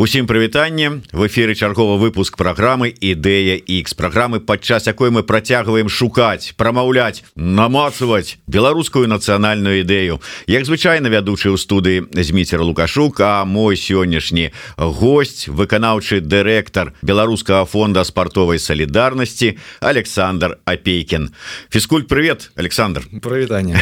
Усім 0.00 0.26
прывітанне. 0.26 1.02
В 1.12 1.26
эфиры 1.26 1.54
чарговы 1.54 1.98
выпуск 2.00 2.38
программы 2.38 2.88
ідэя 2.88 3.60
X 3.60 3.92
программы 3.92 4.40
падчас 4.40 4.86
якой 4.86 5.10
мы 5.10 5.22
працягваем 5.22 5.90
шукаць 5.92 6.56
прамаўляць 6.56 7.20
намацаваць 7.36 8.40
беларускую 8.48 9.04
нацыянальную 9.12 9.84
ідэю. 9.84 10.24
Як 10.48 10.64
звычайна 10.64 11.12
вядучы 11.12 11.52
ў 11.52 11.60
студыі 11.60 12.08
зміцер 12.16 12.64
лукашук 12.64 13.20
а 13.20 13.44
мой 13.44 13.76
сённяшні 13.76 14.56
гость 14.80 15.52
выканаўчы 15.52 16.24
дырэктар 16.24 16.96
беларускага 17.04 17.68
фонда 17.68 18.00
спартовай 18.08 18.56
салідарнасці 18.56 19.60
Александр 19.84 20.64
апейкин 20.64 21.28
фізкульт 21.68 22.08
привет 22.08 22.52
Александр. 22.56 23.04
Прывітанне 23.20 23.76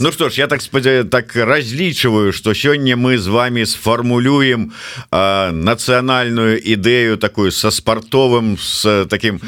Ну 0.00 0.12
что 0.12 0.30
ж 0.30 0.40
я 0.40 0.46
так 0.46 0.62
спадзяю 0.62 1.04
так 1.04 1.36
разлічваю 1.36 2.32
что 2.32 2.56
сёння 2.56 2.96
мы 2.96 3.18
з 3.18 3.28
вами 3.28 3.68
сфармулюем 3.68 4.72
а 5.10 5.41
нацыянальную 5.50 6.60
ідэю 6.62 7.18
такую 7.18 7.50
со 7.50 7.70
спартовым 7.70 8.56
с 8.58 9.06
таким 9.10 9.40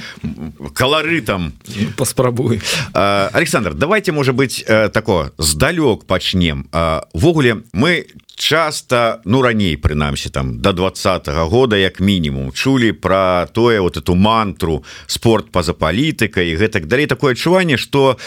колорытом 0.74 1.52
паспрабуй 1.96 2.60
Александр 2.92 3.74
давайте 3.74 4.12
может 4.12 4.34
быть 4.34 4.64
такое 4.66 5.30
здалёк 5.38 6.06
пачнем 6.06 6.66
ввогуле 7.12 7.62
мы 7.72 8.06
часто 8.36 9.20
ну 9.24 9.42
раней 9.42 9.76
прынамсі 9.76 10.30
там 10.30 10.58
до 10.58 10.72
двадцатого 10.72 11.48
года 11.48 11.76
як 11.76 12.00
мінімум 12.00 12.52
чулі 12.52 12.92
про 12.92 13.46
тое 13.52 13.80
вот 13.80 13.96
эту 13.96 14.14
мантру 14.14 14.84
спорт 15.06 15.52
па-за 15.52 15.72
палітыкай 15.72 16.56
гэтак 16.56 16.86
далей. 16.86 17.06
Такое 17.06 17.32
адчуванне 17.32 17.76
что 17.76 18.18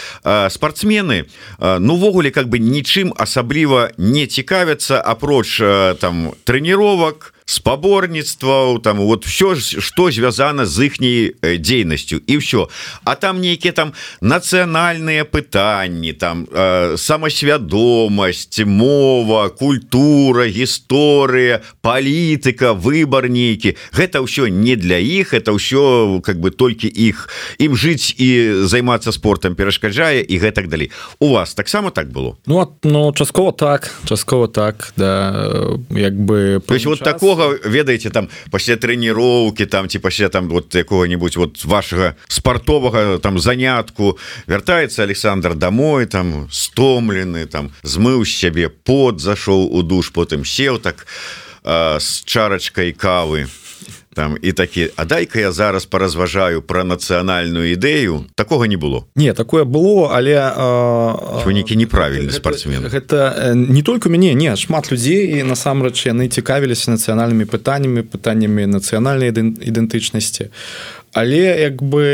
спортсмены 0.50 1.26
ну-ввогуле 1.60 2.30
как 2.30 2.48
бы 2.48 2.58
нічым 2.58 3.12
асабліва 3.16 3.92
не 3.98 4.26
цікавяцца 4.26 5.00
апроч 5.00 5.60
там 6.00 6.32
тренировок 6.44 7.34
спаборніцтва 7.48 8.78
там 8.84 8.98
вот 8.98 9.24
все 9.26 9.56
что 9.56 10.10
звязано 10.10 10.66
з 10.66 10.84
іхняй 10.84 11.34
дзейнасцю 11.42 12.20
і 12.26 12.36
все 12.36 12.66
а 13.04 13.14
там 13.14 13.40
нейкіе 13.40 13.72
там 13.72 13.92
нацыянальныя 14.20 15.24
пытанні 15.24 16.12
там 16.12 16.44
э, 16.52 16.96
самасвядомасць 17.00 18.60
мова 18.66 19.48
культура 19.48 20.44
гісторыя 20.44 21.64
палітыка 21.80 22.76
выбор 22.76 23.32
нейкі 23.32 23.80
гэта 23.96 24.20
ўсё 24.20 24.52
не 24.52 24.76
для 24.76 25.00
іх 25.00 25.32
это 25.32 25.56
ўсё 25.56 26.20
как 26.20 26.44
бы 26.44 26.52
толькі 26.52 26.92
іх 26.92 27.32
ім 27.56 27.72
жыць 27.72 28.12
і 28.20 28.60
займацца 28.68 29.08
спортом 29.08 29.56
перашкаджае 29.56 30.20
і 30.20 30.36
гэтак 30.36 30.68
далей 30.68 30.92
у 31.18 31.32
вас 31.32 31.54
таксама 31.54 31.90
так 31.96 32.12
было? 32.12 32.36
Ну 32.44 32.76
ну 32.84 33.12
часткова 33.16 33.52
так 33.52 33.88
часткова 34.04 34.48
так 34.48 34.92
да 35.00 35.32
як 35.96 36.12
бы 36.12 36.60
то 36.60 36.74
есть 36.74 36.84
вот 36.84 37.00
такого 37.00 37.37
такога 37.38 37.68
ведаеце 37.68 38.10
там 38.10 38.28
пасля 38.50 38.76
трэніроўкі 38.76 39.66
там 39.66 39.88
ці 39.88 39.98
пасля 39.98 40.28
там 40.28 40.48
вот 40.48 40.74
якого-нибудь 40.74 41.36
вот 41.36 41.64
вашага 41.64 42.16
спартовага 42.28 43.18
там 43.18 43.38
занятку. 43.38 44.18
Вяртаецца 44.46 45.02
Александр 45.02 45.54
домой 45.54 46.06
там 46.06 46.48
стомлены 46.50 47.46
там 47.46 47.70
змыў 47.82 48.24
сябе 48.24 48.68
под 48.68 49.20
зашоў 49.20 49.70
у 49.70 49.82
душ 49.82 50.12
потым 50.12 50.44
сеў 50.44 50.78
так 50.78 51.06
э, 51.64 51.98
с 52.00 52.22
чарачкой 52.24 52.92
кавы 52.92 53.46
там 54.18 54.36
і 54.42 54.52
такі 54.52 54.90
А 54.96 55.04
дай-ка 55.04 55.38
я 55.40 55.52
зараз 55.52 55.86
паразважаю 55.86 56.62
про 56.62 56.82
нацыянальную 56.82 57.70
ідэю 57.78 58.26
такого 58.34 58.64
не 58.64 58.76
было 58.76 59.06
не 59.14 59.32
такое 59.32 59.62
было 59.62 60.10
але 60.10 60.34
вынікі 61.46 61.78
неправільны 61.78 62.32
спортсмен 62.32 62.90
гэта 62.90 63.54
не 63.54 63.82
только 63.82 64.08
мяне 64.08 64.34
не 64.34 64.56
шмат 64.56 64.90
людзей 64.90 65.38
і 65.38 65.46
насамрэч 65.46 66.10
яны 66.10 66.26
цікавіліся 66.26 66.90
нацыянальнымі 66.90 67.46
пытаннямі 67.46 68.02
пытаннямі 68.02 68.66
нацыянальнай 68.66 69.30
ідэнтычнасці 69.30 70.50
але 71.18 71.58
як 71.58 71.82
бы 71.82 72.04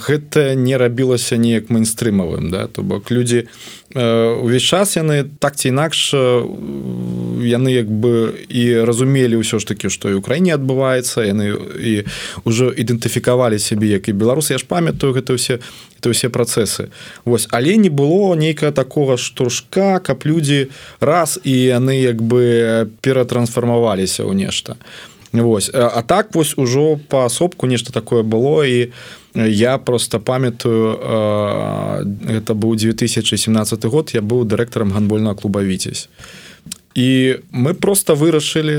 гэта 0.00 0.54
не 0.56 0.76
рабілася 0.80 1.36
неяк 1.36 1.68
мейнстрымавым 1.68 2.48
да? 2.50 2.66
То 2.72 2.82
бок 2.82 3.10
людзі 3.12 3.44
увесь 3.94 4.64
час 4.64 4.96
яны 4.96 5.28
так 5.40 5.56
ці 5.60 5.68
інакш 5.68 6.14
яны 6.16 7.70
як 7.72 7.88
бы 7.92 8.32
і 8.48 8.84
разумелі 8.88 9.40
ўсё 9.44 9.60
ж 9.60 9.68
таки 9.68 9.92
што 9.92 10.08
і 10.08 10.24
ўкраіне 10.24 10.56
адбываецца 10.56 11.28
яны 11.28 11.52
і 11.76 11.94
ўжо 12.48 12.72
ідэнтыфікавалі 12.72 13.60
сябе 13.60 13.92
як 14.00 14.08
і 14.08 14.16
беларусы 14.16 14.56
я 14.56 14.60
ж 14.60 14.64
памятаю 14.64 15.12
гэта 15.12 15.36
ўсе 15.36 15.60
это 15.98 16.14
ўсе 16.14 16.30
працэсы. 16.30 16.88
Вось 17.24 17.48
але 17.50 17.76
не 17.76 17.90
было 17.90 18.32
нейкага 18.38 18.72
такога 18.72 19.16
штуршка 19.20 20.00
каб 20.00 20.24
людзі 20.24 20.72
раз 21.00 21.36
і 21.44 21.52
яны 21.52 22.00
як 22.00 22.22
бы 22.22 22.88
ператрансфармаваліся 23.04 24.24
ў 24.24 24.32
нешта 24.32 24.80
Вось 25.32 25.70
а 25.74 26.02
так 26.02 26.34
вось 26.34 26.54
ужо 26.56 26.98
паасобку 27.08 27.66
нешта 27.66 27.92
такое 27.92 28.22
было 28.22 28.64
і 28.64 28.92
я 29.34 29.78
просто 29.78 30.20
памятаю 30.20 30.96
это 32.28 32.54
быў 32.54 32.76
2017 32.76 33.84
год 33.84 34.10
я 34.14 34.20
быў 34.20 34.44
дырэктарам 34.44 34.92
гандбольного 34.92 35.34
клуба 35.34 35.62
віцесь 35.62 36.08
і 36.98 37.36
мы 37.52 37.74
просто 37.74 38.14
вырашылі 38.14 38.74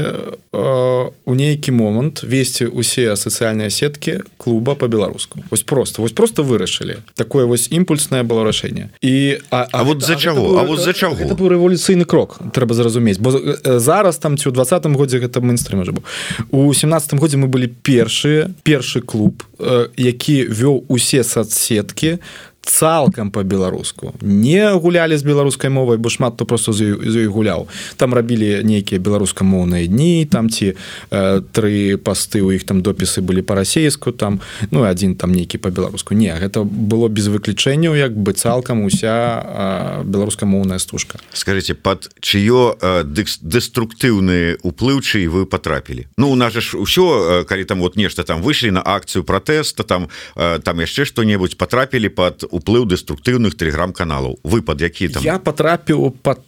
э, 0.51 1.09
у 1.25 1.35
нейкі 1.35 1.71
момант 1.71 2.19
весці 2.23 2.67
усе 2.67 3.15
сацыяльныя 3.15 3.71
сеткі 3.71 4.27
клуба 4.37 4.75
по-беларуску 4.75 5.39
вось 5.49 5.63
просто 5.63 6.01
вось 6.01 6.11
просто 6.11 6.43
вырашылі 6.43 6.99
такое 7.15 7.45
вось 7.45 7.71
імпульснае 7.71 8.27
было 8.27 8.43
рашэнне 8.43 8.91
і 8.99 9.39
а, 9.51 9.63
а, 9.63 9.67
а 9.71 9.83
вот 9.83 10.03
за 10.03 10.15
чаго 10.15 10.59
А 10.59 10.63
вот 10.63 10.83
за 10.83 10.93
чаго 10.93 11.15
это 11.15 11.31
быў 11.35 11.47
рэволюцыйны 11.55 12.03
крок 12.03 12.43
трэба 12.51 12.75
зразумець 12.75 13.23
бо 13.23 13.31
зараз 13.79 14.19
там 14.19 14.35
ці 14.35 14.51
ў 14.51 14.51
двадцатым 14.51 14.99
годзе 14.99 15.23
гэта 15.23 15.39
мейнстрим 15.39 15.79
быў 15.79 16.03
у 16.51 16.73
семнадцатым 16.73 17.23
годзе 17.23 17.39
мы 17.39 17.47
былі 17.47 17.71
першыя 17.71 18.51
першы 18.67 18.99
клуб 18.99 19.47
які 19.95 20.43
вёў 20.51 20.83
усе 20.91 21.23
соцсеткі 21.23 22.19
цалкам 22.61 23.31
по-беларуску 23.31 24.13
не 24.21 24.71
гулялі 24.73 25.17
з 25.17 25.23
беларускай 25.23 25.69
мовай 25.69 25.97
бо 25.97 26.09
шмат 26.09 26.37
то 26.37 26.45
просто 26.45 26.73
з 26.73 26.95
ёй 26.95 27.27
гуляў. 27.27 27.67
Там 27.97 28.13
рабілі 28.13 28.63
нейкія 28.63 28.99
беларускамоўныя 29.01 29.87
дні 29.87 30.25
там 30.25 30.49
ці 30.49 30.75
э, 31.09 31.41
тры 31.51 31.97
пасты 31.97 32.41
у 32.41 32.51
іх 32.51 32.63
там 32.63 32.81
допісы 32.81 33.21
былі 33.21 33.41
па-расейску 33.41 34.11
там 34.11 34.39
ну 34.71 34.83
адзін 34.83 35.15
там 35.15 35.31
нейкі 35.31 35.57
по-беларуску 35.57 36.13
не 36.13 36.31
гэта 36.31 36.63
было 36.63 37.07
без 37.07 37.27
выключэнняў 37.27 37.95
як 37.95 38.13
бы 38.15 38.33
цалкам 38.33 38.83
уся 38.83 40.03
беларускамоўная 40.05 40.79
стужка. 40.79 41.19
Скажите 41.33 41.73
под 41.73 42.11
чыё 42.21 42.75
э, 42.81 43.03
дэструктыўныя 43.41 44.57
уплыўчы 44.63 45.27
вы 45.29 45.45
потрапілі 45.45 46.07
Ну 46.17 46.31
у 46.31 46.35
нас 46.35 46.53
ж 46.53 46.77
ўсё 46.77 47.45
калі 47.45 47.63
там 47.63 47.79
вот 47.79 47.95
нешта 47.95 48.23
там 48.23 48.41
выйшлі 48.41 48.71
на 48.71 48.81
акцыю 48.81 49.23
пратэста 49.23 49.83
там 49.83 50.09
э, 50.35 50.59
там 50.59 50.79
яшчэ 50.79 51.05
што-небудзь 51.05 51.55
потрапілі 51.55 52.09
под 52.09 52.45
уплыў 52.59 52.85
дэструктыўных 52.85 53.55
телеграм-каналаў 53.55 54.37
выпад 54.43 54.81
які 54.83 55.07
там? 55.07 55.23
Я 55.23 55.39
потрапіў 55.39 56.11
под 56.21 56.43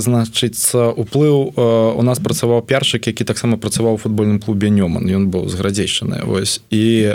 значыцца 0.00 0.90
уплыў 0.90 1.52
у 1.54 2.02
нас 2.02 2.18
працаваў 2.18 2.64
пяршык 2.64 3.06
які 3.12 3.24
таксама 3.24 3.60
працаваў 3.60 3.94
у 3.94 4.00
футбольным 4.00 4.40
клубе 4.40 4.72
нёман 4.72 5.04
ён 5.04 5.28
быў 5.28 5.48
зградзейшаны 5.48 6.24
Вось. 6.24 6.60
І 6.70 7.14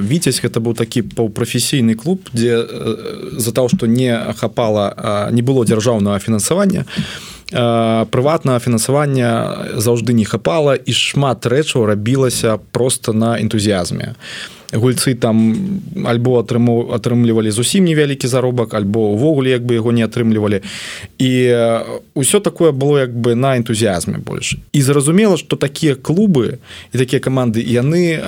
віцесь 0.00 0.40
гэта 0.40 0.58
быў 0.60 0.74
такі 0.74 1.02
паўпрафесійны 1.02 1.94
клуб 1.94 2.32
дзе 2.32 2.64
за 3.36 3.52
того 3.52 3.68
что 3.68 3.86
не 3.86 4.16
хапала 4.36 5.28
не 5.30 5.42
было 5.42 5.64
дзяржаўнага 5.64 6.18
фінансавання 6.18 6.84
прыватнага 7.50 8.58
фінансавання 8.58 9.30
заўжды 9.76 10.14
не 10.14 10.24
хапала 10.24 10.74
і 10.78 10.92
шмат 10.92 11.46
рэчаў 11.46 11.86
рабілася 11.86 12.58
просто 12.72 13.12
на 13.12 13.36
энтузіазме 13.40 14.14
а 14.14 14.59
гульцы 14.72 15.14
там 15.14 15.82
альбо 16.06 16.38
атрыму 16.40 16.94
атрымлівалі 16.94 17.50
зусім 17.50 17.84
невялікі 17.84 18.28
заробак 18.28 18.74
альбо 18.74 19.12
увогуле 19.12 19.50
як 19.50 19.66
бы 19.66 19.74
яго 19.74 19.92
не 19.92 20.04
атрымлівалі. 20.06 20.62
І 21.18 21.30
ўсё 22.14 22.40
такое 22.40 22.72
было 22.72 23.00
як 23.02 23.10
бы 23.10 23.34
на 23.34 23.56
энтузіазме 23.56 24.18
больш. 24.18 24.56
І 24.72 24.82
зразумела 24.82 25.36
что 25.36 25.56
такія 25.56 25.94
клубы 25.94 26.58
і 26.92 26.98
такія 26.98 27.20
каманды 27.20 27.64
яны 27.64 28.20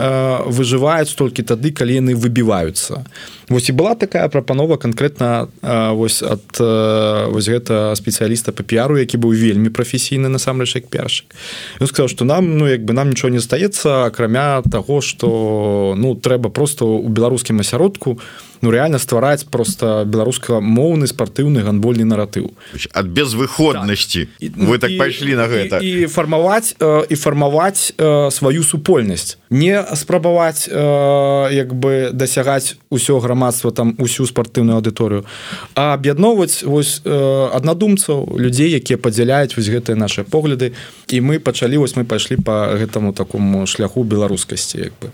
выжываюць 0.50 1.14
толькі 1.14 1.42
тады 1.42 1.70
калі 1.70 1.94
яны 1.94 2.14
выбіваюцца. 2.14 3.06
Вось 3.48 3.68
і 3.68 3.72
была 3.72 3.94
такая 3.94 4.28
прапанова 4.28 4.76
конкретно 4.76 5.48
вось 5.92 6.22
от 6.22 6.58
вось 6.58 7.48
гэта 7.48 7.94
спецыяліста 7.94 8.52
по 8.52 8.62
піару 8.62 8.98
які 8.98 9.18
быў 9.18 9.36
вельмі 9.36 9.68
прафесійны 9.68 10.28
насамрэч 10.28 10.74
як 10.74 10.86
першык 10.88 11.30
ён 11.80 11.86
сказал 11.86 12.08
что 12.08 12.24
нам 12.24 12.58
ну 12.58 12.66
як 12.66 12.84
бы 12.84 12.92
нам 12.92 13.10
нічого 13.10 13.30
не 13.30 13.40
стаецца 13.40 14.06
акрамя 14.06 14.62
того 14.62 15.00
что 15.00 15.94
ну 15.96 16.14
трэба 16.14 16.31
просто 16.38 16.86
у 16.86 17.08
беларускім 17.08 17.60
асяродку 17.60 18.18
ну 18.62 18.70
реально 18.70 18.98
ствараць 18.98 19.44
просто 19.44 20.04
беларуска 20.06 20.60
моўны 20.62 21.10
спартыўны 21.10 21.66
гандбольны 21.66 22.06
наратыў. 22.06 22.54
Ад 22.94 23.06
безвыходнасці. 23.10 24.28
Так. 24.38 24.56
вы 24.56 24.78
так 24.78 24.90
пайшлі 24.98 25.34
на 25.34 25.50
гэта. 25.50 25.82
і 25.82 26.06
фармаваць 26.06 26.78
і 27.10 27.14
фармаваць 27.14 27.92
сваю 28.30 28.62
супольнасць. 28.62 29.36
Не 29.50 29.82
спрабаваць 29.94 30.68
як 30.70 31.74
бы 31.74 32.10
дасягаць 32.12 32.78
усё 32.90 33.18
грамадства 33.18 33.72
там 33.72 33.94
усю 33.98 34.26
спартыўную 34.26 34.78
аўдыторыю 34.78 35.26
а 35.74 35.94
аб'ядноўваць 35.94 36.62
вось 36.62 37.02
аднадумцаў 37.02 38.38
людзей 38.38 38.70
якія 38.78 38.96
падзяляюць 38.96 39.56
вось 39.56 39.68
гэтыя 39.68 39.96
наши 39.96 40.22
погляды. 40.22 40.72
І 41.10 41.20
мы 41.20 41.42
пачалі 41.42 41.82
вось 41.82 41.96
мы 41.96 42.04
пайшлі 42.04 42.36
по 42.36 42.78
гэтаму 42.78 43.12
такому 43.12 43.66
шляху 43.66 44.04
беларускасці 44.04 44.78
як 44.78 44.92
бы 45.02 45.10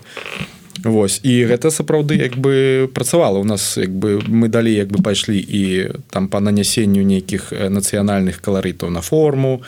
Вось. 0.83 1.19
І 1.23 1.45
гэта 1.45 1.71
сапраўды 1.71 2.15
як 2.15 2.37
бы 2.37 2.89
працавала. 2.93 3.39
У 3.39 3.43
нас 3.43 3.77
як 3.77 3.89
бы 3.89 4.21
мы 4.27 4.47
далі 4.47 4.73
як 4.73 4.87
бы 4.91 5.01
пайшлі 5.03 5.39
і 5.39 5.91
там 6.09 6.27
по 6.27 6.39
нанясенню 6.39 7.03
нейкіх 7.03 7.51
нацыянальных 7.51 8.41
каларытаў 8.41 8.89
на 8.89 9.01
форму 9.01 9.61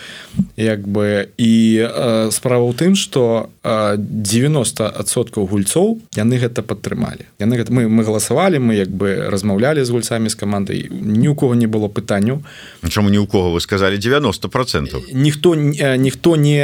як 0.57 0.87
бы. 0.87 1.27
І 1.37 1.87
э, 1.87 2.31
справа 2.31 2.65
ў 2.69 2.73
тым 2.75 2.95
что 2.95 3.49
90соткаў 3.63 5.45
гульцоў 5.47 5.99
яны 6.15 6.37
гэта 6.37 6.61
падтрымалі. 6.61 7.25
Яны 7.39 7.57
гэта 7.57 7.73
мы 7.73 7.87
мы 7.87 8.03
галасавалі 8.03 8.59
мы 8.59 8.75
як 8.75 8.89
бы 8.89 9.29
размаўлялі 9.29 9.83
з 9.83 9.89
гульцамі 9.89 10.29
з 10.29 10.35
камандай. 10.35 10.87
Ні 10.91 11.27
у 11.29 11.35
кого 11.35 11.55
не 11.55 11.67
было 11.67 11.87
пытанню 11.87 12.43
чаму 12.89 13.09
ні 13.09 13.17
у 13.17 13.27
кого? 13.27 13.51
Вы 13.51 13.59
сказали 13.61 13.97
90 13.97 14.49
процентов 14.49 15.03
ніхто 15.13 15.55
ніхто 15.55 16.35
не 16.35 16.61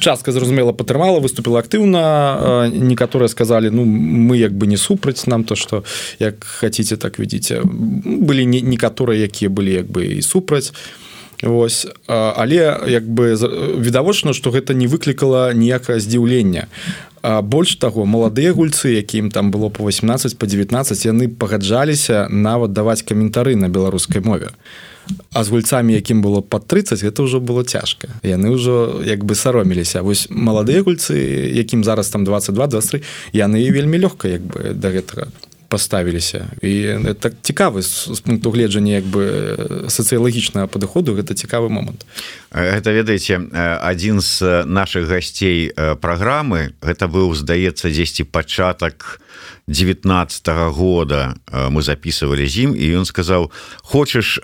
частка 0.00 0.32
зразумела 0.32 0.72
падтрымала 0.72 1.20
выступила 1.20 1.60
актыўна 1.60 2.59
некаторыя 2.68 3.28
сказали 3.28 3.68
ну 3.68 3.84
мы 3.84 4.36
як 4.36 4.52
бы 4.52 4.66
не 4.66 4.76
супраць 4.76 5.26
нам 5.26 5.44
то 5.44 5.56
что 5.56 5.84
як 6.18 6.44
хотите 6.44 6.96
так 6.96 7.18
видите 7.18 7.62
былі 7.64 8.46
некаторыя 8.46 9.24
якія 9.24 9.50
былі 9.50 9.72
як 9.72 9.86
бы 9.86 10.04
і 10.18 10.22
супраць. 10.22 10.72
Вось. 11.42 11.86
Але 12.06 12.76
як 12.86 13.08
бы 13.08 13.34
відавочна 13.78 14.32
что 14.32 14.50
гэта 14.50 14.74
не 14.74 14.86
выклікала 14.86 15.54
ніякае 15.54 16.00
здзіўлення 16.00 16.66
больш 17.22 17.76
таго 17.76 18.04
маладыя 18.04 18.52
гульцы 18.52 18.92
якім 18.92 19.30
там 19.30 19.50
было 19.50 19.68
по 19.68 19.88
18 19.88 20.38
по 20.38 20.46
19 20.46 21.06
яны 21.06 21.28
пагаджаліся 21.28 22.28
нават 22.30 22.72
даваць 22.72 23.02
каментары 23.02 23.56
на 23.56 23.68
беларускай 23.68 24.20
мове. 24.20 24.48
а 24.52 24.89
з 25.34 25.48
гульцамі 25.48 25.94
якім 25.94 26.22
было 26.22 26.42
под 26.42 26.66
30 26.66 27.02
гэта 27.02 27.22
ўжо 27.22 27.40
было 27.40 27.64
цяжка. 27.64 28.08
Яны 28.22 28.54
ўжо 28.54 29.02
як 29.04 29.24
бы 29.24 29.34
сароміліся. 29.34 30.02
Вось 30.02 30.28
маладыя 30.30 30.82
гульцы 30.82 31.14
якім 31.54 31.84
зараз 31.84 32.08
там 32.08 32.24
22 32.24 32.66
23 32.66 33.02
яны 33.32 33.70
вельмі 33.70 33.98
лёгка 33.98 34.28
як 34.28 34.42
бы 34.42 34.74
да 34.74 34.90
гэтага 34.90 35.28
поставіліся 35.70 36.50
і 36.62 36.98
так 37.20 37.32
цікавы 37.42 37.82
з 37.82 38.20
пункту 38.20 38.50
гледжання 38.50 38.98
як 38.98 39.06
бы 39.06 39.22
сацыялагічнага 39.86 40.66
падыходу 40.66 41.14
гэта 41.14 41.38
цікавы 41.38 41.70
момант. 41.70 42.02
Гэта 42.50 42.90
ведаеце 42.90 43.38
адзін 43.78 44.18
з 44.18 44.66
наших 44.66 45.06
гасцей 45.06 45.70
праграмы. 46.02 46.74
Гэта 46.82 47.06
быў 47.06 47.38
здаецца 47.38 47.86
дзесьці 47.86 48.26
пачатак 48.26 49.22
19 49.66 50.48
-го 50.48 50.70
года 50.70 51.34
мы 51.52 51.82
записывали 51.82 52.46
з 52.46 52.58
ім 52.58 52.76
і 52.76 52.84
ён 53.00 53.04
сказаў 53.04 53.50
хочаш 53.82 54.40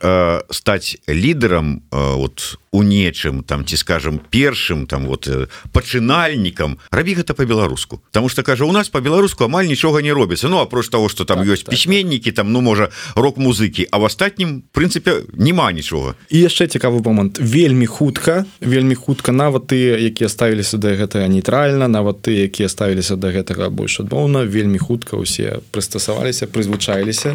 стаць 0.50 0.96
лідарам 1.08 1.82
вот 1.90 2.58
у 2.76 2.82
нечым 2.82 3.42
там 3.42 3.64
ці 3.64 3.76
скажем 3.76 4.20
першым 4.30 4.86
там 4.86 5.06
вот 5.06 5.28
э, 5.28 5.48
пачынальнікам 5.72 6.76
рабі 6.90 7.16
гэта 7.16 7.32
по-беларуску 7.32 8.02
потому 8.12 8.28
что 8.28 8.42
кажа 8.42 8.64
у 8.64 8.72
нас 8.72 8.88
по-беларуску 8.88 9.44
амаль 9.44 9.64
нічога 9.66 10.02
не 10.02 10.12
робіцца 10.12 10.48
Ну 10.48 10.58
апроч 10.58 10.88
того 10.88 11.08
что 11.08 11.24
там 11.24 11.38
так, 11.38 11.48
ёсць 11.48 11.64
так, 11.64 11.70
пісьменнікі 11.70 12.32
там 12.32 12.52
ну 12.52 12.60
можа 12.60 12.90
рок-музыкі 13.14 13.88
а 13.90 13.98
в 13.98 14.04
астатнім 14.04 14.62
прынцыпе 14.76 15.24
няма 15.32 15.72
нічога 15.72 16.14
і 16.28 16.38
яшчэ 16.40 16.68
цікавы 16.68 17.00
момант. 17.00 17.38
Вельмі 17.40 17.86
хутка 17.86 18.44
вельмі 18.60 18.94
хутка 18.94 19.32
нават 19.32 19.72
ты 19.72 19.96
якія 19.96 20.28
ставіліся 20.28 20.76
да 20.76 20.92
гэтага 20.92 21.28
нейтральна 21.28 21.88
нават 21.88 22.28
ты 22.28 22.44
якія 22.44 22.68
ставіліся 22.68 23.16
да 23.16 23.32
гэтага 23.32 23.70
больш 23.70 24.00
адмоўна 24.00 24.44
вельмі 24.44 24.78
хутка 24.86 25.18
усе 25.18 25.58
прыстасаваліся 25.74 26.46
прызвычаіліся 26.46 27.34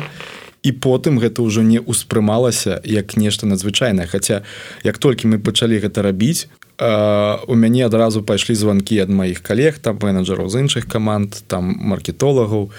і 0.61 0.71
потым 0.71 1.17
гэта 1.19 1.41
ўжо 1.43 1.65
не 1.65 1.81
ўспрымалася 1.81 2.79
як 2.85 3.17
нешта 3.17 3.49
надзвычайнае. 3.49 4.07
Хаця 4.07 4.41
як 4.85 4.97
толькі 4.97 5.27
мы 5.27 5.37
пачалі 5.41 5.81
гэта 5.81 6.05
рабіць 6.05 6.47
у 6.81 7.53
мяне 7.53 7.85
адразу 7.85 8.23
пайшлі 8.25 8.55
званкі 8.55 9.01
ад 9.05 9.09
маіх 9.09 9.41
калег 9.45 9.77
там 9.83 9.99
менеджераў 10.01 10.49
з 10.49 10.65
іншых 10.65 10.87
каманд 10.89 11.43
там 11.45 11.75
маркетолагаў. 11.77 12.71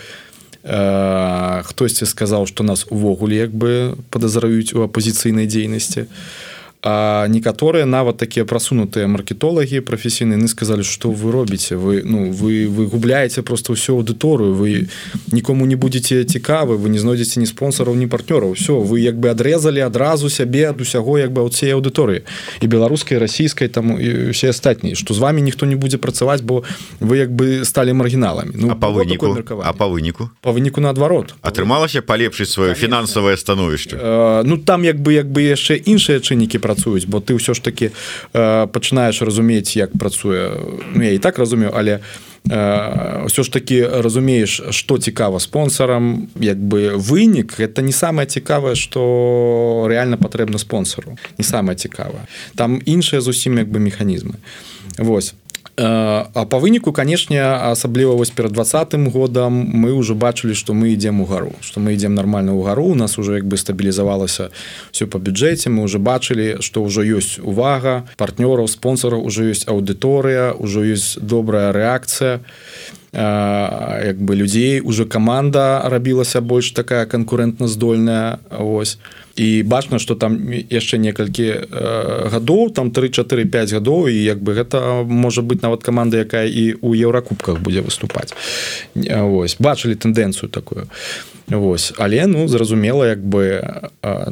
Хтосьці 0.63 2.07
сказаў 2.07 2.47
што 2.47 2.63
нас 2.67 2.87
увогуле 2.91 3.39
як 3.43 3.55
бы 3.55 3.99
падазраюць 4.11 4.75
у 4.75 4.87
апозіцыйнай 4.87 5.47
дзейнасці. 5.47 6.07
а 6.07 6.62
А 6.83 7.29
некаторыя 7.29 7.87
нават 7.87 8.17
такія 8.19 8.43
прасунутыя 8.43 9.07
маркетолагі 9.07 9.79
прафесійныя 9.87 10.35
яны 10.35 10.51
сказалі 10.51 10.83
што 10.83 11.15
вы 11.15 11.31
робіце? 11.31 11.79
Вы 11.79 12.03
ну 12.03 12.35
вы 12.35 12.67
вы 12.67 12.91
губляеце 12.91 13.47
просто 13.47 13.79
ўсю 13.79 14.03
аўдыторыю 14.03 14.59
вы 14.59 14.91
нікому 15.31 15.63
не 15.71 15.79
будете 15.79 16.27
цікавы 16.27 16.75
вы 16.75 16.91
не 16.91 16.99
знойдзеце 16.99 17.39
ні 17.39 17.47
спонсораў 17.47 17.95
ні 17.95 18.11
партнёраў. 18.11 18.59
Все 18.59 18.83
вы 18.83 18.99
як 18.99 19.15
бы 19.15 19.31
адрезалі 19.31 19.79
адразу 19.79 20.27
сябе 20.27 20.75
ад 20.75 20.83
усяго 20.83 21.23
як 21.23 21.31
бы 21.31 21.47
ад 21.47 21.55
цієї 21.55 21.79
аўдыторыі. 21.79 22.27
І 22.59 22.67
беларускай 22.67 23.23
расійскай 23.23 23.71
там 23.71 23.95
і 23.95 24.35
усе 24.35 24.51
астатнія. 24.51 24.99
Што 24.99 25.15
з 25.15 25.23
вами 25.23 25.39
ніхто 25.39 25.71
не 25.71 25.79
будзе 25.79 26.03
працаваць 26.03 26.43
бо 26.43 26.67
вы 26.99 27.23
як 27.23 27.31
бы 27.31 27.63
сталі 27.63 27.95
маргіналамі 27.95 28.59
ну 28.59 28.75
по 28.75 28.91
выніку? 28.91 29.39
а 29.63 29.73
по 29.73 29.87
выніку? 29.87 30.31
По 30.43 30.51
выніку 30.51 30.83
наадварот. 30.83 31.39
Атрымалася 31.47 32.03
палепшыць 32.03 32.51
сваё 32.51 32.75
фінансавае 32.75 33.39
становішча? 33.39 34.43
Ну 34.43 34.59
там 34.59 34.83
як 34.83 34.99
бы 34.99 35.15
як 35.15 35.31
бы 35.31 35.47
яшчэ 35.47 35.79
іншыя 35.79 36.19
чыннікі 36.19 36.59
пра 36.59 36.72
працуюць 36.73 37.07
бо 37.07 37.21
ты 37.21 37.37
ўсё 37.37 37.55
ж 37.55 37.61
таки 37.61 37.93
э, 38.33 38.67
пачынаеш 38.67 39.23
разумець 39.23 39.77
як 39.77 39.93
працуе. 39.93 40.57
Ну, 40.95 41.05
я 41.05 41.13
і 41.13 41.19
так 41.19 41.39
разумею 41.39 41.73
але 41.75 42.01
ўсё 42.49 43.41
э, 43.41 43.45
ж 43.45 43.53
таки 43.53 43.87
разумееш 43.87 44.63
что 44.71 44.99
цікава 44.99 45.41
спонсорам 45.41 46.29
як 46.41 46.59
бы 46.59 46.97
вынік 46.97 47.61
это 47.61 47.83
не 47.83 47.93
самое 47.93 48.27
цікавае 48.27 48.75
что 48.75 49.87
реально 49.89 50.17
патрэбна 50.17 50.59
спонсору 50.59 51.17
не 51.39 51.45
самое 51.45 51.77
цікавае. 51.77 52.27
Там 52.57 52.81
іншыя 52.85 53.21
зусім 53.21 53.59
як 53.59 53.69
бы 53.69 53.79
механізмы. 53.79 54.35
Вось 54.99 55.35
А 55.77 56.45
по 56.51 56.59
выніку 56.59 56.93
канешне 56.93 57.41
асабліва 57.41 58.13
вось 58.15 58.31
перад 58.31 58.53
двадцатым 58.53 59.09
годам 59.09 59.57
мы 59.73 59.97
ўжо 59.97 60.13
бачылі 60.13 60.53
што 60.53 60.77
мы 60.77 60.93
ідзем 60.93 61.21
у 61.21 61.27
гару 61.27 61.57
што 61.65 61.81
мы 61.81 61.97
ідзем 61.97 62.13
нармальна 62.13 62.53
ў 62.53 62.61
гару. 62.61 62.93
У 62.93 62.95
нас 62.95 63.17
уже 63.17 63.41
як 63.41 63.49
бы 63.49 63.57
стабілізавалася 63.57 64.53
все 64.93 65.07
по 65.07 65.17
бюджэце. 65.17 65.73
Мы 65.73 65.89
уже 65.89 65.97
бачылі 65.97 66.61
што 66.61 66.85
ўжо 66.85 67.01
ёсць 67.01 67.41
увага 67.41 68.05
партнёраў 68.21 68.69
спонсораў 68.69 69.25
ужо 69.25 69.49
ёсць 69.49 69.65
аўдыторыя 69.65 70.53
ўжо 70.61 70.85
ёсць 70.85 71.17
добрая 71.17 71.73
рэакцыя 71.73 72.45
як 73.13 74.17
бы 74.17 74.35
людзей 74.35 74.81
уже 74.81 75.05
команда 75.05 75.83
рабілася 75.85 76.41
больш 76.41 76.71
такая 76.71 77.07
канкурентна 77.07 77.69
здольная 77.69 78.39
ось 78.59 78.99
і 79.37 79.63
бачна 79.63 79.99
что 79.99 80.15
там 80.15 80.53
яшчэ 80.53 80.97
некалькі 80.99 81.45
э, 81.45 82.29
гадоў 82.33 82.73
там 82.73 82.89
3-4-5 82.89 83.73
гадоў 83.73 84.09
і 84.09 84.17
як 84.17 84.41
бы 84.43 84.55
гэта 84.55 85.05
можа 85.05 85.43
быть 85.43 85.63
нават 85.63 85.83
команда 85.83 86.19
якая 86.19 86.47
і 86.47 86.75
у 86.81 86.95
еўракубках 86.95 87.61
будзе 87.61 87.81
выступаць. 87.81 88.33
Ось 88.97 89.57
бачылі 89.61 89.95
тэндэнцыю 89.95 90.49
такую 90.49 90.89
Вось 91.59 91.93
але 91.99 92.27
ну 92.27 92.49
зразумела 92.49 93.07
як 93.07 93.21
бы 93.21 93.61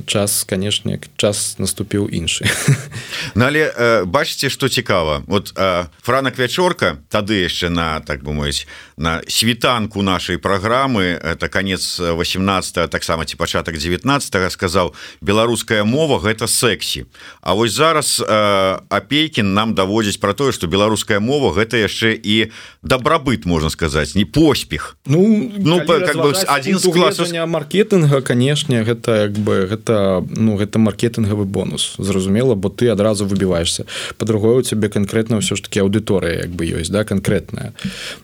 час 0.07 0.45
канешне 0.45 0.99
час 1.17 1.59
наступіў 1.59 2.09
іншы. 2.09 2.49
Ну 3.35 3.45
але 3.45 3.69
э, 3.69 4.05
бачыце 4.05 4.49
што 4.49 4.69
цікава. 4.69 5.23
Вот 5.27 5.53
э, 5.57 5.87
франак 6.03 6.39
вячорка 6.39 6.99
тады 7.11 7.45
яшчэ 7.45 7.69
на 7.69 8.01
так 8.01 8.25
бы 8.25 8.33
мовіць 8.33 8.67
на 8.97 9.21
світанку 9.29 10.03
нашай 10.03 10.39
праграмы 10.39 11.21
это 11.21 11.49
конец 11.49 12.01
18 12.01 12.91
таксама 12.91 13.25
ці 13.25 13.37
пачатак 13.37 13.79
19 13.79 14.53
сказаў 14.53 14.95
беларуская 15.21 15.85
мова 15.85 16.19
гэта 16.19 16.49
сексі 16.49 17.05
А 17.41 17.55
вось 17.55 17.73
зараз 17.73 18.25
э, 18.25 18.79
апейкін 18.89 19.55
нам 19.55 19.75
даводзіць 19.75 20.21
про 20.21 20.33
тое 20.33 20.53
что 20.53 20.67
беларуская 20.67 21.21
мова 21.21 21.53
гэта 21.53 21.77
яшчэ 21.77 22.17
і 22.17 22.51
дабрабыт 22.83 23.45
можна 23.45 23.71
сказаць 23.71 24.15
не 24.15 24.25
поспех. 24.25 24.97
Ну 25.07 25.53
ну 25.59 25.85
как 25.87 26.17
бы 26.17 26.33
один 26.49 26.79
склад 26.79 27.10
вас 27.19 27.33
маркетинга 27.47 28.21
канешне 28.21 28.83
гэта 28.85 29.31
як 29.31 29.33
бы 29.33 29.67
гэта 29.67 30.25
ну 30.37 30.57
гэта 30.57 30.79
маркетингавы 30.79 31.45
бонус 31.45 31.95
зразумела 31.99 32.55
бо 32.55 32.69
ты 32.69 32.89
адразу 32.89 33.27
выбіваешься 33.27 33.87
по-другое 34.19 34.57
у 34.59 34.63
цябе 34.63 34.89
конкретно 34.89 35.41
ўсё 35.41 35.57
ж 35.57 35.63
таки 35.63 35.81
аўдыторыя 35.81 36.47
як 36.47 36.51
бы 36.51 36.65
ёсць 36.67 36.91
да 36.91 37.05
конкретная 37.05 37.73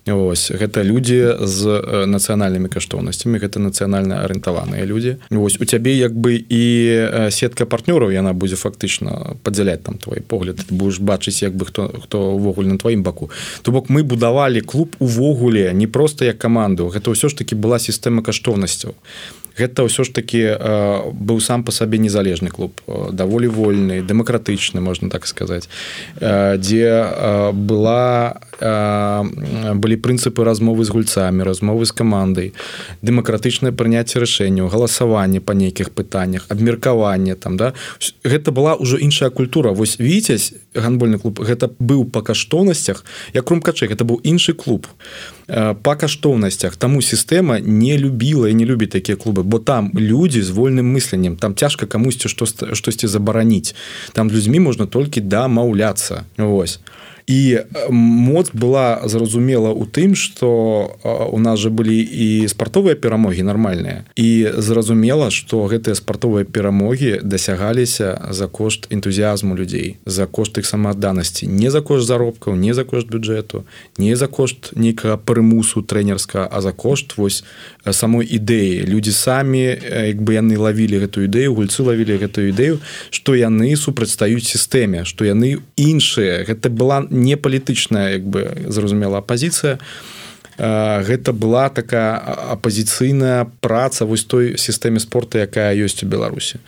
Вось 0.07 0.50
гэта 0.50 0.83
людзі 0.83 1.35
з 1.43 1.83
нацыянальнымі 2.07 2.71
каштоўнасцямі 2.71 3.40
гэта 3.43 3.59
нацыянальна 3.59 4.23
арыентаваныя 4.23 4.87
людзі. 4.87 5.16
Вось 5.31 5.59
у 5.61 5.64
цябе 5.64 5.97
як 5.99 6.14
бы 6.14 6.38
і 6.38 6.62
сетка 7.31 7.66
партнёраў 7.66 8.14
яна 8.14 8.33
будзе 8.33 8.57
фактычна 8.57 9.37
падзяляць 9.43 9.83
там 9.83 9.99
твой 9.99 10.21
погляд. 10.21 10.62
Ты 10.62 10.75
будешь 10.75 11.00
бачыць 11.00 11.43
як 11.43 11.57
бы 11.57 11.66
хто 11.66 11.88
хто 11.88 12.38
увогуле 12.38 12.69
на 12.69 12.78
тваім 12.78 13.02
баку. 13.02 13.31
То 13.62 13.73
бок 13.73 13.90
мы 13.90 14.02
будавалі 14.02 14.61
клуб 14.61 14.97
увогуле 14.99 15.73
не 15.75 15.87
просто 15.87 16.25
як 16.25 16.38
каманду. 16.38 16.87
Гэта 16.87 17.11
ўсё 17.11 17.28
ж 17.28 17.35
таки 17.35 17.55
была 17.55 17.78
сістэма 17.78 18.23
каштоўнасцяў 18.67 18.95
гэта 19.57 19.89
ўсё 19.89 20.05
ж 20.05 20.13
таки 20.13 20.53
э, 20.53 21.13
быў 21.17 21.41
сам 21.41 21.65
по 21.65 21.73
сабе 21.73 21.97
незалежны 21.97 22.53
клуб 22.53 22.77
э, 22.87 23.09
даволі 23.13 23.49
вольны 23.49 24.05
дэмакратычны 24.05 24.85
можна 24.85 25.09
так 25.09 25.27
сказаць 25.27 25.69
э, 26.21 26.61
дзе 26.61 27.53
была 27.53 28.37
былі 29.77 29.97
прынцыпы 29.97 30.45
размовы 30.45 30.85
з 30.85 30.93
гульцамі 30.93 31.41
размовы 31.41 31.89
з 31.89 31.93
камандай 31.93 32.53
дэмакратычнае 33.01 33.73
прыняцце 33.73 34.21
рашэнняў 34.21 34.69
галасаванне 34.69 35.41
па 35.41 35.57
нейкіх 35.57 35.93
пытаннях 35.97 36.45
абмеркаванне 36.49 37.35
там 37.35 37.57
да. 37.57 37.73
Гэта 38.25 38.53
была 38.53 38.77
ўжо 38.77 38.97
іншая 38.97 39.31
культура. 39.31 39.73
Вось 39.73 39.97
віцязь 39.99 40.53
гандбольны 40.75 41.19
клуб 41.19 41.41
гэта 41.41 41.73
быў 41.81 42.05
па 42.05 42.21
каштоўнасцях 42.21 43.05
як 43.33 43.45
крумкачэй 43.45 43.89
гэта 43.89 44.05
быў 44.05 44.21
іншы 44.25 44.53
клуб 44.53 44.89
па 45.47 45.95
каштоўнасцях 45.95 46.76
таму 46.76 47.03
сістэма 47.03 47.61
не 47.61 47.99
любіла 47.99 48.50
і 48.50 48.55
не 48.55 48.67
любіць 48.67 48.91
такія 48.91 49.17
клубы 49.17 49.43
бо 49.43 49.59
там 49.59 49.91
людзі 49.95 50.43
з 50.43 50.50
вольным 50.50 50.91
мысленнем 50.91 51.37
там 51.37 51.55
цяжка 51.55 51.87
камусьці 51.87 52.29
што 52.29 52.47
штосьці 52.47 53.07
забараніць 53.07 53.75
там 54.12 54.31
людзьмі 54.31 54.61
можна 54.61 54.87
толькі 54.87 55.21
дамаўляцца 55.21 56.25
Вось 56.37 56.81
і 57.26 57.59
моц 57.90 58.50
была 58.52 59.09
зразумела 59.09 59.71
у 59.71 59.85
тым 59.85 60.14
что 60.14 60.97
у 61.33 61.38
нас 61.38 61.59
же 61.59 61.71
былі 61.71 61.99
і 61.99 62.49
спартовыя 62.49 62.95
перамогі 62.95 63.42
нармальныя. 63.42 64.06
І 64.14 64.49
зразумела 64.59 65.30
что 65.30 65.66
гэтыя 65.66 65.95
спартовыя 65.95 66.45
перамогі 66.45 67.21
дасягаліся 67.23 68.30
за 68.30 68.47
кошт 68.47 68.87
энтузіазму 68.90 69.56
людзей 69.56 69.97
за 70.06 70.26
кошт 70.26 70.59
іх 70.59 70.66
самаадданасці. 70.66 71.47
Не 71.47 71.71
за 71.71 71.80
кошт 71.80 72.06
заробкаў 72.06 72.54
не 72.54 72.75
за 72.75 72.85
кошт 72.85 73.11
бюджэту 73.11 73.66
не 73.99 74.14
за 74.16 74.26
кошт 74.28 74.71
нейкага 74.76 75.16
прымусу 75.16 75.83
трэнерска 75.83 76.47
а 76.47 76.61
за 76.61 76.73
кошт 76.73 77.18
вось 77.18 77.45
самой 77.90 78.26
ідэі. 78.26 78.87
Людзі 78.87 79.11
самі 79.11 79.75
як 80.14 80.23
бы 80.23 80.38
яны 80.38 80.54
лавілі 80.54 81.02
гэтую 81.02 81.26
ідэю 81.26 81.59
гульцы 81.59 81.83
лавілі 81.83 82.23
гэтую 82.23 82.54
ідэю 82.54 82.78
што 83.11 83.35
яны 83.35 83.75
супрацьстаюць 83.75 84.47
сістэме 84.47 85.02
што 85.02 85.26
яны 85.26 85.59
іншыя. 85.75 86.47
Гэта 86.47 86.71
была 86.71 87.02
не 87.11 87.16
не 87.17 87.37
палітычная 87.37 88.13
як 88.21 88.29
бы 88.29 88.47
зразумела 88.69 89.19
апозіцыя 89.19 89.81
гэта 90.59 91.33
была 91.37 91.69
такая 91.69 92.17
апозіцыйная 92.57 93.45
праца 93.61 94.07
вось 94.07 94.25
той 94.25 94.57
сістэме 94.57 95.01
спорта 95.01 95.45
якая 95.45 95.77
ёсць 95.77 96.01
у 96.01 96.09
беларусі. 96.09 96.61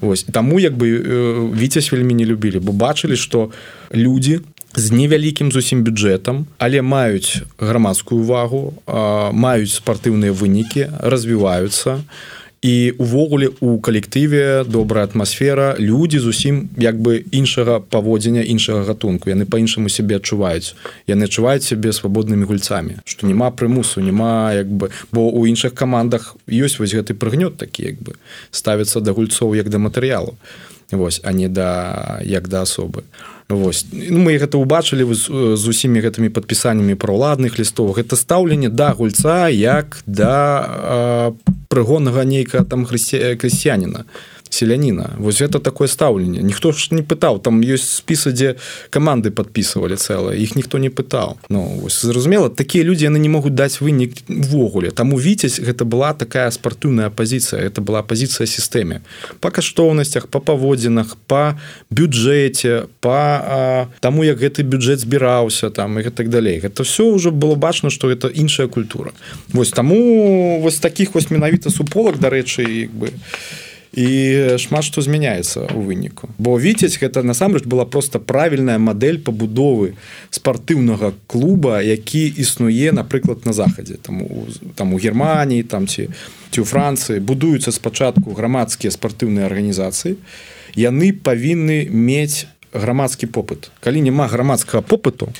Ось 0.00 0.24
таму 0.24 0.60
як 0.60 0.72
бы 0.72 1.52
віцязь 1.52 1.92
вельмі 1.92 2.14
не 2.14 2.24
любілі 2.24 2.58
бо 2.64 2.72
бачылі 2.72 3.16
что 3.16 3.52
людзі 3.92 4.40
з 4.74 4.90
невялікім 4.92 5.52
зусім 5.52 5.84
бюджэтам 5.84 6.46
але 6.58 6.80
маюць 6.80 7.44
грамадскую 7.58 8.24
увагу 8.24 8.80
маюць 9.32 9.76
спартыўныя 9.76 10.32
вынікі 10.32 10.88
развіваюцца 11.04 12.00
і 12.00 12.43
і 12.64 12.94
увогуле 12.96 13.50
у 13.60 13.76
калектыве 13.78 14.64
добрая 14.64 15.04
атмасфера 15.04 15.76
людзі 15.78 16.18
зусім 16.18 16.70
як 16.80 16.96
бы 16.96 17.20
іншага 17.30 17.80
паводзення 17.80 18.40
іншага 18.40 18.88
гатунку. 18.88 19.28
Яны 19.28 19.44
по-іншаму 19.44 19.92
себе 19.92 20.16
адчуваюць. 20.16 20.72
Яны 21.04 21.28
адчуваюць 21.28 21.68
сябе 21.68 21.92
свабоднымі 21.92 22.48
гульцамі 22.48 23.04
что 23.04 23.26
няма 23.26 23.50
прымусу 23.50 24.00
няма 24.00 24.52
як 24.56 24.72
бы 24.72 24.90
бо 25.12 25.28
у 25.28 25.44
іншых 25.46 25.74
камандах 25.74 26.36
ёсць 26.48 26.80
вось 26.80 26.96
гэты 26.96 27.12
прыгнёт 27.12 27.60
такі 27.60 27.84
як 27.84 28.00
бы 28.00 28.16
ставіцца 28.50 29.00
да 29.00 29.12
гульцоў 29.12 29.54
як 29.54 29.68
да 29.68 29.78
матэрыялу 29.78 30.34
Вось 30.90 31.20
а 31.24 31.32
не 31.32 31.48
да 31.48 32.20
як 32.24 32.48
да 32.48 32.62
асобы 32.62 33.04
Вось. 33.48 33.84
Ну, 33.92 34.24
мы 34.24 34.40
гэта 34.40 34.56
ўбачылі 34.56 35.04
з 35.12 35.64
усімі 35.68 36.00
гэтымі 36.00 36.32
падпісаннямі 36.32 36.96
пра 36.96 37.12
ўладных 37.12 37.60
лістоў 37.60 37.92
гэта 37.92 38.16
стаўленне 38.16 38.72
да 38.72 38.96
гульца 38.96 39.52
як 39.52 40.00
да 40.08 41.36
прыгоннага 41.68 42.24
нейка 42.24 42.64
там 42.64 42.88
хрысце 42.88 43.36
крысціяніна 43.36 44.08
селяніна 44.54 45.10
вось 45.18 45.42
это 45.42 45.58
такое 45.58 45.88
стаўленне 45.88 46.42
ніхто 46.42 46.72
ж 46.72 46.94
не 46.94 47.02
пытаў 47.02 47.40
там 47.42 47.60
ёсць 47.60 48.00
спісы 48.00 48.32
дзе 48.32 48.54
каманды 48.90 49.30
подписывалі 49.30 49.98
цэлыя 49.98 50.38
іх 50.38 50.54
ніхто 50.54 50.78
не 50.78 50.90
пытаў 50.90 51.36
Ну 51.48 51.62
вось 51.82 52.00
зразумела 52.06 52.48
такія 52.48 52.84
людзі 52.84 53.10
яны 53.10 53.18
не 53.18 53.28
могуць 53.28 53.54
даць 53.54 53.80
вынік 53.80 54.14
ввогуле 54.28 54.90
там 54.90 55.12
увіцяць 55.12 55.58
гэта 55.60 55.84
была 55.84 56.14
такая 56.14 56.50
спартыўная 56.50 57.10
пазіцыя 57.10 57.62
это 57.62 57.80
была 57.80 58.02
пазіцыя 58.02 58.46
сістэме 58.46 59.02
па 59.40 59.50
каштоўнасцях 59.50 60.28
па 60.28 60.40
паводзінах 60.40 61.16
па 61.26 61.58
бюджэце 61.90 62.86
па 63.00 63.88
таму 64.00 64.24
як 64.24 64.38
гэты 64.38 64.62
бюджэт 64.62 65.00
збіраўся 65.00 65.70
там 65.70 65.98
і 65.98 66.10
так 66.10 66.28
далей. 66.28 66.60
Гэта 66.60 66.82
все 66.82 67.04
ўжо 67.04 67.30
было 67.30 67.54
бачна 67.54 67.90
что 67.90 68.10
это 68.10 68.28
іншая 68.28 68.68
культура. 68.68 69.12
Вось 69.52 69.70
таму 69.70 70.60
вось 70.60 70.78
таких 70.78 71.14
вось 71.14 71.30
менавіта 71.30 71.70
суполак 71.70 72.18
дарэчы 72.18 72.62
як 72.62 72.90
бы 72.90 73.10
і 73.94 74.58
шмат 74.58 74.84
што 74.84 75.00
змяняецца 75.00 75.70
у 75.74 75.86
выніку 75.86 76.28
бо 76.38 76.58
віцяць 76.58 76.98
гэта 76.98 77.22
насамрэч 77.22 77.64
была 77.64 77.86
просто 77.86 78.20
правільная 78.20 78.78
модель 78.78 79.18
пабудовы 79.18 79.94
спартыўнага 80.30 81.14
клуба 81.26 81.80
які 81.82 82.26
існуе 82.36 82.92
напрыклад 82.92 83.46
на 83.46 83.52
захадзе. 83.52 83.94
Там 83.94 84.22
там 84.74 84.94
у 84.94 84.98
германії 84.98 85.62
там 85.62 85.86
ці 85.86 86.08
ці 86.50 86.60
ў 86.60 86.64
францыі 86.64 87.20
будуюцца 87.20 87.72
спачатку 87.72 88.34
грамадскія 88.34 88.90
спартыўныя 88.90 89.46
арганізацыі. 89.46 90.16
Яны 90.74 91.12
павінны 91.12 91.90
мець 91.90 92.46
грамадскі 92.72 93.26
попыт. 93.26 93.70
Калі 93.80 94.00
няма 94.00 94.26
грамадскага 94.26 94.82
попыту 94.82 95.30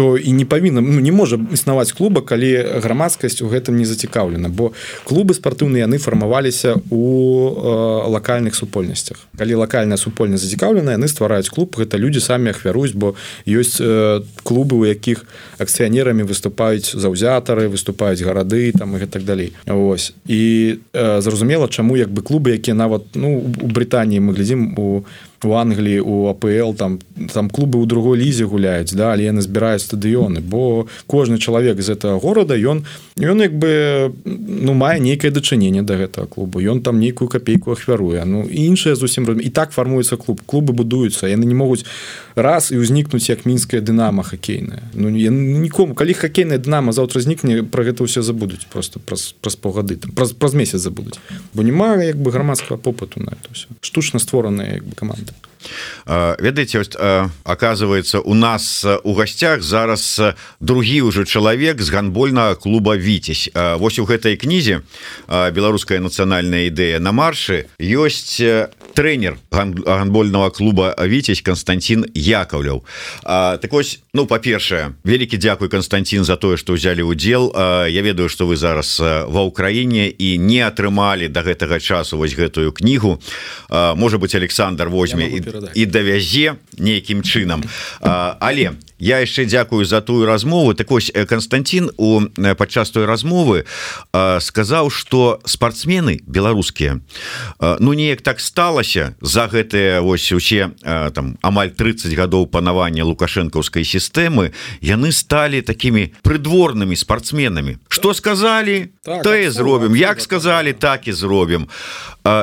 то 0.00 0.18
і 0.18 0.32
не 0.32 0.44
павінна 0.44 0.80
ну, 0.80 1.00
не 1.00 1.12
можа 1.12 1.36
існаваць 1.52 1.92
клуба 1.92 2.24
калі 2.24 2.80
грамадскасць 2.80 3.44
у 3.44 3.52
гэтым 3.52 3.76
не 3.76 3.84
зацікаўлена. 3.84 4.48
Бо 4.48 4.72
клубы 5.04 5.36
спартыўныя 5.36 5.84
яны 5.84 6.00
фармаваліся 6.00 6.80
у 6.88 7.04
э, 7.52 8.08
лакальных 8.08 8.56
супольнасцях. 8.56 9.20
Калі 9.36 9.60
лакальная 9.60 10.00
супольнасць 10.00 10.48
зацікаўлена 10.48 10.96
яны 10.96 11.04
ствараюць 11.04 11.52
клуб 11.52 11.76
гэта 11.76 12.00
людзі 12.00 12.24
самі 12.24 12.56
ахвяруюць 12.56 12.96
бо 12.96 13.12
ёсць 13.44 13.76
э, 13.76 14.24
клубы 14.40 14.80
у 14.80 14.88
якіх 14.88 15.28
акцыянерамі 15.60 16.24
выступаюць 16.24 16.96
заўзятары 16.96 17.68
выступаюць 17.68 18.24
гарады 18.24 18.72
там 18.72 18.96
і 18.96 19.04
так 19.04 19.28
далей. 19.28 19.52
Вось. 19.68 20.16
І 20.24 20.80
э, 20.96 21.20
зразумела 21.20 21.68
чаму 21.68 22.00
як 22.00 22.08
бы 22.08 22.24
клубы 22.24 22.56
якія 22.56 22.72
нават 22.72 23.04
ну 23.12 23.44
у 23.44 23.68
Брытаніі 23.68 24.24
мы 24.24 24.32
глядзім 24.32 24.80
у 24.80 24.80
у 24.80 25.04
Англіі 25.48 26.00
у 26.00 26.28
АПЛ 26.28 26.76
там 26.76 26.98
там 27.32 27.50
клубы 27.50 27.80
ў 27.80 27.86
другой 27.86 28.18
лізе 28.20 28.44
гуляюць 28.44 28.92
да 28.92 29.12
але 29.12 29.24
яны 29.32 29.40
збіраюць 29.40 29.84
стадыёны. 29.84 30.40
Бо 30.40 30.86
кожны 31.06 31.38
чалавек 31.38 31.80
з 31.80 31.96
этого 31.96 32.20
горада 32.20 32.54
ён 32.54 32.84
ён 33.16 33.40
як 33.40 33.56
бы 33.56 34.12
ну 34.26 34.74
мае 34.74 35.00
нейкае 35.00 35.32
дачыненне 35.32 35.82
да 35.82 35.96
гэтага 35.96 36.28
клубу 36.28 36.60
ён 36.60 36.82
там 36.84 37.00
нейкую 37.00 37.28
капейку 37.28 37.72
ахвяруе. 37.72 38.24
Ну 38.24 38.44
іншая 38.44 38.94
зусім 38.94 39.40
і 39.40 39.50
так 39.50 39.72
фармуецца 39.72 40.16
клуб. 40.16 40.40
Клубы 40.46 40.72
будуюцца 40.72 41.26
яны 41.26 41.48
не 41.48 41.54
могуць 41.54 41.84
раз 42.36 42.72
і 42.72 42.78
ўзнікнуць 42.78 43.28
як 43.28 43.46
мінская 43.46 43.80
дынама 43.80 44.22
хакейная 44.22 44.92
ну 44.94 45.10
нікому 45.10 45.94
калі 45.94 46.14
хакейная 46.14 46.58
дынама 46.58 46.92
заўтра 46.92 47.20
знікне 47.20 47.62
про 47.62 47.84
гэта 47.84 48.04
ўсё 48.04 48.22
забудуць 48.22 48.68
просто 48.68 49.00
праз 49.00 49.34
праз 49.40 49.56
паўгады 49.56 49.96
там 49.96 50.12
праз 50.12 50.32
праз 50.32 50.54
месяц 50.54 50.80
забудуць. 50.80 51.18
Бо 51.54 51.62
няма 51.62 51.96
як 52.04 52.16
бы 52.16 52.30
грамадскага 52.30 52.76
попыту 52.76 53.20
на 53.20 53.32
это 53.32 53.48
все 53.52 53.66
штучна 53.80 54.20
створаныя 54.20 54.74
як 54.74 54.84
бы 54.84 54.94
каманды 54.94 55.29
ведаеце 56.06 56.84
оказывается 57.44 58.20
у 58.20 58.34
нас 58.34 58.86
у 59.04 59.14
гасцях 59.14 59.62
зараз 59.62 60.20
другі 60.60 61.02
уже 61.02 61.24
чалавек 61.24 61.82
з 61.82 61.90
ганбольнага 61.90 62.54
клуба 62.54 62.96
віцесь 62.96 63.50
Вось 63.54 63.98
у 63.98 64.04
гэтай 64.04 64.36
кнізе 64.36 64.80
беларуская 65.28 66.00
нацыянальная 66.00 66.72
ідэя 66.72 66.98
на 66.98 67.12
маршы 67.12 67.68
ёсць 67.78 68.40
тренер 68.94 69.36
ганбольного 69.52 70.50
клуба 70.50 70.96
віцесь 70.98 71.42
Константин 71.42 72.06
Яковлев 72.14 72.82
так 73.22 73.72
ось 73.72 74.00
ну 74.14 74.26
па-першае 74.26 74.96
вялікі 75.04 75.36
дзякуй 75.36 75.68
Константин 75.68 76.24
за 76.24 76.36
тое 76.36 76.56
что 76.56 76.72
взяли 76.72 77.02
удзел 77.02 77.52
Я 77.56 78.02
ведаю 78.02 78.28
что 78.28 78.46
вы 78.46 78.56
зараз 78.56 78.98
ва 79.00 79.44
ўкраіне 79.44 80.08
і 80.08 80.38
не 80.38 80.64
атрымалі 80.64 81.28
до 81.28 81.44
гэтага 81.44 81.80
часу 81.80 82.16
вось 82.16 82.34
гэтую 82.34 82.72
кнігу. 82.72 83.20
Может 83.70 84.20
быть 84.20 84.34
Александр 84.34 84.88
возьме 84.88 85.19
і, 85.26 85.42
і 85.74 85.86
давязе 85.86 86.56
нейкім 86.78 87.22
чынам 87.22 87.64
але 88.00 88.72
я 89.00 89.18
яшчэ 89.20 89.44
дзякую 89.44 89.84
за 89.84 90.00
тую 90.00 90.26
размову. 90.26 90.74
Так 90.74 90.90
вось 90.90 91.10
Константин 91.28 91.90
у 91.96 92.20
падчас 92.56 92.90
той 92.90 93.04
размовы 93.04 93.64
сказаў 94.12 94.90
что 94.90 95.40
спортсмены 95.44 96.20
беларускія 96.26 97.00
ну 97.58 97.92
неяк 97.92 98.22
так 98.22 98.40
сталася 98.40 99.16
за 99.20 99.48
гэтыя 99.48 100.00
ось 100.00 100.30
усе 100.32 100.70
там 100.84 101.36
амаль 101.42 101.70
30 101.74 102.12
гадоў 102.14 102.46
панавання 102.46 103.04
лукашэнкаўскай 103.04 103.84
сістэмы 103.84 104.52
яны 104.80 105.12
сталі 105.12 105.62
такими 105.62 106.12
прыдворнымі 106.22 106.96
спортсменамі 106.96 107.78
что 107.88 108.14
сказали 108.14 108.90
так, 109.02 109.22
то 109.22 109.36
і 109.36 109.50
зробім. 109.50 109.96
Як 109.96 110.20
сказали 110.20 110.72
так 110.72 111.08
і 111.08 111.12
зробім. 111.12 111.68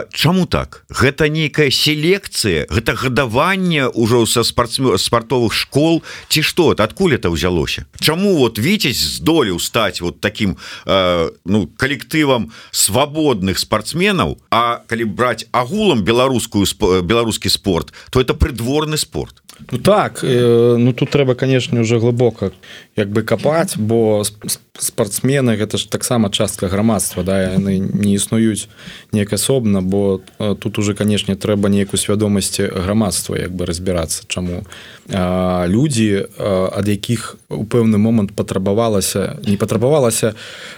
Чаму 0.10 0.46
так? 0.46 0.86
Гэта 0.90 1.30
нейкая 1.30 1.70
селекцыя 1.70 2.66
гэта 2.66 2.98
гадаванне 2.98 3.94
ўжо 3.94 4.26
са 4.26 4.42
спортсмен 4.42 4.98
спартовых 4.98 5.54
школ 5.54 6.02
ці 6.28 6.42
что 6.48 6.72
адкуль 6.72 7.20
это 7.20 7.30
ўзялося 7.30 7.86
Чаму 8.00 8.38
вот 8.40 8.58
віцесь 8.58 9.20
здолеў 9.20 9.60
стаць 9.60 10.00
вот 10.00 10.22
таким 10.22 10.56
э, 10.86 11.30
ну 11.44 11.68
калектывам 11.76 12.52
свабодных 12.72 13.60
спортсменаў 13.60 14.40
А 14.50 14.80
калі 14.88 15.12
браць 15.12 15.44
агулам 15.52 16.08
беларускую 16.08 16.66
беларускі 17.04 17.50
спорт 17.52 17.92
то 18.10 18.22
это 18.22 18.34
прыдворны 18.34 18.98
спорт. 18.98 19.44
Ну 19.72 19.78
так 19.80 20.24
э, 20.24 20.76
ну 20.78 20.94
тут 20.94 21.10
трэба 21.12 21.36
конечно 21.36 21.82
уже 21.82 22.00
глыбока 22.00 22.52
як 22.98 23.10
бы 23.10 23.22
капаць 23.22 23.78
бо 23.78 24.26
спортсмены 24.78 25.56
гэта 25.56 25.78
ж 25.78 25.86
таксама 25.86 26.30
частка 26.30 26.68
грамадства 26.68 27.24
да 27.24 27.54
яны 27.54 27.78
не 27.78 28.18
існуюць 28.18 28.68
неяк 29.14 29.34
асобна 29.34 29.82
бо 29.82 30.20
тут 30.38 30.80
уже 30.80 30.94
канешне 30.94 31.36
трэба 31.36 31.70
нейкую 31.70 32.02
свядомасці 32.02 32.68
грамадства 32.74 33.38
як 33.38 33.54
бы 33.54 33.66
разбірацца 33.66 34.26
чаму 34.28 34.66
людзі 35.08 36.26
ад 36.38 36.88
якіх 36.88 37.38
у 37.50 37.64
пэўны 37.64 38.02
момант 38.02 38.34
патрабавалася 38.34 39.38
не 39.46 39.58
патрабавалася 39.58 40.34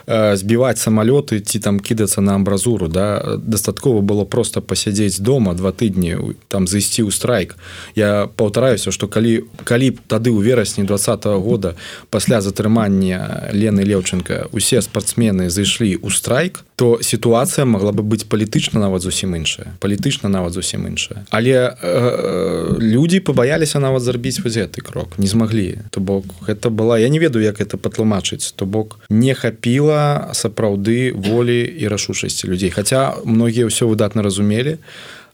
збіваць 0.08 0.78
самалёты 0.78 1.40
ці 1.40 1.60
там 1.60 1.80
кідацца 1.80 2.22
на 2.22 2.36
амбразуру 2.36 2.88
да. 2.88 3.38
Дастаткова 3.38 4.02
было 4.02 4.26
просто 4.26 4.62
пасядзець 4.62 5.20
дома 5.20 5.54
два 5.54 5.72
тыдні 5.72 6.36
там 6.48 6.68
зайсці 6.68 7.08
ў 7.08 7.12
страйк. 7.12 7.56
Я 7.96 8.28
паўтараюся 8.28 8.92
что 8.92 9.08
калі 9.08 9.48
калі 9.64 9.96
тады 10.08 10.30
ў 10.30 10.44
верасні 10.44 10.84
два 10.84 10.98
-го 10.98 11.40
года 11.40 11.76
пасля 12.10 12.42
затрымання 12.42 13.50
лены 13.54 13.86
леўчынка 13.86 14.50
усе 14.52 14.82
спортсмены 14.82 15.50
зайшлі 15.50 15.96
ў 15.98 16.10
страйк 16.10 16.66
то 16.80 17.00
сітуацыя 17.04 17.66
могла 17.66 17.92
бы 17.92 18.08
быць 18.08 18.24
палітычна 18.24 18.80
нават 18.80 19.02
зусім 19.04 19.36
іншая. 19.36 19.76
Палітычна 19.84 20.30
нават 20.30 20.54
зусім 20.54 20.88
іншая. 20.88 21.28
Але 21.30 21.76
э, 21.76 22.80
людзі 22.80 23.20
пабаяліся 23.20 23.80
нават 23.84 24.04
зрабіць 24.04 24.40
вось 24.40 24.56
гэты 24.56 24.80
крок. 24.80 25.20
Не 25.20 25.28
змаглі. 25.28 25.84
То 25.92 26.00
бок 26.00 26.24
это 26.48 26.72
была 26.72 26.96
я 27.00 27.10
не 27.10 27.20
ведаю 27.20 27.44
як 27.44 27.60
это 27.60 27.76
патлумачыць. 27.76 28.56
То 28.56 28.66
бок 28.66 29.00
не 29.10 29.36
хапіла 29.36 30.32
сапраўды 30.32 31.12
волі 31.12 31.68
і 31.68 31.88
рашучасці 31.88 32.48
людзей. 32.48 32.72
Хаця 32.72 33.20
многія 33.26 33.68
ўсё 33.68 33.92
выдатна 33.92 34.24
разумелі 34.24 34.80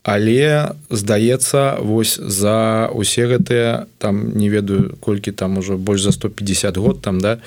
але 0.06 0.78
здаецца 0.94 1.82
вось 1.82 2.22
за 2.22 2.90
усе 2.94 3.26
гэтыя 3.26 3.90
там 3.98 4.38
не 4.38 4.54
ведаю 4.54 4.94
колькі 5.02 5.34
там 5.34 5.58
ужо 5.58 5.78
больш 5.78 6.06
за 6.06 6.12
150 6.14 6.78
год 6.78 7.02
там 7.02 7.20
да 7.20 7.42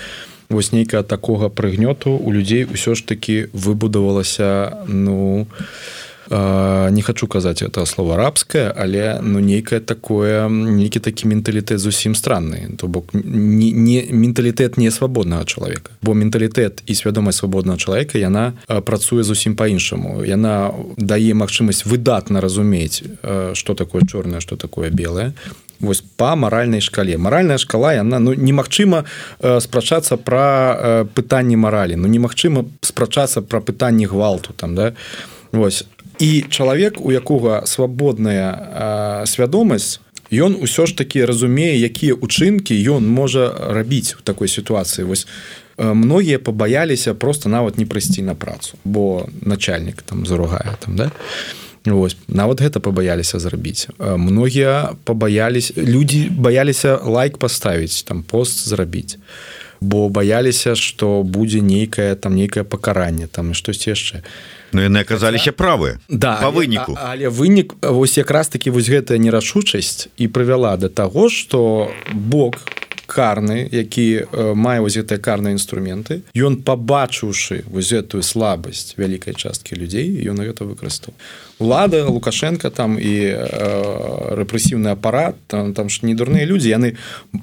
вось 0.50 0.72
нейкая 0.72 1.02
такога 1.02 1.48
прыгнёту 1.48 2.18
у 2.18 2.32
людзей 2.34 2.66
ўсё 2.66 2.98
ж 2.98 3.06
таки 3.06 3.46
выбудавалася 3.54 4.82
ну 4.90 5.46
у 5.46 5.46
не 6.30 7.02
хочу 7.02 7.26
казаць 7.26 7.62
это 7.62 7.86
слово 7.86 8.14
арабское 8.14 8.74
але 8.76 9.20
ну 9.22 9.40
нейкае 9.40 9.80
такое 9.80 10.48
нейкі 10.48 11.00
такі 11.00 11.28
менталітэт 11.28 11.78
зусім 11.78 12.14
странны. 12.14 12.76
То 12.76 12.86
бок 12.86 13.14
не, 13.14 13.72
не 13.72 14.04
менталітэт 14.10 14.76
не 14.76 14.90
свабоднага 14.90 15.44
чалавека. 15.44 15.90
Бо 16.02 16.14
менталітэт 16.14 16.82
і 16.86 16.94
свядомасць 16.94 17.38
свабоднага 17.38 17.78
чалавека 17.78 18.18
яна 18.18 18.52
працуе 18.66 19.22
зусім 19.22 19.56
по-іншаму 19.56 20.24
яна 20.24 20.72
дае 20.96 21.34
магчымасць 21.34 21.86
выдатна 21.86 22.40
разумець 22.40 23.02
что 23.54 23.74
такое 23.74 24.02
чорное 24.02 24.40
что 24.40 24.56
такое 24.56 24.90
белое 24.90 25.32
вось 25.80 26.00
по 26.00 26.36
маральнай 26.36 26.80
шкале. 26.80 27.18
Маральная 27.18 27.58
шкала 27.58 27.94
яна 27.94 28.18
ну 28.18 28.34
немагчыма 28.34 29.04
спрачацца 29.40 30.16
про 30.16 31.06
пытанні 31.14 31.56
маралі. 31.56 31.96
Ну 31.96 32.08
немагчыма 32.08 32.64
спрачацца 32.80 33.42
про 33.42 33.60
пытанні 33.60 34.06
гвалту 34.06 34.52
там 34.52 34.74
да? 34.74 34.92
Вось 35.52 35.86
і 36.18 36.44
чалавек 36.50 37.00
у 37.00 37.12
якога 37.12 37.66
свабодная 37.66 39.24
свядомасць 39.26 40.00
ён 40.32 40.60
усё 40.60 40.86
ж 40.86 40.96
таки 40.96 41.24
разумее 41.24 41.78
якія 41.80 42.14
учынкі 42.14 42.76
ён 42.76 43.08
можа 43.08 43.48
рабіць 43.72 44.14
у 44.18 44.22
такой 44.22 44.48
сітуацыі. 44.48 45.08
Многія 45.78 46.38
пабаяліся 46.38 47.14
просто 47.14 47.48
нават 47.48 47.78
не 47.78 47.86
прыйсці 47.86 48.22
на 48.22 48.34
працу 48.34 48.76
бо 48.84 49.28
начальнік 49.40 50.02
там 50.02 50.26
заругае 50.26 50.76
там 50.80 50.96
да? 50.96 51.10
Вось, 51.86 52.16
нават 52.28 52.60
гэта 52.60 52.80
пабаяліся 52.80 53.38
зрабіць. 53.38 53.88
Многія 53.98 54.92
пабаялись 55.04 55.72
людзі 55.76 56.28
баяліся 56.30 56.98
лайк 57.02 57.38
паставіць 57.38 58.02
там 58.02 58.22
пост 58.22 58.68
зрабіць 58.68 59.16
бо 59.80 60.08
баяліся 60.08 60.74
што 60.74 61.22
будзе 61.22 61.60
нейкае 61.60 62.14
там 62.14 62.34
нейкае 62.34 62.64
пакаранне 62.64 63.26
там 63.26 63.54
штось 63.54 63.86
яшчэ 63.86 64.22
Ну 64.72 64.82
яны 64.84 65.00
аказаліся 65.00 65.52
правы. 65.52 65.98
Да 66.08 66.36
по 66.42 66.50
выніку. 66.50 66.96
але, 66.96 67.26
але 67.26 67.28
вынік 67.28 67.74
вось 67.82 68.18
якраз 68.18 68.48
таки 68.48 68.70
вось 68.70 68.88
гэтая 68.88 69.18
нерашучасць 69.18 70.08
і 70.16 70.28
прывяла 70.28 70.76
до 70.76 70.88
таго 70.88 71.28
что 71.28 71.90
Бог 72.12 72.54
карны 73.08 73.68
які 73.72 74.28
мае 74.54 74.80
вось 74.84 75.00
гэтыя 75.00 75.18
карныя 75.18 75.56
інструменты 75.56 76.22
ён 76.36 76.60
пабачыўшы 76.60 77.64
вось 77.66 77.92
гэтую 77.92 78.22
слабасць 78.22 78.94
вялікай 79.00 79.34
часткі 79.34 79.80
людзей 79.80 80.28
ён 80.28 80.44
гэта 80.44 80.68
выкарыстаў. 80.68 81.16
Лада 81.58 82.04
лукашенко 82.04 82.70
там 82.70 83.00
і 83.00 83.14
э, 83.32 84.36
рэпрэсіўны 84.36 84.92
апарат 84.92 85.40
там 85.48 85.72
там 85.74 85.88
ж 85.88 86.04
не 86.04 86.14
дурныя 86.14 86.44
людзі 86.44 86.68
яны 86.68 87.00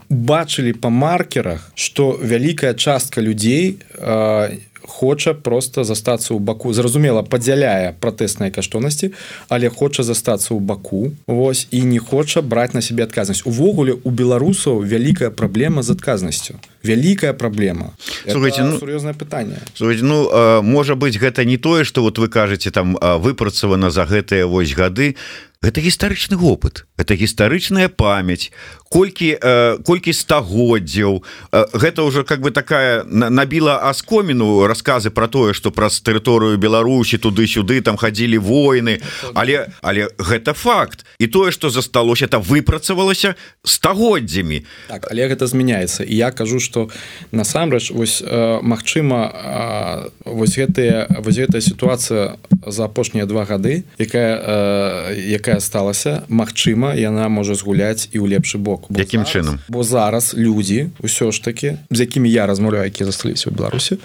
бачылі 0.09 0.77
па 0.77 0.93
маркерах 0.93 1.73
что 1.73 2.13
вялікая 2.21 2.77
частка 2.77 3.21
людзей 3.21 3.81
не 3.81 3.85
э, 3.97 4.57
хоча 4.87 5.33
просто 5.33 5.83
застацца 5.83 6.33
ў 6.33 6.39
баку 6.39 6.73
зразумела 6.73 7.21
падзяляе 7.21 7.93
пратэсныя 7.99 8.51
каштоўнасці 8.51 9.11
але 9.49 9.69
хоча 9.69 10.03
застацца 10.03 10.53
ў 10.53 10.59
баку 10.59 11.11
Вось 11.27 11.67
і 11.71 11.83
не 11.83 11.99
хоча 11.99 12.41
браць 12.41 12.73
на 12.73 12.81
сябе 12.81 13.03
адказнасць. 13.03 13.45
Увогуле 13.45 13.97
у 14.03 14.09
беларусаў 14.11 14.81
вялікая 14.83 15.29
праблема 15.29 15.83
з 15.83 15.91
адказнасцю. 15.91 16.59
Вялікая 16.83 17.33
праблема. 17.33 17.97
Слухайте 18.29 18.63
ну, 18.63 18.77
сур'ёзнае 18.79 19.13
пытанне. 19.13 19.57
слухайте, 19.73 20.03
ну 20.03 20.61
можа 20.61 20.95
быть 20.95 21.17
гэта 21.17 21.45
не 21.45 21.57
тое 21.57 21.83
что 21.83 22.01
вот 22.01 22.17
вы 22.17 22.29
кажаце 22.29 22.71
там 22.71 22.97
выпрацавана 23.01 23.89
за 23.89 24.05
гэтыя 24.05 24.45
вось 24.45 24.73
гады. 24.73 25.15
Гэта 25.61 25.81
гістарычны 25.81 26.37
опыт 26.37 26.85
это 26.97 27.15
гістарычная 27.15 27.89
памяць 27.89 28.51
колькі 28.95 29.35
э, 29.35 29.77
колькі 29.83 30.13
стагоддзяў. 30.15 31.19
Э, 31.51 31.65
гэта 31.73 32.03
уже 32.07 32.23
как 32.23 32.39
бы 32.39 32.51
такая 32.51 33.03
набіла 33.03 33.89
аскоміну 33.89 34.67
рассказы 34.67 35.09
про 35.09 35.27
тое 35.27 35.53
что 35.53 35.71
праз 35.71 35.99
тэрыторыю 35.99 36.55
Беларусі 36.57 37.17
туды-сюды 37.17 37.81
там 37.81 37.97
хадзілі 37.97 38.37
войны. 38.37 39.01
Але 39.33 39.67
але 39.81 40.07
гэта 40.17 40.53
факт. 40.53 41.05
І 41.19 41.27
тое 41.27 41.51
что 41.51 41.69
засталося 41.69 42.25
это 42.25 42.39
выпрацавалася 42.39 43.35
стагоддзямі. 43.63 44.63
Так, 44.87 45.11
але 45.11 45.27
гэта 45.27 45.47
змяняецца. 45.47 46.03
І 46.03 46.15
я 46.15 46.31
кажу 46.31 46.59
что 46.59 46.89
насамрэч 47.31 47.91
вось 47.91 48.23
э, 48.23 48.59
Мачыма 48.61 49.31
э, 49.35 50.09
вось 50.23 50.55
гэтыя 50.55 51.19
вось 51.19 51.35
гэтая 51.35 51.61
сітуацыя 51.61 52.39
за 52.67 52.85
апошнія 52.85 53.25
два 53.25 53.43
гады 53.43 53.83
якая 53.99 54.39
э, 54.39 55.35
якая 55.35 55.59
сталася 55.59 56.23
Мачыма 56.29 56.95
яна 56.95 57.27
можа 57.27 57.59
згуляць 57.59 58.07
і 58.15 58.23
ў 58.23 58.39
лепшы 58.39 58.57
бок 58.57 58.84
бо 58.89 58.99
якім 58.99 59.21
зараз, 59.21 59.33
чынам 59.33 59.59
бо 59.67 59.83
зараз 59.83 60.33
людзі 60.33 60.89
ўсё 61.01 61.31
ж 61.31 61.43
таки 61.43 61.77
з 61.89 61.99
якімі 61.99 62.29
я 62.29 62.45
размаўляю 62.45 62.85
які 62.85 63.05
засталіся 63.05 63.49
ў 63.49 63.55
беларусі 63.55 63.97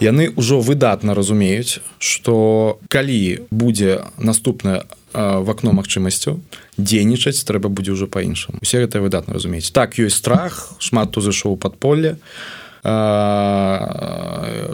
яны 0.00 0.30
ўжо 0.36 0.60
выдатна 0.60 1.14
разумеюць 1.14 1.80
что 1.98 2.78
калі 2.88 3.46
будзе 3.50 4.04
наступная 4.18 4.86
в 5.12 5.50
акно 5.50 5.72
магчымасцю 5.72 6.38
дзейнічаць 6.78 7.42
трэба 7.48 7.68
будзе 7.68 7.92
ўжо 7.96 8.06
по-іншаму 8.06 8.62
усе 8.62 8.84
гэта 8.84 9.00
выдатна 9.00 9.34
разумець 9.34 9.72
так 9.72 9.98
ёсць 9.98 10.20
страх 10.20 10.76
шмат 10.78 11.10
хто 11.10 11.20
зайшоў 11.24 11.56
падполле 11.56 12.16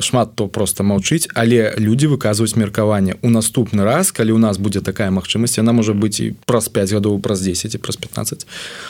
шмат 0.00 0.34
то 0.34 0.48
просто 0.48 0.82
маўчыць 0.82 1.28
але 1.34 1.74
люди 1.78 2.06
выказваюць 2.06 2.56
меркаванне 2.56 3.16
у 3.22 3.30
наступны 3.30 3.84
раз 3.84 4.12
калі 4.12 4.32
у 4.32 4.38
нас 4.38 4.58
будзе 4.58 4.80
такая 4.80 5.10
магчымасць 5.10 5.58
она 5.58 5.72
можа 5.72 5.92
быць 5.92 6.20
і 6.20 6.34
праз 6.46 6.68
5 6.68 6.92
гадоў 6.92 7.20
праз 7.20 7.40
10 7.40 7.74
і 7.74 7.78
праз 7.78 7.96
15 7.96 8.46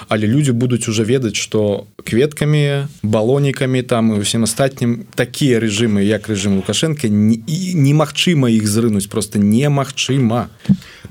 але 0.09 0.27
люди 0.27 0.53
будуць 0.53 0.89
уже 0.89 1.05
ведаць 1.05 1.37
что 1.37 1.87
кветкамі 2.05 2.87
балонікамі 3.03 3.83
там 3.83 4.17
і 4.17 4.21
усім 4.21 4.45
астатнім 4.45 5.07
такія 5.15 5.61
режимы 5.61 6.05
як 6.05 6.29
режим 6.29 6.57
лукашенко 6.57 7.09
немагчыма 7.09 8.51
іх 8.51 8.67
зрынуць 8.67 9.09
просто 9.09 9.39
немагчыма. 9.39 10.49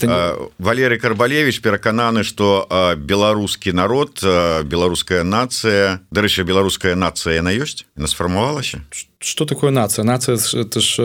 Не... 0.02 0.34
Валерый 0.60 1.00
карбалевич 1.00 1.62
перакананы 1.62 2.24
что 2.24 2.68
беларускі 2.98 3.72
народ 3.72 4.20
беларуская 4.66 5.24
нацыя 5.24 6.02
дарэчы 6.12 6.44
беларуская 6.44 6.96
нацыя 6.96 7.42
на 7.42 7.54
ёсць 7.54 7.86
на 7.96 8.08
сфармавалася 8.08 8.82
что 9.24 9.46
такое 9.46 9.72
нацыя 9.72 10.04
нацыя 10.04 10.36
это 10.36 10.80
ж 10.80 11.00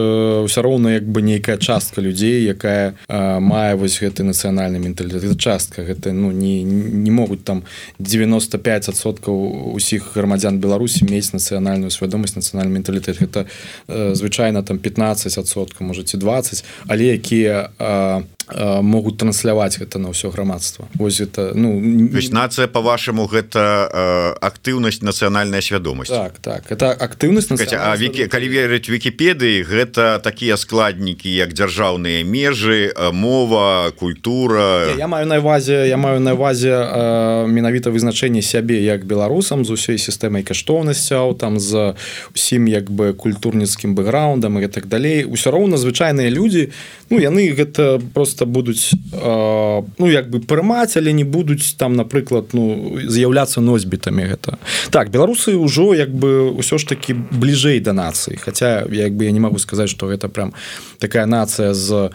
ўсё 0.44 0.60
роўна 0.62 0.98
як 0.98 1.06
бы 1.06 1.22
нейкая 1.22 1.56
частка 1.56 2.00
людзей 2.00 2.42
якая 2.50 2.98
э, 3.06 3.38
мае 3.38 3.78
вось 3.78 4.02
гэты 4.02 4.26
нацыянальны 4.26 4.82
менталітэт. 4.82 5.38
Частка 5.38 5.86
гэта 5.86 6.12
ну 6.12 6.32
не 6.32 6.62
не 6.62 7.10
могуць 7.10 7.44
там 7.44 7.62
95соткаў 7.98 9.72
усіх 9.78 10.18
грамадзян 10.18 10.58
беларусі 10.58 11.06
мець 11.06 11.30
нацыянальную 11.30 11.90
свядомасць 11.90 12.34
нацыянальны 12.34 12.82
менталітэт. 12.82 13.22
Гэта 13.22 13.46
э, 13.86 14.14
звычайна 14.14 14.62
там 14.62 14.78
15сотка 14.78 15.84
можете 15.84 16.18
20 16.18 16.64
але 16.88 17.14
якія 17.14 17.70
э, 17.78 18.22
могуць 18.82 19.20
трансляваць 19.20 19.78
гэта 19.78 19.98
на 19.98 20.08
ўсё 20.10 20.32
грамадства. 20.32 20.88
Вось 20.94 21.20
это 21.20 21.52
ну 21.54 21.78
нацыя 22.32 22.66
по-вашаму 22.66 23.28
гэта 23.28 24.34
актыўнасць 24.40 25.04
нацыянальная 25.04 25.60
свядомасць 25.60 26.08
так 26.08 26.38
так 26.40 26.72
это 26.72 26.92
актыўнасць 26.92 27.50
на 27.50 27.56
вікі 28.08 28.26
калі 28.32 28.48
верыць 28.48 28.88
Вкіпедыі 28.88 29.68
гэта 29.68 30.16
такія 30.24 30.56
складнікі 30.56 31.28
як 31.28 31.52
дзяржаўныя 31.52 32.24
межы 32.24 32.88
мова 33.12 33.92
культура. 33.92 34.88
Я, 34.96 35.04
я 35.04 35.08
маю 35.08 35.26
на 35.26 35.38
увазе 35.38 35.88
я 35.88 35.96
маю 35.96 36.20
на 36.20 36.32
увазе 36.32 36.72
менавіта 37.44 37.92
вызначэнне 37.92 38.40
сябе 38.40 38.80
як 38.80 39.04
беларусам 39.04 39.64
з 39.64 39.76
усёй 39.76 40.00
сістэмай 40.00 40.42
каштоўнасцяў 40.42 41.36
там 41.36 41.60
з 41.60 41.94
усім 42.32 42.68
як 42.68 42.88
бы 42.90 43.12
культурніцкім 43.12 43.94
бэкграундам 43.94 44.56
і 44.64 44.68
так 44.68 44.88
далей. 44.88 45.28
Усё 45.28 45.52
роўна 45.52 45.76
звычайныя 45.76 46.32
людзі 46.32 46.72
ну 47.10 47.20
яны 47.20 47.52
гэта 47.52 48.00
просто 48.14 48.46
будуць 48.46 48.96
ну 49.12 50.06
як 50.08 50.32
бы 50.32 50.40
прымаць 50.40 50.96
але 50.96 51.12
не 51.12 51.24
будуць 51.24 51.76
там 51.76 51.92
напрыклад 51.92 52.56
ну 52.56 52.96
з'яўляцца 53.04 53.60
носьбітамі 53.60 54.32
гэта. 54.32 54.56
Так 54.90 55.12
беларусы 55.12 55.60
ўжо 55.60 55.92
як 55.92 56.08
бы 56.08 56.56
ўсё 56.56 56.80
ж 56.80 56.88
таки 56.88 57.12
бліжэй 57.12 57.80
да 57.84 57.92
нацыі 57.98 58.38
хотя 58.38 58.86
як 58.86 59.12
бы 59.18 59.26
я 59.26 59.32
не 59.34 59.42
могу 59.42 59.58
сказаць 59.58 59.90
что 59.90 60.06
гэта 60.06 60.30
прям 60.30 60.54
такая 61.02 61.26
нацыя 61.26 61.74
з 61.74 62.10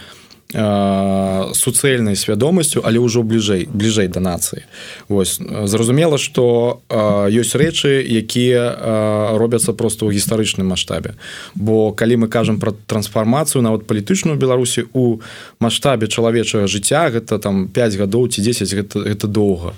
суцэльнай 0.54 2.16
свядомасцю 2.16 2.86
але 2.86 3.02
ўжо 3.02 3.26
бліжэй 3.26 3.66
бліжэй 3.74 4.08
да 4.08 4.22
нацыі. 4.22 4.62
Вось 5.10 5.42
зразумела 5.42 6.22
что 6.22 6.82
ёсць 7.26 7.58
рэчы 7.58 8.06
якія 8.06 9.34
робяцца 9.34 9.74
просто 9.74 10.06
ў 10.06 10.14
гістарычным 10.14 10.70
маштабе. 10.70 11.18
Бо 11.58 11.90
калі 11.90 12.26
мы 12.26 12.28
кажам 12.30 12.62
про 12.62 12.70
трансфармацыю 12.86 13.66
нават 13.66 13.90
палітычную 13.90 14.38
беларусі 14.38 14.86
у 14.94 15.26
маштабе 15.58 16.06
чалавечага 16.06 16.70
жыцця 16.70 17.10
гэта 17.10 17.42
там 17.42 17.66
5 17.68 17.98
гадоў 17.98 18.30
ці 18.30 18.46
10 18.46 18.74
гэта, 18.78 18.96
гэта 19.10 19.26
доўга. 19.26 19.74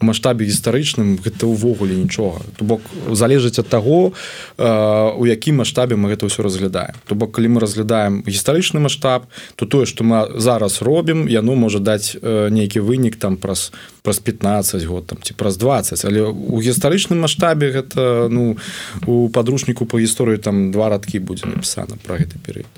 У 0.00 0.08
маштабе 0.08 0.48
гістарычным 0.48 1.20
гэта 1.20 1.44
ўвогуле 1.44 2.00
нічога. 2.00 2.40
То 2.56 2.64
бок 2.64 2.80
залежыць 3.12 3.60
ад 3.60 3.68
таго 3.68 4.16
у 4.56 5.22
якім 5.28 5.60
маштабе 5.60 6.00
мы 6.00 6.08
гэта 6.08 6.32
ўсё 6.32 6.40
разглядаем. 6.40 6.96
То 7.04 7.12
бок 7.14 7.36
калі 7.36 7.52
мы 7.52 7.60
разглядаем 7.60 8.24
гістарычны 8.24 8.80
маштаб 8.80 9.28
то 9.56 9.68
тое 9.68 9.84
што 9.84 10.00
мы 10.00 10.13
зараз 10.36 10.82
робім 10.82 11.28
яно 11.28 11.54
можа 11.54 11.78
даць 11.78 12.16
нейкі 12.22 12.80
вынік 12.80 13.16
там 13.16 13.36
праз 13.36 13.72
праз 14.04 14.18
15 14.18 14.84
год 14.84 15.06
там 15.06 15.18
ці 15.22 15.34
праз 15.34 15.56
20 15.56 16.04
але 16.04 16.20
у 16.28 16.60
гістарычным 16.60 17.24
маштабе 17.24 17.72
гэта 17.72 18.28
ну 18.28 18.60
у 19.08 19.32
падручніку 19.32 19.88
по 19.88 19.96
гісторыі 19.96 20.36
там 20.36 20.68
два 20.76 20.92
радкі 20.92 21.24
будзе 21.24 21.48
напісана 21.48 21.96
про 22.04 22.20
гэты 22.20 22.36
перыяд. 22.36 22.68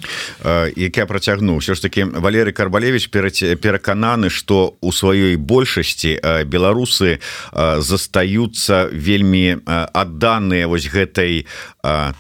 Як 0.79 0.97
я 0.97 1.07
працягну 1.07 1.59
ўсё 1.59 1.75
ж 1.75 1.83
таки 1.83 2.07
Валерый 2.07 2.55
карбалевич 2.55 3.11
перакананы 3.11 4.31
что 4.31 4.79
у 4.81 4.95
сваёй 4.95 5.35
большасці 5.35 6.47
беларусы 6.47 7.19
застаюцца 7.51 8.87
вельмі 8.95 9.59
адданыя 9.67 10.71
вось 10.71 10.87
гэтай 10.87 11.51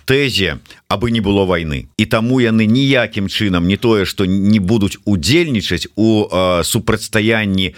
тэзе 0.02 0.58
абы 0.90 1.14
не 1.14 1.22
было 1.22 1.46
войны 1.46 1.86
і 1.94 2.04
таму 2.10 2.42
яны 2.42 2.66
ніякім 2.66 3.30
чынам 3.30 3.70
не 3.70 3.78
тое 3.78 4.02
что 4.02 4.26
не 4.26 4.58
будуць 4.58 4.98
удзельнічаць 5.06 5.94
у 5.94 6.26
супрацьстаянні 6.66 7.70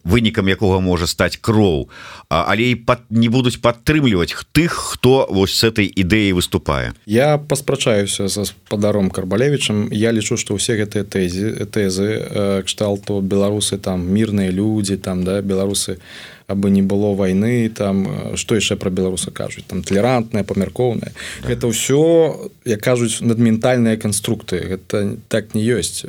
вынікам 0.00 0.45
якога 0.48 0.80
можа 0.80 1.06
стаць 1.06 1.36
кроў. 1.36 1.88
Але 2.28 2.72
і 2.72 2.74
пад 2.74 3.06
не 3.10 3.28
будуць 3.28 3.58
падтрымліваць 3.62 4.34
тых 4.52 4.72
хто 4.72 5.26
вось 5.30 5.54
с 5.54 5.64
этой 5.64 5.86
ідэі 5.86 6.32
выступае. 6.32 6.94
Я 7.06 7.38
паспрачаюся 7.38 8.28
за 8.28 8.44
спадаром 8.44 9.10
карбалевичам 9.10 9.88
я 9.92 10.12
лічу 10.12 10.36
что 10.36 10.54
ўсе 10.54 10.76
гэтыя 10.76 11.04
тэзі 11.04 11.66
тэзы 11.70 12.62
кшталту 12.66 13.20
беларусы 13.20 13.78
там 13.78 14.06
мірныя 14.06 14.50
людзі 14.50 14.96
там 14.96 15.24
да 15.24 15.42
беларусы 15.42 15.98
у 15.98 16.35
абы 16.46 16.70
не 16.70 16.82
было 16.82 17.14
войны 17.14 17.68
там 17.68 18.36
что 18.36 18.54
яшчэ 18.54 18.76
про 18.76 18.90
беларуса 18.90 19.30
кажуць 19.30 19.64
там 19.66 19.82
толерантная 19.82 20.44
памяркоўная 20.44 21.12
так. 21.42 21.50
это 21.50 21.66
ўсё 21.66 22.50
як 22.64 22.80
кажуць 22.80 23.20
надментальныя 23.20 23.96
канструкты 23.96 24.56
это 24.56 25.16
так 25.28 25.54
не 25.54 25.62
ёсць 25.62 26.06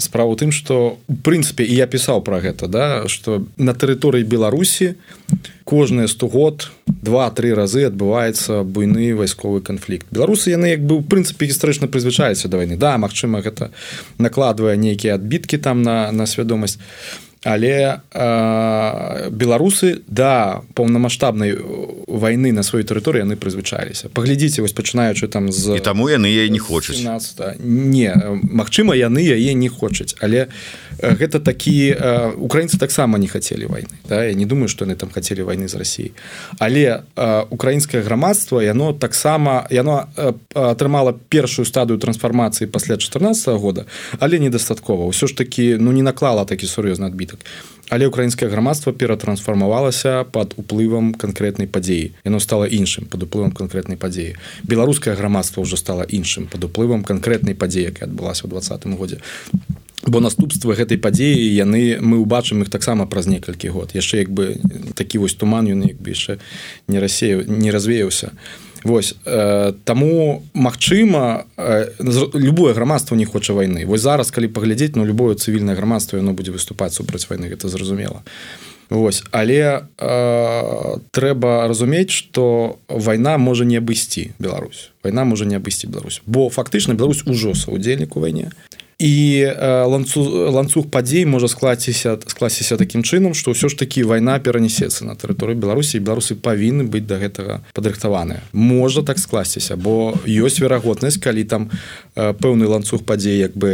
справа 0.00 0.36
тым 0.36 0.52
что 0.52 0.98
у 1.08 1.14
прынцыпе 1.14 1.64
і 1.64 1.74
я 1.74 1.86
пісаў 1.86 2.24
про 2.24 2.40
гэта 2.40 2.68
да 2.68 3.08
что 3.08 3.44
на 3.56 3.74
тэрыторыі 3.74 4.24
беларусі 4.24 4.96
кожныя 5.64 6.08
100 6.08 6.28
год 6.28 6.70
два-тры 6.86 7.54
разы 7.54 7.86
адбываецца 7.86 8.64
буйны 8.64 9.14
вайсковы 9.14 9.60
канфлікт 9.60 10.08
беларусы 10.10 10.50
яны 10.50 10.72
як 10.72 10.80
бы 10.80 10.98
у 10.98 11.02
прынцыпе 11.04 11.46
гістарычна 11.46 11.86
прызвычаюцца 11.86 12.48
да 12.48 12.56
войны. 12.56 12.76
Да 12.76 12.98
Мачыма 12.98 13.44
гэта 13.44 13.70
накладвае 14.18 14.76
нейкія 14.76 15.14
адбіткі 15.14 15.58
там 15.58 15.82
на 15.82 16.10
на 16.10 16.26
свядомасць 16.26 16.78
але 17.42 18.00
э, 18.12 19.30
беларусы 19.30 20.02
да 20.06 20.60
паўнамасштабнай 20.74 21.56
войны 22.06 22.52
на 22.52 22.60
сваёй 22.60 22.84
тэрыторыі 22.84 23.24
яны 23.24 23.36
прызвычаліся 23.40 24.12
паглядзіце 24.12 24.60
вось 24.60 24.76
пачынаючы 24.76 25.28
там 25.28 25.52
з 25.52 25.76
і 25.76 25.80
таму 25.80 26.08
яны 26.12 26.28
яе 26.28 26.48
не 26.50 26.58
хочуць. 26.58 27.00
не 27.58 28.12
Мачыма 28.42 28.94
яны 28.94 29.24
яе 29.24 29.54
не 29.54 29.68
хочуць. 29.68 30.16
Але 30.20 30.48
гэта 31.02 31.40
такі 31.40 31.96
украінцы 32.36 32.78
таксама 32.78 33.18
не 33.18 33.28
хацелі 33.28 33.66
войны 33.66 33.94
да? 34.08 34.24
я 34.24 34.34
не 34.34 34.44
думаю 34.44 34.68
что 34.68 34.84
яны 34.84 34.96
там 34.96 35.10
хацелі 35.10 35.42
войны 35.42 35.68
з 35.68 35.74
Росіі 35.74 36.12
але 36.58 37.02
украінскае 37.50 38.02
грамадства 38.02 38.60
яно 38.62 38.92
таксама 38.92 39.66
яно 39.70 40.08
атрымала 40.54 41.14
першую 41.28 41.64
стадыю 41.64 41.98
трансфармацыі 41.98 42.66
пасля 42.66 42.96
14 42.96 43.48
-го 43.48 43.58
года 43.58 43.84
але 44.18 44.38
недастаткова. 44.38 45.06
Ўсё 45.06 45.26
ж 45.26 45.36
таки 45.36 45.78
ну 45.78 45.92
не 45.92 46.02
наклала 46.02 46.44
такі 46.44 46.66
сур'ёзны 46.66 47.06
адбіт 47.06 47.20
адбітак. 47.20 47.46
Але 47.90 48.06
украінскае 48.06 48.50
грамадства 48.50 48.92
ператрансфармавалася 48.92 50.24
под 50.24 50.54
уплывам 50.56 51.14
канкрэтнай 51.14 51.66
падзеі. 51.66 52.12
Яно 52.24 52.40
стало 52.40 52.64
іншым 52.64 53.06
под 53.10 53.22
уплывам 53.22 53.50
канкрэтнай 53.52 53.96
падзеі. 53.98 54.36
Беларускае 54.62 55.16
грамадства 55.16 55.62
ўжо 55.62 55.76
стало 55.76 56.02
іншым 56.02 56.46
под 56.46 56.64
уплывам 56.64 57.02
канкрэтнай 57.02 57.54
падзеі 57.54 57.90
якая 57.90 58.06
адбылася 58.08 58.46
ў 58.46 58.50
двадцатым 58.50 58.96
годзе 58.96 59.18
бо 60.06 60.20
наступствы 60.20 60.74
гэтай 60.74 60.96
падзеі 60.96 61.52
яны 61.52 62.00
мы 62.00 62.20
ўбачым 62.24 62.64
іх 62.64 62.72
таксама 62.72 63.04
праз 63.06 63.28
некалькі 63.28 63.68
год. 63.68 63.92
Яшчэ 63.92 64.24
як 64.24 64.30
бы 64.32 64.56
такі 64.96 65.20
вось 65.20 65.36
туман 65.36 65.68
ён 65.68 65.84
як 65.84 66.00
бы 66.00 66.16
яшчэ 66.16 66.40
не 66.88 66.98
рассею 67.00 67.44
не 67.44 67.70
развеяўся. 67.70 68.32
Вось 68.84 69.14
э, 69.26 69.72
таму 69.84 70.42
магчыма 70.54 71.44
э, 71.56 71.92
любое 72.32 72.72
грамадство 72.72 73.14
не 73.14 73.26
хоча 73.26 73.52
войны 73.52 73.84
вось 73.84 74.00
зараз 74.00 74.30
калі 74.30 74.48
паглядзець 74.48 74.96
на 74.96 75.04
ну, 75.04 75.08
любое 75.12 75.34
цывільнае 75.34 75.76
грамадство 75.76 76.16
яно 76.16 76.32
будзе 76.32 76.52
выступаць 76.52 76.94
супраць 76.96 77.28
войны 77.28 77.52
гэта 77.52 77.68
зразумела. 77.68 78.24
Вось 78.88 79.22
але 79.30 79.84
э, 79.98 80.96
трэба 81.12 81.68
разумець 81.68 82.10
что 82.10 82.78
вайна 82.88 83.36
можа 83.36 83.64
не 83.64 83.76
абысці 83.76 84.32
Беларусь. 84.38 84.90
Вайна 85.04 85.24
можа 85.24 85.44
не 85.44 85.56
абысці 85.60 85.86
Беларусь. 85.86 86.22
Бо 86.24 86.48
фактычна 86.48 86.94
Беларусь 86.94 87.22
ужо 87.26 87.52
саўдзельнік 87.54 88.16
у 88.16 88.20
вайне 88.20 88.50
і 89.00 89.48
ланцу 89.64 90.20
ланцуг 90.52 90.90
падзей 90.92 91.24
можа 91.24 91.48
скласціся 91.48 92.18
скласціся 92.26 92.76
такім 92.76 93.00
чынам 93.00 93.32
што 93.32 93.56
ўсё 93.56 93.72
ж 93.72 93.80
такі 93.80 94.04
вайна 94.04 94.36
перанесецца 94.36 95.08
на 95.08 95.16
тэрыторыю 95.16 95.56
беларусі 95.56 96.04
беларусы 96.04 96.36
павінны 96.36 96.84
быць 96.84 97.08
да 97.08 97.16
гэтага 97.16 97.64
падрыхтаваныя 97.72 98.44
можа 98.52 99.00
так 99.00 99.16
скласціся 99.16 99.80
бо 99.80 100.12
ёсць 100.28 100.60
верагоднасць 100.60 101.16
калі 101.16 101.48
там 101.48 101.72
пэўны 102.12 102.68
ланцуг 102.68 103.00
падзей 103.08 103.40
як 103.40 103.56
бы 103.56 103.72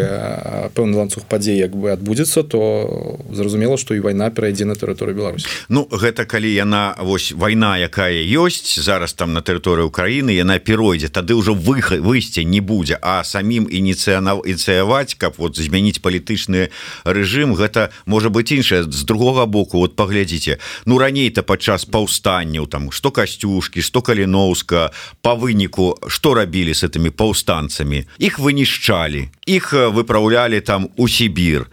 пэўны 0.78 0.94
ланцуг 0.94 1.26
падзей 1.26 1.58
як 1.58 1.74
бы 1.74 1.90
адбудзецца 1.90 2.46
то 2.46 3.18
зразумела 3.34 3.74
што 3.82 3.98
і 3.98 4.06
вайна 4.06 4.30
перайдзе 4.30 4.62
на 4.62 4.78
тэрыторыю 4.78 5.18
беларусі 5.18 5.50
Ну 5.66 5.90
гэта 5.90 6.22
калі 6.22 6.54
яна 6.54 6.94
вось 7.02 7.34
вайна 7.34 7.74
якая 7.82 8.14
ёсць 8.14 8.78
зараз 8.78 9.18
там 9.18 9.34
на 9.34 9.42
тэрыторыі 9.42 9.90
Украіны 9.90 10.30
яна 10.38 10.62
перайдзе 10.62 11.10
тады 11.10 11.34
ўжо 11.34 11.58
выхад 11.58 11.98
выйсця 11.98 12.46
не 12.46 12.62
будзе 12.62 12.94
а 13.02 13.26
самім 13.26 13.66
ініцыянал 13.66 14.46
ініцыяваць 14.46 15.15
каб 15.18 15.34
вот 15.38 15.56
змяніць 15.56 16.00
палітычны 16.00 16.68
рэжым 17.04 17.54
гэта 17.56 17.90
можа 18.06 18.30
быть 18.30 18.52
іншае 18.52 18.84
з 18.84 19.02
другога 19.04 19.46
боку 19.46 19.78
вот 19.78 19.96
паглядзіце. 19.96 20.58
Ну 20.86 20.98
раней-то 20.98 21.42
падчас 21.42 21.84
паўстанняў 21.84 22.66
там 22.66 22.90
что 22.90 23.10
касцюшкі 23.10 23.82
что 23.82 24.02
каліноўска 24.02 24.92
по 25.22 25.34
выніку 25.34 25.98
что 26.08 26.34
рабілі 26.34 26.74
с 26.74 26.84
этими 26.84 27.10
паўстанцамі? 27.10 28.06
Их 28.18 28.38
вынішчалі 28.38 29.30
их 29.46 29.72
выпраўлялі 29.72 30.60
там 30.60 30.88
у 30.96 31.08
Сібір. 31.08 31.70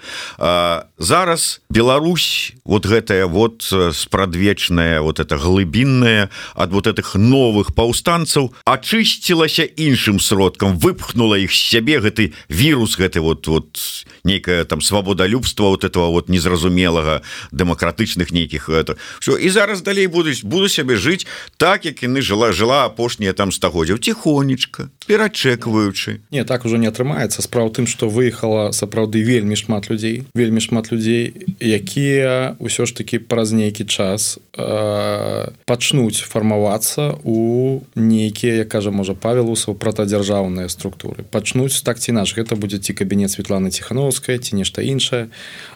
Зараз 0.97 1.61
Беларусь 1.69 2.53
вот 2.65 2.85
гэтая 2.85 3.25
вот 3.25 3.61
спрадвечная 3.91 5.01
вот 5.01 5.19
это 5.19 5.37
глыбінная 5.37 6.29
ад 6.55 6.71
вот 6.71 6.87
этих 6.87 7.15
новых 7.15 7.73
паўстанцаў 7.73 8.53
ачысцілася 8.65 9.65
іншым 9.65 10.19
сродкам 10.19 10.77
выпхнула 10.77 11.35
их 11.35 11.51
сябе 11.51 11.99
гэты 11.99 12.33
вирус 12.47 12.95
гэты 12.95 13.19
вот 13.19 13.47
вот 13.47 14.05
нейкая 14.23 14.65
там 14.65 14.81
свабодалюбства 14.81 15.65
вот 15.65 15.83
этого 15.83 16.09
вот 16.09 16.29
незразумелага 16.29 17.21
дэмакратычных 17.51 18.31
нейкіх 18.31 18.69
это. 18.69 18.95
Все 19.19 19.37
і 19.37 19.49
зараз 19.49 19.81
далей 19.81 20.07
будуць 20.07 20.43
буду 20.43 20.69
сябе 20.69 20.95
жыць 20.95 21.27
так 21.57 21.85
як 21.85 22.03
яны 22.03 22.21
жыла 22.21 22.51
жыла 22.51 22.85
апошнія 22.85 23.33
там 23.33 23.51
стагоддзяў. 23.51 23.97
Тихонечка 23.97 24.89
перачэкваючы. 25.07 26.21
Не 26.31 26.43
так 26.43 26.65
уже 26.65 26.77
не 26.77 26.87
атрымаецца. 26.87 27.41
Справа 27.41 27.69
тым 27.69 27.87
что 27.87 28.09
выехала 28.09 28.71
сапраўды 28.71 29.21
вельмі 29.21 29.55
шмат 29.55 29.89
людзей 29.89 30.23
вельмі 30.33 30.59
шмат 30.59 30.91
людзей 30.91 31.33
якія 31.59 32.55
ўсё 32.59 32.85
ж 32.85 32.95
таки 32.95 33.19
праз 33.19 33.51
нейкі 33.51 33.85
час 33.85 34.39
э, 34.55 35.51
пачнуць 35.65 36.23
фармавацца 36.23 37.19
у 37.23 37.81
нейкія 37.95 38.65
кажа 38.65 38.91
можа 38.91 39.13
павелусаў 39.13 39.75
пратадзяржаўныя 39.75 40.69
структуры. 40.69 41.23
Пачнуць 41.27 41.83
так 41.83 41.99
ці 41.99 42.11
наш 42.15 42.35
гэта 42.35 42.55
будзе 42.55 42.79
ці 42.79 42.93
кабінет 42.93 43.31
Светланы 43.31 43.71
ціхановская 44.13 44.37
ці 44.37 44.55
нешта 44.55 44.81
іншае. 44.81 45.27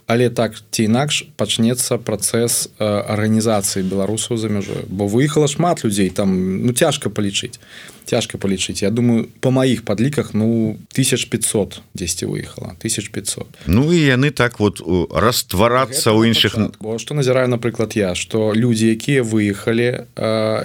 Але 0.08 0.30
так 0.30 0.56
ці 0.71 0.84
інакш 0.84 1.28
пачнецца 1.36 1.97
працэс 1.97 2.69
арганізацыі 2.80 3.84
беларусаў 3.84 4.38
за 4.38 4.50
мяжой. 4.50 4.86
Бо 4.88 5.08
выехала 5.08 5.47
шмат 5.47 5.84
людзей 5.84 6.10
там 6.10 6.63
ну 6.65 6.73
цяжка 6.73 7.10
палічыць 7.10 7.60
цяжка 8.08 8.38
палічыць. 8.38 8.82
Я 8.82 8.89
думаю 8.89 9.28
по 9.39 9.52
маіх 9.52 9.84
падліках 9.84 10.34
ну 10.34 10.78
1500 10.95 11.82
дзесьці 11.93 12.26
выехала 12.26 12.71
1500 12.80 13.67
Ну 13.67 13.91
і 13.91 14.00
яны 14.00 14.32
так 14.32 14.60
вот 14.60 14.80
растварацца 15.12 16.15
ў 16.15 16.32
іншых 16.32 16.56
бо 16.80 16.97
што 16.97 17.13
назіраю 17.13 17.52
напрыклад 17.52 18.00
я 18.00 18.15
што 18.15 18.56
людзі 18.56 18.88
якія 18.95 19.28
выехалі 19.28 20.08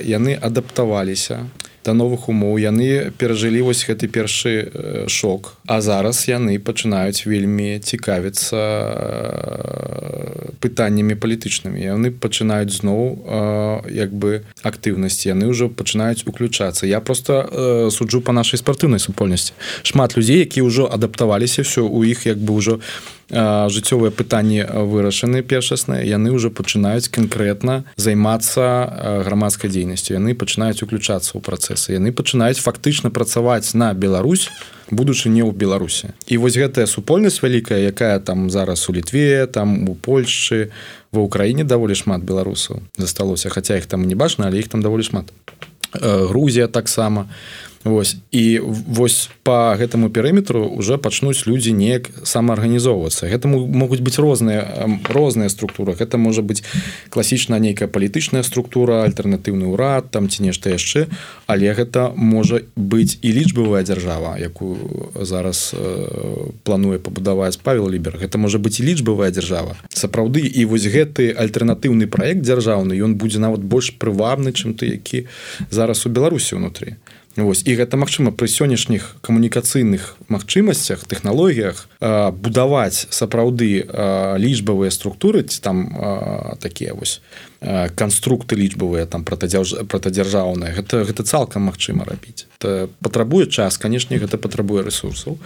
яны 0.07 0.39
адаптаваліся 0.39 1.51
да 1.85 1.93
новых 1.93 2.29
умоў. 2.29 2.59
Яны 2.59 3.11
перажылі 3.19 3.63
вось 3.67 3.83
гэты 3.87 4.07
першы 4.09 4.71
шок. 5.09 5.57
А 5.67 5.81
зараз 5.81 6.29
яны 6.29 6.59
пачынаюць 6.59 7.27
вельмі 7.27 7.79
цікавіцца 7.83 8.59
пытаннямі 10.63 11.19
палітычнымі. 11.19 11.83
Яны 11.83 12.11
пачынаюць 12.15 12.71
зноў 12.71 13.27
як 13.91 14.15
бы 14.15 14.47
актыўнасці. 14.63 15.35
Яны 15.35 15.51
ўжо 15.51 15.69
пачынаюць 15.69 16.23
уключацца. 16.27 16.87
Я 16.87 17.01
просто 17.01 17.91
суджу 17.91 18.21
по 18.21 18.33
нашай 18.33 18.59
спартыўнай 18.63 19.03
супольнасці. 19.03 19.53
Шмат 19.83 20.17
людзей 20.17 20.39
які 20.39 20.63
ўжо 20.63 20.87
адаптаваліся 20.87 21.63
все 21.63 21.83
у 21.83 22.05
іх 22.05 22.27
як 22.27 22.39
бы 22.39 22.55
ўжо 22.55 22.79
жыццёвыя 23.33 24.13
пытанні 24.13 24.63
вырашаны 24.65 25.43
першасныя. 25.43 26.05
Яны 26.05 26.37
ўжо 26.37 26.53
пачынаюць 26.53 27.09
канкрэтна 27.09 27.89
займацца 27.97 29.25
грамадскай 29.25 29.73
дзейнасцю. 29.73 30.21
Яны 30.21 30.37
пачынаюць 30.37 30.85
уключацца 30.85 31.35
ў 31.35 31.41
працэсы. 31.41 31.97
Яны 31.97 32.13
пачынаюць 32.13 32.61
фактычна 32.61 33.09
працаваць 33.09 33.73
на 33.73 33.97
Беларусь 33.97 34.53
будучы 34.93 35.33
не 35.33 35.41
ў 35.41 35.57
беларусі. 35.57 36.13
І 36.29 36.37
вось 36.37 36.61
гэтая 36.61 36.85
супольнасць 36.85 37.41
вялікая 37.41 37.81
якая 37.81 38.21
там 38.21 38.53
зараз 38.53 38.85
у 38.89 38.93
літве 38.93 39.49
там 39.49 39.89
у 39.89 39.97
Польшчы 39.97 40.69
ва 41.11 41.25
ўкраіне 41.25 41.65
даволі 41.65 41.97
шмат 41.97 42.21
беларусаў 42.21 42.85
засталося 43.01 43.49
хаця 43.49 43.81
іх 43.81 43.89
там 43.89 44.05
не 44.05 44.15
бачна 44.15 44.53
але 44.53 44.61
іх 44.61 44.69
там 44.69 44.85
даволі 44.85 45.03
шмат. 45.03 45.33
Грузія 45.97 46.69
таксама 46.69 47.33
Вось. 47.85 48.17
І 48.31 48.61
вось 48.63 49.31
по 49.43 49.75
гэтаму 49.75 50.09
перыметру 50.11 50.71
уже 50.71 50.99
пачнуць 50.99 51.47
людзі 51.47 51.75
неяк 51.75 52.11
самаарганізоўвацца. 52.23 53.27
Гэтаму 53.27 53.67
могуць 53.67 53.99
быць 53.99 54.23
розныя 54.23 54.87
розныя 55.11 55.51
структуры. 55.51 55.99
Гэта 55.99 56.15
можа 56.15 56.47
быць 56.47 56.63
класічна 57.11 57.59
нейкая 57.59 57.91
палітычная 57.91 58.47
структура 58.47 59.03
альтэрнатыўны 59.03 59.67
ўрад 59.67 60.15
там 60.15 60.31
ці 60.31 60.47
нешта 60.47 60.71
яшчэ. 60.71 61.11
Але 61.51 61.75
гэта 61.75 62.15
можа 62.15 62.63
быць 62.79 63.19
і 63.19 63.35
лічбавая 63.35 63.83
дзяржава 63.83 64.39
якую 64.39 65.11
зараз 65.19 65.75
э, 65.75 66.55
плануе 66.63 67.03
пабудаваць 67.03 67.59
павел 67.59 67.91
лібер. 67.91 68.15
Гэта 68.23 68.39
можа 68.39 68.63
быць 68.63 68.79
і 68.79 68.87
лічбавая 68.87 69.35
дзяржава. 69.35 69.75
Сапраўды 69.91 70.47
і 70.47 70.71
вось 70.71 70.87
гэты 70.87 71.35
альтэрнатыўны 71.35 72.07
праект 72.07 72.47
дзяржаўны 72.47 72.95
ён 72.95 73.19
будзе 73.19 73.43
нават 73.43 73.59
больш 73.67 73.91
прывабны 73.99 74.55
чым 74.55 74.79
ты 74.79 74.95
які 74.95 75.27
зараз 75.75 76.07
у 76.07 76.15
беларусі 76.15 76.63
ўнутры 76.63 77.02
Вось 77.37 77.65
і 77.65 77.73
гэта 77.81 77.97
магчыма 77.97 78.29
пры 78.29 78.45
сённяшніх 78.45 79.17
камунікацыйных 79.25 80.21
магчымасцях 80.29 81.09
тэхналогіях 81.09 81.89
будаваць 82.37 83.09
сапраўды 83.09 83.89
лічбавыя 84.37 84.93
структуры 84.93 85.41
ці 85.49 85.59
там 85.65 85.89
такія 86.61 86.93
вось 86.93 87.25
канструкты 87.97 88.53
лічбавыя 88.61 89.09
там 89.09 89.25
пратадзяржаўныя 89.25 90.77
гэта 90.77 91.09
гэта 91.09 91.25
цалкам 91.25 91.73
магчыма 91.73 92.05
рабіць. 92.05 92.45
Патрабуе 93.01 93.49
час 93.49 93.81
канешне 93.81 94.21
гэта 94.21 94.37
патрабуе 94.37 94.85
ресурсаў 94.85 95.41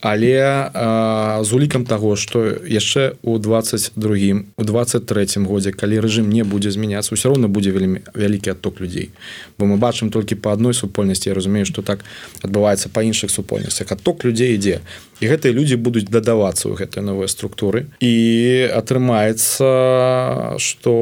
але 0.00 0.70
а, 0.72 1.40
з 1.44 1.52
улікам 1.52 1.84
таго 1.84 2.16
што 2.16 2.44
яшчэ 2.66 3.16
у 3.22 3.38
22 3.38 4.56
у 4.56 4.64
23 4.64 5.26
годзе 5.46 5.72
калі 5.72 6.00
рэжым 6.00 6.28
не 6.30 6.44
будзе 6.44 6.70
змяняцца 6.70 7.14
ўсё 7.14 7.32
роўна 7.32 7.48
будзе 7.48 7.70
вельмі 7.70 8.02
вялікі 8.14 8.52
адток 8.52 8.80
людзей. 8.80 9.10
Бо 9.58 9.66
мы 9.66 9.76
бачым 9.76 10.10
толькі 10.10 10.34
по 10.34 10.52
адной 10.52 10.74
супольнасці 10.74 11.28
Я 11.28 11.34
разумею 11.34 11.66
што 11.66 11.82
так 11.82 12.04
адбываецца 12.42 12.88
па 12.92 13.02
іншых 13.02 13.30
супольнасцях. 13.30 13.92
Адток 13.92 14.24
людзей 14.24 14.54
ідзе 14.54 14.80
і 15.20 15.24
гэтыя 15.26 15.52
людзі 15.52 15.76
будуць 15.80 16.08
дадавацца 16.08 16.68
ў 16.68 16.76
гэтыя 16.76 17.02
новыя 17.04 17.28
структуры. 17.28 17.88
І 18.04 18.68
атрымаецца 18.72 19.66
што 20.60 20.92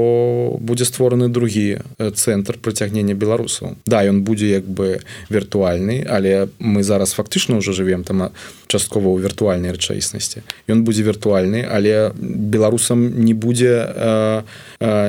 будзе 0.61 0.87
створаны 0.87 1.29
другі 1.29 1.83
цэнтр 1.99 2.59
прыцягнення 2.63 3.15
беларусаў. 3.19 3.75
Да 3.87 4.07
ён 4.07 4.23
будзе 4.23 4.55
як 4.55 4.65
бы 4.65 5.03
віртуальны 5.31 6.07
але 6.07 6.49
мы 6.59 6.87
зараз 6.87 7.15
фактычна 7.15 7.59
ўжо 7.59 7.75
живвем 7.75 8.05
там 8.05 8.31
часткова 8.71 9.11
ў 9.11 9.19
віртуальнай 9.27 9.75
рэчаіснасці. 9.75 10.47
Ён 10.71 10.87
будзе 10.87 11.03
віртуальны 11.03 11.67
але 11.67 12.15
беларусам 12.19 13.25
не 13.25 13.35
будзе 13.35 13.91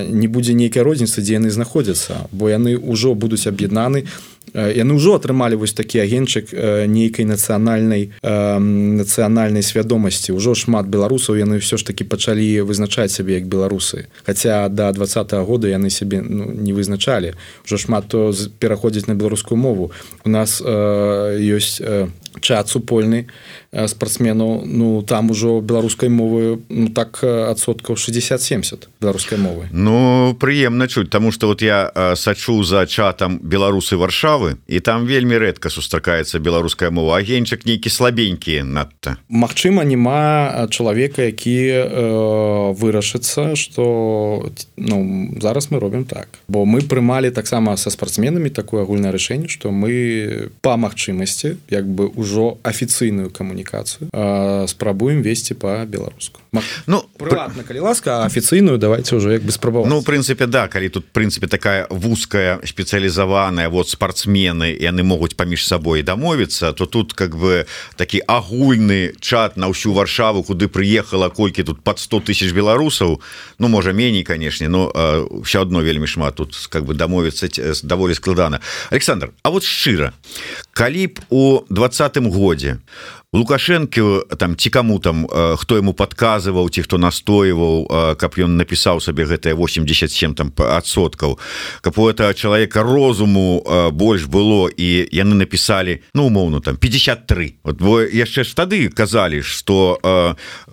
не 0.09 0.27
будзе 0.27 0.53
нейкай 0.57 0.81
розніцы 0.81 1.21
дзе 1.21 1.37
яны 1.37 1.53
знаходзяцца 1.53 2.25
бо 2.31 2.49
яны 2.49 2.77
ўжо 2.77 3.13
будуць 3.13 3.45
аб'яднаны 3.45 4.05
яны 4.55 4.95
ўжо 4.95 5.19
атрымалі 5.19 5.59
вось 5.59 5.75
такі 5.75 5.99
агенчык 5.99 6.55
нейкай 6.87 7.27
нацыянальнай 7.27 8.15
нацыянальнай 8.23 9.63
свядомасці. 9.63 10.31
Ўжо 10.33 10.55
шмат 10.55 10.87
беларусаў 10.87 11.35
яны 11.35 11.59
ўсё 11.59 11.77
ж 11.77 11.83
таки 11.83 12.07
пачалі 12.07 12.63
вызначаць 12.63 13.11
сябе 13.11 13.43
як 13.43 13.45
беларусы. 13.51 14.07
Хаця 14.23 14.69
да 14.69 14.91
два 14.91 15.05
-го 15.05 15.45
года 15.45 15.67
яны 15.67 15.89
сябе 15.89 16.21
ну, 16.21 16.51
не 16.51 16.73
вызначалі. 16.73 17.33
Ўжо 17.65 17.77
шмат 17.77 18.07
то 18.07 18.33
пераходзіць 18.59 19.07
на 19.07 19.15
беларускую 19.15 19.57
мову. 19.57 19.91
У 20.25 20.29
нас 20.29 20.61
э, 20.61 21.37
ёсць 21.39 21.81
э, 21.81 22.07
чат 22.41 22.69
супольны 22.69 23.27
спортсмену 23.88 24.63
ну 24.65 25.01
там 25.01 25.31
ужо 25.31 25.59
беларускай 25.61 26.09
мовы 26.09 26.59
ну 26.69 26.89
так 26.89 27.19
адсоткаў 27.23 27.95
60-70 27.95 28.88
беларускай 29.01 29.38
мовы. 29.38 29.67
Ну 29.71 30.35
прыемна 30.39 30.88
чуць 30.88 31.09
тому 31.09 31.31
что 31.31 31.47
вот 31.47 31.61
я 31.61 31.91
сачу 32.15 32.63
за 32.63 32.85
чатам 32.88 33.39
беларусы 33.43 33.97
варшавы 33.97 34.57
і 34.67 34.79
там 34.79 35.05
вельмі 35.05 35.38
рэдка 35.38 35.69
сустракаецца 35.69 36.39
беларуская 36.39 36.91
мова. 36.91 37.17
Агеньчык 37.17 37.65
нейкі 37.65 37.89
слабенькі 37.89 38.63
надта 38.63 39.17
Магчыма 39.29 39.83
няма 39.83 40.67
чалавека 40.71 41.27
які 41.27 41.59
э, 41.67 42.73
вырашыцца 42.79 43.55
что 43.55 44.49
ну 44.77 45.35
зараз 45.41 45.71
мы 45.71 45.79
робім 45.79 46.05
так. 46.05 46.27
Бо 46.47 46.65
мы 46.65 46.81
прымалі 46.81 47.31
таксама 47.31 47.77
са 47.77 47.89
спортсменамі 47.89 48.49
такое 48.49 48.83
агульнае 48.83 49.11
рашэнне 49.11 49.47
что 49.47 49.71
мы 49.71 50.49
по 50.61 50.77
магчымасці 50.77 51.57
як 51.69 51.85
бы 51.85 52.07
ўжо 52.15 52.57
афіцыйную 52.63 53.29
камунікацыю 53.29 53.64
спрабуем 54.67 55.21
весці 55.21 55.54
по-беларуску 55.54 56.39
ну 56.88 57.04
прыватна 57.17 57.63
калі 57.63 57.80
ласка 57.80 58.25
афіцыйную 58.25 58.78
давайте 58.78 59.15
уже 59.15 59.34
як 59.34 59.43
бы 59.43 59.51
спрабовать 59.51 59.89
ну 59.89 60.01
прынцыпе 60.01 60.47
да 60.47 60.67
калі 60.67 60.89
тут 60.89 61.12
прынцыпе 61.12 61.47
такая 61.47 61.88
вузкая 61.89 62.60
спецыялізаваная 62.63 63.69
вот 63.69 63.89
спортсмены 63.89 64.71
яны 64.71 65.04
могуць 65.04 65.36
паміж 65.36 65.65
сабой 65.67 66.04
дамовіцца 66.04 66.73
то 66.73 66.86
тут 66.86 67.13
как 67.13 67.36
бы 67.36 67.65
такі 67.95 68.21
агульны 68.28 69.13
чат 69.19 69.58
на 69.58 69.67
ўсю 69.67 69.93
варшаву 69.93 70.43
куды 70.43 70.67
прыехала 70.67 71.30
колькі 71.30 71.63
тут 71.63 71.82
под 71.84 71.99
100 71.99 72.19
тысяч 72.32 72.54
беларусаў 72.54 73.21
ну 73.60 73.67
можа 73.67 73.91
меней 73.91 74.23
канешне 74.23 74.69
но 74.69 74.91
все 75.43 75.62
одно 75.62 75.82
вельмі 75.82 76.08
шмат 76.08 76.36
тут 76.36 76.56
как 76.69 76.86
бы 76.86 76.93
дамовіцца 76.93 77.47
даволі 77.84 78.13
складана 78.13 78.62
Александр 78.89 79.32
А 79.43 79.49
вот 79.49 79.63
шчыра 79.63 80.13
калі 80.73 81.08
б 81.08 81.21
у 81.30 81.63
двадцатым 81.69 82.30
годзе 82.30 82.80
лукашенко 83.36 84.26
там 84.39 84.56
ці 84.56 84.69
кому 84.69 85.00
там 85.00 85.28
хто 85.58 85.78
ему 85.78 85.93
подказываў 85.93 86.69
ці 86.71 86.88
хто 86.88 86.98
настойваў 86.98 88.15
каб 88.15 88.32
ён 88.39 88.56
напісаў 88.56 89.04
сабе 89.04 89.28
гэтае 89.28 89.54
87 89.56 90.36
там 90.36 90.54
адсоткаў. 90.56 91.38
Каб 91.82 92.00
у 92.00 92.08
этого 92.08 92.34
человека 92.34 92.84
розуму 92.84 93.91
больш 93.91 94.26
было 94.26 94.69
і 94.71 95.08
яны 95.12 95.36
написали 95.36 96.02
ну 96.13 96.28
умоўно 96.28 96.62
там 96.62 96.78
53 96.78 97.60
вот 97.63 97.82
яшчэ 98.13 98.43
ж 98.43 98.56
тады 98.56 98.88
казалі 98.89 99.41
что 99.43 100.00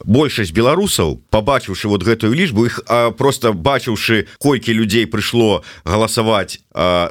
большасць 0.05 0.55
беларусаў 0.55 1.19
побачыўшы 1.31 1.89
вот 1.89 2.03
гэтую 2.03 2.35
лічбу 2.35 2.67
их 2.67 2.81
просто 3.19 3.53
бачыўшы 3.53 4.27
колькі 4.39 4.73
людзей 4.73 5.07
прыйшло 5.07 5.65
галасаваць 5.85 6.63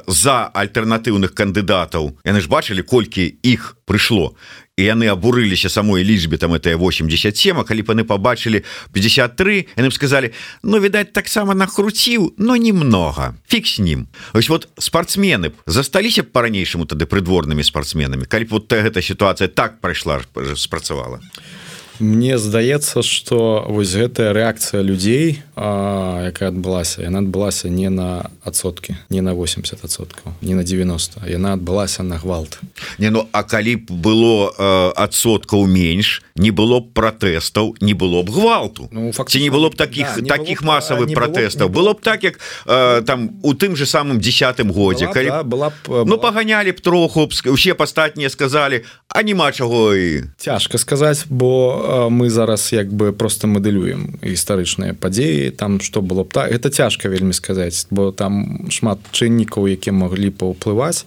за 0.06 0.48
альтэрнатыўных 0.54 1.34
кандыдатаў 1.34 2.16
яны 2.24 2.40
ж 2.40 2.48
бачылі 2.48 2.82
колькі 2.82 3.28
іх 3.42 3.76
прыйшло 3.84 4.34
яны 4.80 5.04
абурыліся 5.12 5.68
самой 5.68 6.02
лічбе 6.02 6.38
там 6.38 6.54
это 6.54 6.72
87 6.72 7.60
а 7.60 7.64
калі 7.64 7.82
паны 7.82 8.04
побачылі 8.04 8.64
53 8.92 9.68
яны 9.76 9.90
сказали 9.92 10.32
Ну 10.62 10.80
відаць 10.80 11.12
таксама 11.12 11.54
накруціў 11.54 12.34
но 12.38 12.56
немного 12.56 13.36
фиг 13.46 13.66
с 13.66 13.78
ним 13.78 14.08
ось 14.32 14.48
вот 14.48 14.68
спортсмены 14.78 15.52
засталіся 15.66 16.22
б 16.22 16.32
по-ранейшаму 16.32 16.86
тады 16.86 17.04
прыдворнымі 17.04 17.62
спортсменамі 17.62 18.24
калі 18.24 18.48
вот 18.48 18.72
гэта 18.72 19.02
ситуация 19.02 19.48
так 19.48 19.80
прайшла 19.80 20.22
спрацавала? 20.56 21.20
то 21.20 21.61
Мне 22.02 22.36
здаецца 22.36 23.02
что 23.06 23.62
вось 23.70 23.94
гэтая 23.94 24.34
рэакцыя 24.34 24.82
людзей 24.82 25.38
а, 25.54 26.26
якая 26.26 26.50
адбылася 26.50 27.06
яна 27.06 27.22
адбылася 27.22 27.70
не 27.70 27.86
на 27.94 28.26
адсоткі 28.42 28.98
не 29.06 29.22
на 29.22 29.38
80соткаў 29.38 30.34
не 30.42 30.58
на 30.58 30.66
90 30.66 31.22
яна 31.30 31.54
адбылася 31.54 32.02
на 32.02 32.18
гвалт. 32.18 32.58
Не 32.98 33.14
ну 33.14 33.28
а 33.30 33.46
калі 33.46 33.86
б 33.86 33.94
было 33.94 34.50
адсоткаў 34.98 35.70
менш 35.70 36.26
не 36.34 36.50
было 36.50 36.80
б 36.82 36.90
пратэстаў 36.90 37.78
не 37.78 37.94
было 37.94 38.26
б 38.26 38.34
гвалту. 38.34 38.88
Ну, 38.90 39.12
факці 39.12 39.38
не 39.38 39.50
было 39.54 39.70
б 39.70 39.78
таких 39.78 40.10
да, 40.18 40.36
таких 40.36 40.62
масавых 40.66 41.06
пратэстаў? 41.14 41.68
было, 41.68 41.94
было 41.94 41.94
б 41.94 42.02
так 42.02 42.24
як 42.24 42.40
э, 42.66 43.02
там 43.06 43.38
у 43.42 43.54
тым 43.54 43.76
же 43.76 43.86
самым 43.86 44.18
десятым 44.18 44.72
годзе 44.72 45.06
была, 45.06 45.14
калі 45.14 45.28
да, 45.28 45.42
была 45.44 45.70
б 45.70 45.74
была... 45.86 46.04
ну 46.04 46.18
паганялі 46.18 46.72
б 46.72 46.80
троху 46.80 47.30
усе 47.46 47.74
пастатнія 47.74 48.30
сказали 48.30 48.82
а 49.06 49.22
няма 49.22 49.52
чаго 49.52 49.94
і 49.94 50.24
цяжка 50.38 50.78
сказаць 50.78 51.30
бо 51.30 51.91
мы 51.92 52.30
зараз 52.30 52.72
як 52.72 52.88
бы 52.88 53.12
просто 53.12 53.46
мадэлюем 53.46 54.16
гістарычныя 54.22 54.94
падзеі 54.94 55.50
там 55.50 55.80
что 55.80 56.00
было 56.00 56.24
б 56.24 56.32
так 56.32 56.52
это 56.52 56.70
цяжка 56.70 57.08
вельмі 57.08 57.32
сказаць 57.32 57.86
бо 57.90 58.12
там 58.12 58.66
шмат 58.70 58.98
чыннікаў 59.12 59.68
які 59.68 59.92
маглі 59.92 60.30
паўплываць. 60.30 61.04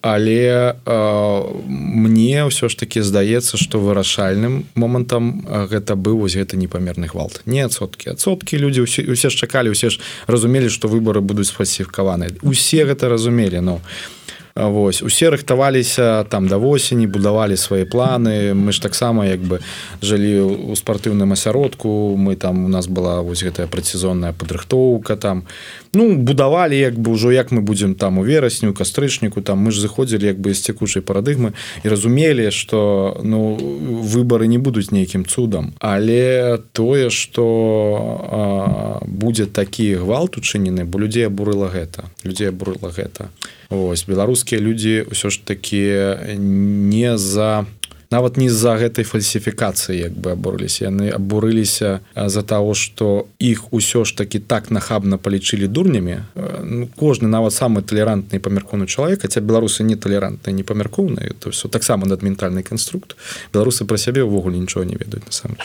Але 0.00 0.78
э, 0.86 1.42
мне 1.66 2.46
ўсё 2.46 2.70
ж 2.70 2.78
таки 2.78 3.02
здаецца 3.02 3.58
что 3.58 3.82
вырашальным 3.82 4.66
момантам 4.74 5.42
гэта 5.46 5.98
быў 5.98 6.22
вось 6.22 6.38
гэта 6.38 6.54
непамерны 6.54 7.10
гвалт. 7.10 7.42
Не 7.46 7.66
адсоткі 7.66 8.14
адсоткі 8.14 8.58
людзі 8.58 8.86
усе 8.86 9.02
усе 9.06 9.30
ж 9.30 9.34
чакалі 9.34 9.70
усе 9.70 9.90
ж 9.90 9.98
разумелі 10.26 10.70
что 10.70 10.86
выборы 10.86 11.20
будуць 11.20 11.50
сфальсіфікаваны 11.50 12.38
усе 12.42 12.86
гэта 12.86 13.08
разумелі 13.08 13.60
но 13.60 13.82
у 13.82 14.17
Вось. 14.58 15.02
Усе 15.02 15.30
рыхтаваліся 15.30 16.24
там 16.28 16.48
да 16.48 16.56
восені 16.58 17.06
будавалі 17.06 17.56
свае 17.56 17.86
планы. 17.86 18.54
Мы 18.58 18.72
ж 18.72 18.82
таксама 18.82 19.26
як 19.26 19.38
бы 19.38 19.62
жылі 20.02 20.42
у 20.42 20.74
спартыўным 20.74 21.32
асяродку. 21.32 22.18
Мы 22.18 22.34
там 22.34 22.64
у 22.66 22.68
нас 22.68 22.88
была 22.90 23.22
вось 23.22 23.46
гэтая 23.46 23.70
працізонная 23.70 24.32
падрыхтоўка 24.32 25.14
там 25.14 25.46
ну 25.94 26.16
будавалі 26.16 26.78
як 26.78 26.98
бы 26.98 27.12
ўжо 27.12 27.32
як 27.32 27.52
мы 27.52 27.60
будзем 27.60 27.94
там 27.94 28.18
у 28.18 28.24
верасню 28.24 28.74
кастрычніку 28.74 29.40
там 29.42 29.58
мы 29.58 29.70
ж 29.70 29.80
заходзілі 29.80 30.26
як 30.26 30.38
бы 30.40 30.54
з 30.54 30.60
цякучай 30.60 31.02
парадыгмы 31.02 31.52
і 31.84 31.88
разумелі 31.88 32.50
что 32.50 33.20
ну 33.22 33.56
выборы 34.02 34.46
не 34.46 34.58
будуць 34.58 34.90
нейкім 34.90 35.24
цудам. 35.24 35.74
Але 35.78 36.58
тое 36.72 37.10
что 37.10 39.00
будзе 39.06 39.46
такі 39.46 39.94
гвалт 39.94 40.36
учынены 40.36 40.84
бо 40.84 40.98
людзей 40.98 41.26
абурыла 41.26 41.68
гэта 41.68 42.04
людзей 42.24 42.48
абурыла 42.48 42.90
гэта. 42.90 43.28
Ось 43.70 44.04
беларускія 44.08 44.60
людзі 44.60 45.04
ўсё 45.12 45.30
ж 45.30 45.40
таки 45.44 46.16
не 46.36 47.18
за 47.18 47.66
нават 48.10 48.36
не 48.36 48.48
з-за 48.50 48.76
гэтай 48.80 49.04
фальсіфікацыі 49.04 49.96
як 49.96 50.12
бы 50.12 50.32
абурыліся. 50.32 50.88
Яны 50.88 51.12
абурыліся 51.12 52.00
за 52.16 52.42
того 52.42 52.74
что 52.74 53.26
іх 53.38 53.72
усё 53.72 54.04
ж 54.04 54.16
таки 54.16 54.38
так 54.38 54.70
нахабна 54.70 55.16
палічылі 55.16 55.68
дурнямі. 55.68 56.24
Ну, 56.64 56.88
кожны 56.96 57.28
нават 57.28 57.52
самы 57.52 57.82
талерантны 57.82 58.40
памяркоўны 58.40 58.86
чалавек 58.86 59.22
хаця 59.22 59.40
беларусы 59.40 59.82
не 59.82 59.96
талерантныя 59.96 60.56
не 60.56 60.62
памяркоўныя 60.62 61.34
то 61.38 61.50
все 61.50 61.68
таксама 61.68 62.06
надментальны 62.06 62.62
канструкт. 62.62 63.16
Беларусы 63.52 63.84
пра 63.84 63.98
сябе 63.98 64.24
ўвогуле 64.24 64.58
нічого 64.58 64.84
не 64.84 64.96
ведаюць 64.96 65.26
насамрэч. 65.26 65.64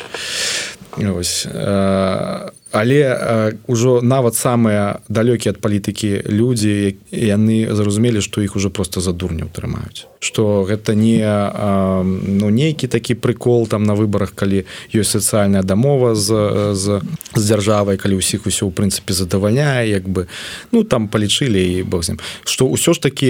Ось 0.99 1.47
а 1.49 2.52
але 2.73 3.53
ўжо 3.67 4.01
нават 4.01 4.35
самыя 4.35 4.99
далёкія 5.09 5.53
ад 5.53 5.61
палітыкі 5.61 6.25
людзі 6.25 6.97
яны 7.11 7.69
зразумелі 7.69 8.21
што 8.21 8.41
іх 8.41 8.55
уже 8.55 8.69
просто 8.69 9.01
за 9.01 9.13
дурня 9.13 9.45
ўтрымаюць 9.45 10.09
что 10.19 10.63
гэта 10.63 10.95
не 10.95 11.21
ну 11.61 12.49
нейкі 12.49 12.87
такі 12.87 13.13
прыкол 13.15 13.67
там 13.67 13.83
на 13.83 13.95
выбарах 13.95 14.33
калі 14.35 14.65
ёсць 14.91 15.15
сацыяльная 15.15 15.63
дамова 15.63 16.15
з 16.15 16.27
з, 16.73 17.01
з 17.35 17.43
дзяржавай 17.43 17.97
калі 17.97 18.19
ўсіх 18.19 18.49
усё 18.49 18.67
ў 18.67 18.73
прынцыпе 18.73 19.13
задавальняе 19.13 19.87
як 19.87 20.09
бы 20.09 20.27
ну 20.71 20.83
там 20.83 21.07
палічылі 21.07 21.61
і 21.61 21.83
богзем 21.83 22.19
что 22.43 22.67
ўсё 22.67 22.93
ж 22.93 23.01
такі 23.01 23.29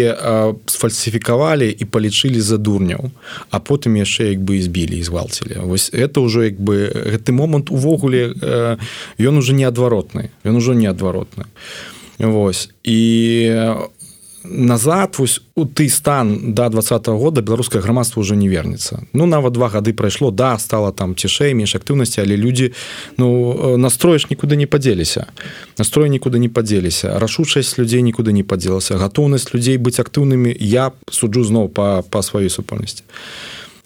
сфальсіфікавалі 0.65 1.69
і 1.69 1.84
палічылі 1.86 2.39
за 2.39 2.58
дурняў 2.58 3.12
а 3.51 3.60
потым 3.60 3.99
яшчэ 3.99 4.34
як 4.34 4.41
бы 4.41 4.62
збілі 4.62 4.97
і 4.97 5.03
звалцілі. 5.03 5.56
Вось 5.63 5.89
это 5.93 6.21
ўжо 6.21 6.43
як 6.43 6.60
бы 6.60 6.89
гэты 6.89 7.32
момант 7.32 7.71
увогуле 7.71 8.34
ён 9.19 9.33
ён 9.34 9.41
уже 9.41 9.58
неадваротны 9.58 10.30
ён 10.46 10.62
ужо 10.62 10.78
неадваротны 10.78 11.50
Вось 12.19 12.69
і 12.84 13.02
назад 14.43 15.15
вось 15.17 15.41
у 15.56 15.65
ты 15.65 15.89
стан 15.89 16.54
до 16.54 16.63
да 16.63 16.69
два 16.69 16.82
-го 16.82 17.17
года 17.17 17.41
беларускае 17.41 17.82
грамадства 17.82 18.22
уже 18.22 18.36
не 18.36 18.50
вернется. 18.50 19.04
Ну 19.13 19.26
нават 19.26 19.54
два 19.54 19.69
гады 19.69 19.93
прайшло 19.93 20.32
да 20.32 20.60
стала 20.60 20.91
там 20.91 21.15
цішэй 21.15 21.54
менш 21.54 21.76
актыўнасці 21.76 22.22
але 22.22 22.38
людзі 22.38 22.72
ну 23.17 23.78
настроіш 23.78 24.30
нікуды 24.30 24.56
не 24.56 24.67
падзеліся 24.67 25.26
настрой 25.78 26.10
нікуды 26.10 26.39
не 26.39 26.50
падзеліся 26.50 27.19
рашучасць 27.19 27.80
людзей 27.80 28.02
нікуды 28.02 28.32
не 28.32 28.43
падзелася 28.43 28.98
гатоўнасць 28.98 29.54
людзей 29.54 29.78
быць 29.78 30.00
актыўнымі 30.00 30.56
я 30.60 30.91
суджу 31.12 31.43
зноў 31.43 31.69
па 31.69 32.04
па 32.10 32.19
сваёй 32.19 32.50
супольнасці 32.50 33.04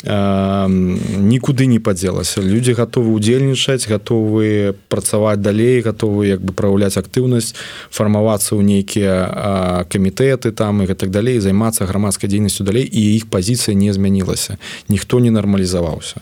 нікуды 0.03 1.65
не 1.65 1.79
падзелася 1.81 2.41
людзі 2.41 2.77
гатовы 2.77 3.17
удзельнічаць 3.17 3.89
гатовы 3.89 4.77
працаваць 4.93 5.41
далей 5.41 5.81
гатовы 5.81 6.27
як 6.29 6.45
бы 6.45 6.53
праяўляць 6.53 7.01
актыўнасць 7.01 7.57
фармавацца 7.89 8.53
ў 8.53 8.61
нейкія 8.61 9.85
камітэты 9.89 10.53
там 10.53 10.85
і 10.85 10.89
гэтак 10.93 11.09
далей 11.09 11.41
займацца 11.41 11.89
грамадскай 11.89 12.29
дзейнасцю 12.29 12.61
далей 12.61 12.85
і 12.85 13.17
іх 13.17 13.25
пазіцыя 13.33 13.73
не 13.73 13.89
змянілася 13.89 14.61
ніхто 14.85 15.17
не 15.17 15.33
нармалізаваўся 15.33 16.21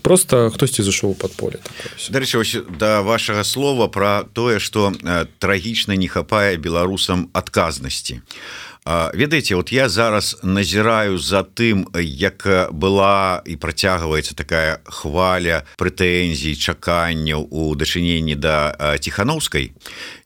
просто 0.00 0.48
хтосьці 0.48 0.80
зашоў 0.80 1.12
под 1.12 1.36
поле 1.36 1.60
дарэчы 2.08 2.64
да 2.80 3.04
вашага 3.04 3.44
слова 3.44 3.92
про 3.92 4.24
тое 4.32 4.56
что 4.56 4.88
трагічна 5.36 6.00
не 6.00 6.08
хапае 6.08 6.56
беларусам 6.56 7.28
адказнасці 7.36 8.24
а 8.24 8.71
ведаеце 8.86 9.54
вот 9.54 9.72
я 9.72 9.88
зараз 9.88 10.38
назіраю 10.42 11.18
за 11.18 11.42
тым 11.42 11.86
як 12.02 12.46
была 12.72 13.42
і 13.46 13.56
працягваецца 13.56 14.34
такая 14.34 14.80
хваля 14.84 15.62
прэтэнзій 15.78 16.58
чаканняў 16.58 17.46
у 17.50 17.74
дачыненні 17.74 18.34
да 18.34 18.74
ціхановскай. 18.98 19.72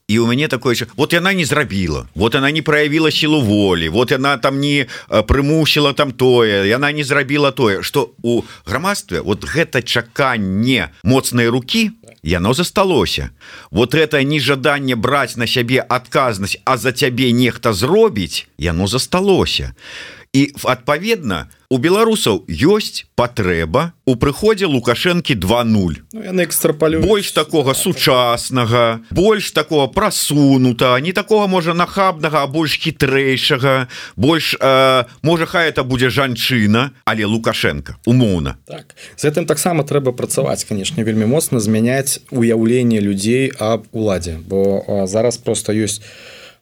І 0.09 0.19
у 0.19 0.27
мяне 0.27 0.49
такое 0.49 0.77
вот 0.97 1.13
яна 1.13 1.33
не 1.35 1.45
зрабіла 1.45 2.07
вот 2.15 2.35
она 2.35 2.51
не 2.51 2.63
проявіла 2.63 3.11
сілу 3.11 3.41
волі 3.41 3.89
вот 3.89 4.11
яна 4.11 4.37
там 4.37 4.61
не 4.61 4.87
прымусіла 5.11 5.93
там 5.93 6.13
тое 6.13 6.69
яна 6.69 6.93
не 6.93 7.05
зрабіла 7.05 7.51
тое 7.51 7.83
что 7.83 8.15
у 8.23 8.43
грамадстве 8.65 9.21
вот 9.21 9.45
гэта 9.45 9.83
чаканне 9.83 10.91
моцнай 11.03 11.49
руки 11.49 11.91
яно 12.27 12.55
засталося. 12.55 13.31
Вот 13.71 13.95
это 13.95 14.23
нежаданне 14.25 14.97
браць 14.97 15.37
на 15.37 15.47
сябе 15.47 15.81
адказнасць 15.81 16.59
а 16.65 16.77
за 16.77 16.93
цябе 16.93 17.33
нехта 17.33 17.73
зробіць 17.73 18.47
яно 18.59 18.87
засталося 18.87 19.75
і 20.37 20.53
адпаведна 20.69 21.49
у 21.73 21.79
беларусаў 21.83 22.45
ёсць 22.47 23.09
патрэба 23.19 23.97
у 24.05 24.15
прыходзе 24.21 24.69
лукашэнкі 24.69 25.35
20 25.35 26.13
ну, 26.13 26.43
экстрапалю 26.45 27.01
больш 27.01 27.33
такога 27.33 27.73
сучаснага 27.75 29.01
больш 29.11 29.51
такого 29.57 29.89
прасунута 29.89 30.93
не 31.01 31.17
такого 31.17 31.49
можа 31.49 31.73
нахабнага 31.73 32.45
больш 32.53 32.77
хітрэйшага 32.85 33.89
больш 34.17 34.55
э, 34.61 35.05
можа 35.23 35.47
хай 35.47 35.73
это 35.73 35.83
будзе 35.83 36.13
жанчына 36.13 36.93
але 37.05 37.25
лукашенко 37.25 37.97
умоўна. 38.07 38.61
Так. 38.69 38.95
З 39.17 39.33
гэтым 39.33 39.49
таксама 39.49 39.89
трэба 39.89 40.13
працаваць 40.13 40.69
канешне 40.69 41.03
вельмі 41.03 41.27
моцна 41.27 41.65
змяняць 41.65 42.21
уяўленне 42.31 43.01
людзей 43.01 43.51
аб 43.59 43.89
уладзе 43.91 44.39
бо 44.45 44.85
зараз 45.09 45.41
просто 45.41 45.73
ёсць 45.73 46.05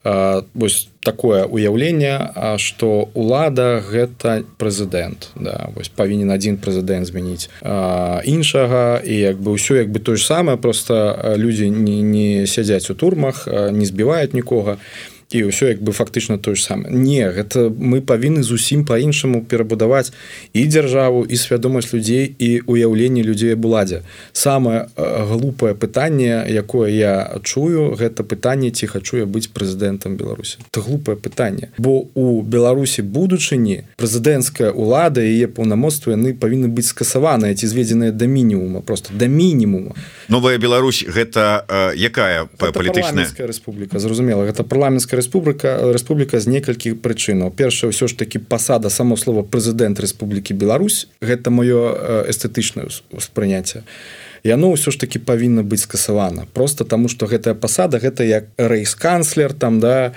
вось 0.04 0.88
такое 1.02 1.44
уяўленне 1.44 2.56
что 2.58 3.08
лада 3.14 3.80
гэта 3.80 4.44
прэзідэнт. 4.58 5.32
Да, 5.36 5.70
вось 5.74 5.88
павінен 5.88 6.30
один 6.30 6.56
прэзідэнт 6.56 7.08
змяніць 7.08 7.48
іншага 8.24 9.00
і 9.00 9.14
як 9.16 9.40
бы 9.40 9.56
ўсё 9.56 9.80
як 9.80 9.88
бы 9.88 10.00
то 10.00 10.16
ж 10.16 10.24
самае 10.24 10.56
просто 10.56 11.34
людзі 11.36 11.70
не, 11.70 12.02
не 12.02 12.46
сядзяць 12.46 12.90
у 12.90 12.94
турмах 12.94 13.48
не 13.48 13.86
збіваюць 13.86 14.36
нікога. 14.36 14.76
і 14.76 15.13
і 15.34 15.50
ўсё 15.50 15.74
як 15.74 15.82
бы 15.82 15.90
фактычна 15.90 16.38
тое 16.38 16.54
ж 16.54 16.62
самае 16.62 16.94
не 16.94 17.26
гэта 17.26 17.66
мы 17.74 18.00
павінны 18.00 18.46
зусім 18.46 18.86
по-іншаму 18.86 19.42
перабудаваць 19.42 20.14
і 20.54 20.62
дзяржаву 20.62 21.26
і 21.26 21.34
свядомасць 21.34 21.90
людзей 21.90 22.30
і 22.38 22.62
уяўленне 22.70 23.26
людзей 23.26 23.58
буладзе 23.58 24.06
самае 24.32 24.86
глупае 24.96 25.74
пытанне 25.74 26.46
якое 26.46 26.94
я 26.94 27.14
чую 27.42 27.98
гэта 27.98 28.22
пытанне 28.22 28.70
ці 28.70 28.86
хачу 28.86 29.18
я 29.18 29.26
быць 29.26 29.50
прэзідэнтам 29.50 30.16
беларусі. 30.16 30.62
Это 30.70 30.80
глупае 30.80 31.16
пытанне. 31.16 31.74
Бо 31.78 32.06
у 32.14 32.42
беларусі 32.42 33.02
будучыні 33.02 33.84
прэзідэнцкая 33.98 34.70
улада 34.70 35.20
яе 35.20 35.50
паўнамоцтва 35.50 36.14
яны 36.14 36.34
павінны 36.38 36.70
быць 36.70 36.94
скасаваныя 36.94 37.54
ці 37.54 37.66
зведзеныя 37.66 38.14
да 38.14 38.26
мінімума 38.26 38.80
просто 38.80 39.10
да 39.14 39.26
мінімуму 39.26 39.98
новая 40.28 40.58
Беларусь 40.58 41.04
гэта 41.04 41.64
э, 41.68 41.92
якая 41.96 42.46
палітычная? 42.58 43.28
Рэспубліка 43.38 43.98
зразумела 43.98 44.44
гэта 44.44 44.64
парламенская 44.64 45.16
Республіка 45.24 45.92
Республіка 45.92 46.36
з 46.36 46.52
некалькіх 46.52 47.00
прычынаў. 47.00 47.48
Першае 47.48 47.88
ўсё 47.88 48.12
ж 48.12 48.12
таки 48.12 48.36
пасада 48.36 48.92
само 48.92 49.16
слова 49.16 49.40
прэзідэнт 49.40 49.96
Республікі 49.96 50.52
Беларусь 50.52 51.08
гэта 51.24 51.48
маё 51.48 51.96
эстэтычнае 52.28 52.92
успрыняцце 53.08 53.88
яно 54.44 54.76
ўсё 54.76 54.92
ж 54.92 55.00
таки 55.00 55.18
павінна 55.18 55.64
быць 55.64 55.88
скасавана. 55.88 56.44
Просто 56.52 56.84
таму 56.84 57.08
что 57.08 57.24
гэтая 57.26 57.56
пасада 57.56 57.96
гэта 57.98 58.24
як 58.28 58.44
рэйсканцлер 58.60 59.56
там 59.56 59.80
да 59.80 60.12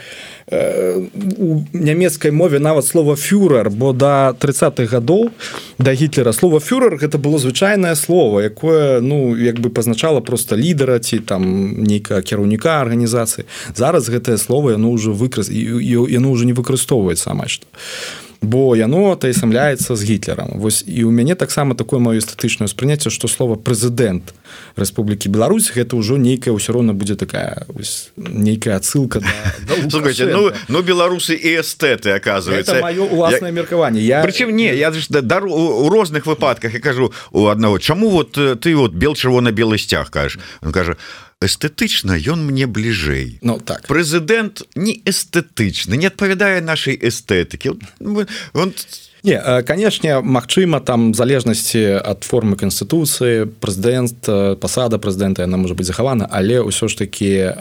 у 1.40 1.64
нямецкай 1.72 2.32
мове 2.32 2.60
нават 2.60 2.86
слова 2.86 3.16
фюрер 3.16 3.70
бо 3.70 3.94
до 3.94 4.36
30-х 4.36 4.92
гадоў 4.92 5.32
да 5.80 5.96
гітлера 5.96 6.34
слова 6.34 6.60
фюрер 6.60 7.00
гэта 7.00 7.18
было 7.18 7.40
звычайнае 7.40 7.96
слово 7.96 8.42
якое 8.42 9.00
ну 9.00 9.36
як 9.36 9.60
бы 9.60 9.70
пазначала 9.70 10.20
просто 10.20 10.58
лідара 10.58 11.00
ці 11.00 11.20
там 11.20 11.84
нейкая 11.84 12.22
кіраўніка 12.22 12.84
арганізацыі. 12.84 13.48
Зараз 13.76 14.12
гэтае 14.12 14.38
слово 14.38 14.76
яно 14.76 14.92
ўжо 14.92 15.16
выкрас 15.16 15.48
яно 15.48 16.32
ўжо 16.32 16.44
не 16.44 16.54
выкарыстоўваецца 16.54 17.32
амаль 17.32 17.48
што. 17.48 17.66
а 17.72 18.27
бо 18.42 18.76
яно 18.76 19.16
тайсамляецца 19.16 19.96
з 19.96 20.04
гітлерам 20.04 20.60
вось 20.62 20.84
і 20.88 21.04
у 21.04 21.12
мяне 21.12 21.36
таксама 21.36 21.76
такое 21.76 22.00
маё 22.00 22.22
эстэтычнае 22.22 22.70
ўспрыняцце 22.70 23.10
што 23.10 23.28
слова 23.28 23.56
прэзідэнт 23.56 24.34
Рэспублікі 24.78 25.30
Беларусь 25.30 25.72
гэта 25.74 25.98
ўжо 25.98 26.18
нейкая 26.18 26.54
ўсё 26.54 26.74
роўна 26.74 26.94
будзе 26.94 27.16
такая 27.16 27.66
ось, 27.74 28.12
нейкая 28.16 28.78
адсылка 28.78 29.20
да, 29.20 29.34
да 29.68 29.76
ну, 30.32 30.52
ну 30.68 30.82
беларусы 30.82 31.36
і 31.36 31.60
эстэты 31.62 32.12
оказывается. 32.12 32.82
Маё 32.82 33.10
уласнае 33.10 33.52
меркаванне. 33.52 34.02
Я 34.02 34.22
прычым 34.24 34.52
не 34.52 34.74
я 34.76 34.92
дар 35.10 35.46
у 35.46 35.90
розных 35.90 36.26
выпадках 36.26 36.74
я 36.74 36.80
кажу 36.80 37.14
у 37.32 37.48
аднаго 37.48 37.80
чаму 37.80 38.10
вот 38.10 38.38
э, 38.38 38.56
ты 38.56 38.76
вот 38.76 38.94
бел 38.94 39.16
чырвона-белы 39.16 39.78
сцяг? 39.78 40.10
кажаш. 40.10 40.40
Он 40.62 40.72
кажа 40.72 40.94
а 40.94 41.27
эстэтычна 41.42 42.18
ён 42.18 42.46
мне 42.46 42.66
бліжэй 42.66 43.40
Ну 43.42 43.60
так. 43.60 43.86
Прэзідэнт 43.88 44.66
не 44.76 44.98
эстэтычны 45.06 45.98
не 45.98 46.10
адпавядае 46.10 46.62
нашай 46.62 46.98
эстэтыкі 46.98 47.78
он 48.54 48.74
Не 49.28 49.62
канешне 49.64 50.22
Мачыма 50.22 50.80
там 50.80 51.12
залежнасці 51.14 52.00
ад 52.00 52.24
формы 52.24 52.56
канстытуцыі 52.56 53.52
прэзідэнт 53.60 54.24
пасада 54.64 54.96
прэзідэнта 55.04 55.44
яна 55.44 55.60
можа 55.60 55.76
быць 55.76 55.92
захавана 55.92 56.30
але 56.32 56.64
ўсё 56.64 56.88
ж 56.88 56.96
такі 56.96 57.52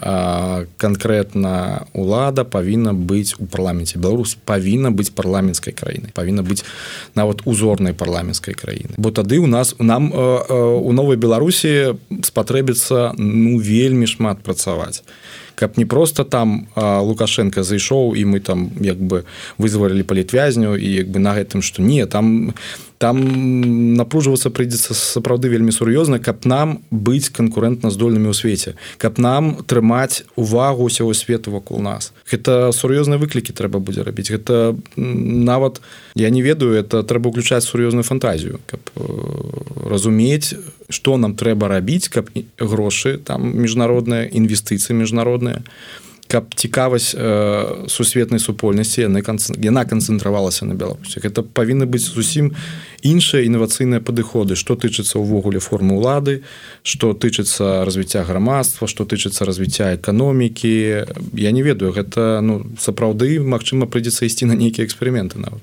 канкрэтна 0.79 1.91
лада 1.91 2.47
павінна 2.47 2.95
быць 2.95 3.35
у 3.43 3.51
парламенце 3.51 3.99
Беларусь 3.99 4.39
павінна 4.47 4.95
быць 4.95 5.11
парламенцкай 5.11 5.75
краіны 5.75 6.15
павінна 6.15 6.47
быць 6.47 6.63
нават 7.19 7.43
узорнай 7.51 7.99
парламенцкай 7.99 8.55
краіны 8.55 8.95
бо 8.95 9.11
тады 9.11 9.43
у 9.43 9.51
нас 9.51 9.75
нам 9.83 10.15
у 10.15 10.93
новай 10.95 11.19
Беларусі 11.19 11.99
спатрэбіцца 12.23 13.19
ну 13.19 13.59
вельмі 13.59 14.07
шмат 14.07 14.39
працаваць 14.47 15.03
каб 15.57 15.79
не 15.79 15.87
просто 15.87 16.25
там 16.25 16.69
лукашенко 16.77 17.65
зайшоў 17.65 18.15
і 18.15 18.25
мы 18.25 18.41
там 18.41 18.71
як 18.81 19.01
бы 19.01 19.25
вызвалілі 19.59 20.05
палітвязню 20.05 20.77
і 20.77 20.87
як 20.87 21.09
бы 21.09 21.19
на 21.19 21.33
гэтым 21.33 21.65
что 21.65 21.83
не 21.83 22.07
там 22.07 22.55
там 22.99 23.95
напружвацца 23.95 24.51
прыйдзецца 24.51 24.95
сапраўды 24.95 25.49
вельмі 25.53 25.73
сур'ёзна 25.73 26.19
каб 26.19 26.45
нам 26.49 26.81
быць 26.91 27.29
канкурэнтна 27.29 27.91
здольнымі 27.93 28.33
ў 28.33 28.37
свеце 28.37 28.75
каб 28.97 29.19
нам 29.19 29.61
трымаць 29.67 30.25
увагу 30.37 30.89
усяго 30.89 31.13
свету 31.15 31.53
вакол 31.53 31.81
нас. 31.81 32.13
Гэта 32.31 32.73
сур'ёзныя 32.73 33.21
выклікі 33.21 33.53
трэба 33.53 33.79
будзе 33.79 34.03
рабіць. 34.03 34.33
Гэта 34.33 34.77
нават 34.97 35.81
я 36.15 36.31
не 36.31 36.43
ведаю 36.43 36.73
это 36.73 37.03
трэба 37.03 37.31
ўключаць 37.31 37.69
сур'ёзную 37.69 38.05
фантазію 38.05 38.61
каб 38.67 38.81
э, 38.97 39.01
разумець 39.91 40.55
что 40.89 41.17
нам 41.17 41.35
трэба 41.35 41.69
рабіць 41.69 42.09
каб 42.09 42.31
грошы 42.59 43.19
там 43.19 43.53
міжнародныя 43.57 44.31
інвестыцыі 44.31 44.97
міжнародныя 44.97 45.63
каб 46.29 46.55
цікавасць 46.55 47.15
э, 47.15 47.87
сусветнай 47.89 48.41
супольнасці 48.41 49.07
яны 49.07 49.23
яна 49.63 49.83
канцэнтравалася 49.85 50.67
на 50.67 50.75
беларусі. 50.75 51.21
Гэта 51.23 51.43
павінны 51.43 51.87
быць 51.87 52.07
зусім 52.07 52.55
іншыя 53.03 53.47
інавацыйныя 53.47 54.01
падыходы. 54.01 54.57
Што 54.57 54.75
тычыцца 54.75 55.19
ўвогуле 55.23 55.63
формы 55.63 55.97
ўлады 55.97 56.43
што 56.83 57.15
тычыцца 57.15 57.87
развіцця 57.87 58.25
грамадства 58.27 58.89
што 58.91 59.05
тычыцца 59.05 59.47
развіцця 59.47 59.95
эканомікі 59.95 60.75
я 61.35 61.51
не 61.51 61.63
ведаю. 61.63 61.93
Гэта 61.93 62.41
ну 62.43 62.67
сапраўды 62.79 63.39
магчыма 63.41 63.87
прыйдзецца 63.87 64.27
ісці 64.27 64.51
на 64.51 64.55
нейкія 64.59 64.87
эксперыменты 64.87 65.39
нават 65.39 65.63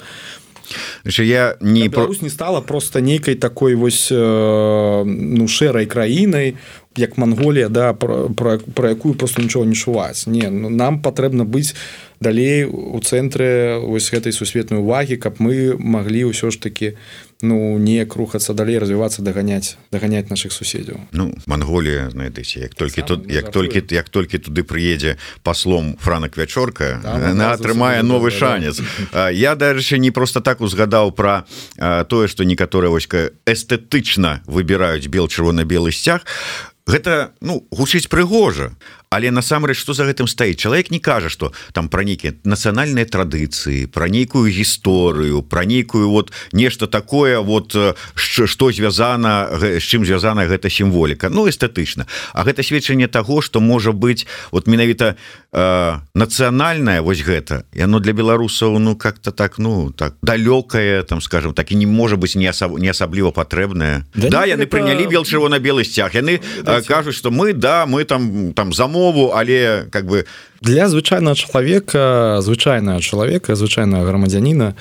я 1.24 1.56
не 1.62 1.90
не 2.22 2.30
стала 2.30 2.62
просто 2.62 3.02
нейкай 3.02 3.36
такой 3.36 3.76
вось 3.76 4.12
э, 4.12 5.04
ну 5.06 5.48
шэрай 5.48 5.86
краінай 5.86 6.56
як 6.98 7.18
Манголія 7.18 7.70
да 7.70 7.94
про, 7.94 8.30
про, 8.30 8.60
про 8.60 8.90
якую 8.90 9.16
просто 9.16 9.42
нічого 9.42 9.66
не 9.66 9.76
чуваць 9.76 10.28
не 10.28 10.50
ну, 10.50 10.70
нам 10.70 11.02
патрэбна 11.02 11.44
быць 11.44 11.76
далей 12.20 12.64
у 12.66 13.00
цэнтры 13.00 13.80
вось 13.82 14.12
гэтай 14.12 14.32
сусветнай 14.32 14.80
увагі 14.80 15.18
каб 15.18 15.40
мы 15.40 15.76
маглі 15.78 16.32
ўсё 16.32 16.52
ж 16.52 16.62
таки 16.62 16.96
ну 17.44 17.78
неяк 17.78 18.16
рухацца 18.16 18.56
далей 18.56 18.80
развівацца 18.80 19.22
даганяць 19.22 19.76
даганяць 19.91 20.32
наших 20.32 20.56
суседзяў. 20.56 20.98
Ну 21.12 21.36
Манголія 21.46 22.10
знаетеся 22.10 22.60
як 22.64 22.74
толькі 22.74 23.04
Сам 23.04 23.08
тут 23.08 23.32
як 23.32 23.52
толькі 23.52 23.84
як 23.91 24.10
толькі 24.10 24.39
туды 24.39 24.64
прыедзе 24.64 25.20
паслом 25.44 26.00
франак 26.00 26.38
вячорка 26.38 27.04
она 27.04 27.52
атрымае 27.52 28.02
новы 28.02 28.32
шанец. 28.32 28.80
Да. 29.12 29.30
я 29.30 29.56
даже 29.56 30.00
не 30.00 30.12
просто 30.12 30.41
так 30.41 30.62
узгадаў 30.62 31.12
про 31.12 31.44
тое 32.10 32.28
что 32.28 32.44
некаторыя 32.44 32.89
войска 32.89 33.32
эстэтычна 33.46 34.41
выбіраюць 34.48 35.08
бел 35.08 35.28
чырвона-белы 35.28 35.91
сцяг. 35.91 36.26
Гэта 36.88 37.32
ну 37.39 37.68
гучыць 37.72 38.08
прыгожа 38.08 38.72
але 39.14 39.30
насамрэч 39.30 39.78
што 39.78 39.93
за 39.93 40.09
гэтым 40.09 40.26
стаіць? 40.26 40.57
Чалавек 40.57 40.89
не 40.89 40.97
кажа 40.97 41.30
что 41.30 41.53
там 41.72 41.88
пра 41.88 42.01
нейкія 42.01 42.34
нацыянальныя 42.43 43.05
традыцыі 43.05 43.86
пра 43.93 44.09
нейкую 44.09 44.49
гісторыю 44.49 45.45
пра 45.45 45.66
нейкую 45.70 46.09
вот 46.09 46.34
нешта 46.51 46.88
такое 46.88 47.38
вот 47.39 47.78
што 48.16 48.72
звязана 48.72 49.53
з 49.53 49.78
чым 49.78 50.05
звязана 50.05 50.49
гэта 50.49 50.70
сімволіка. 50.70 51.30
Ну 51.30 51.45
эстэтычна. 51.45 52.09
А 52.34 52.43
гэта 52.43 52.64
сведчанне 52.64 53.07
того 53.07 53.41
что 53.41 53.61
можа 53.61 53.91
быть 53.91 54.26
вот 54.51 54.66
менавіта 54.68 55.16
э, 55.51 55.93
нацыянальная 56.16 57.01
вось 57.01 57.22
гэта 57.22 57.66
яно 57.74 57.99
для 57.99 58.14
беларусаў 58.14 58.80
ну 58.80 58.95
как-то 58.95 59.32
так 59.32 59.59
ну 59.59 59.91
так 59.91 60.18
далёкае 60.24 61.03
там 61.03 61.22
скажем 61.22 61.53
так 61.53 61.72
і 61.72 61.76
не 61.76 61.86
можа 61.86 62.18
быть 62.18 62.36
не 62.36 62.47
асаб, 62.47 62.80
не 62.80 62.89
асабліва 62.89 63.30
патрэбная 63.30 64.05
да, 64.16 64.30
да 64.30 64.45
яны 64.49 64.66
гэта... 64.66 64.74
прынялі 64.74 65.05
бел 65.05 65.24
чырвона-белы 65.24 65.86
сцяг. 65.86 66.16
Яны 66.16 66.41
ну, 66.66 66.82
кажуць 66.88 67.16
что 67.16 67.30
мы 67.30 67.53
да 67.53 67.86
мы 67.86 68.05
там 68.05 68.53
там 68.53 68.74
замов 68.74 69.03
мову 69.04 69.32
але 69.36 69.86
как 69.91 70.06
бы 70.06 70.26
для 70.64 70.88
звычайного 70.88 71.36
чалавека 71.36 72.39
звычайнага 72.39 73.03
чалавека 73.03 73.55
звычайнага 73.55 74.07
грамадзяніна 74.07 74.74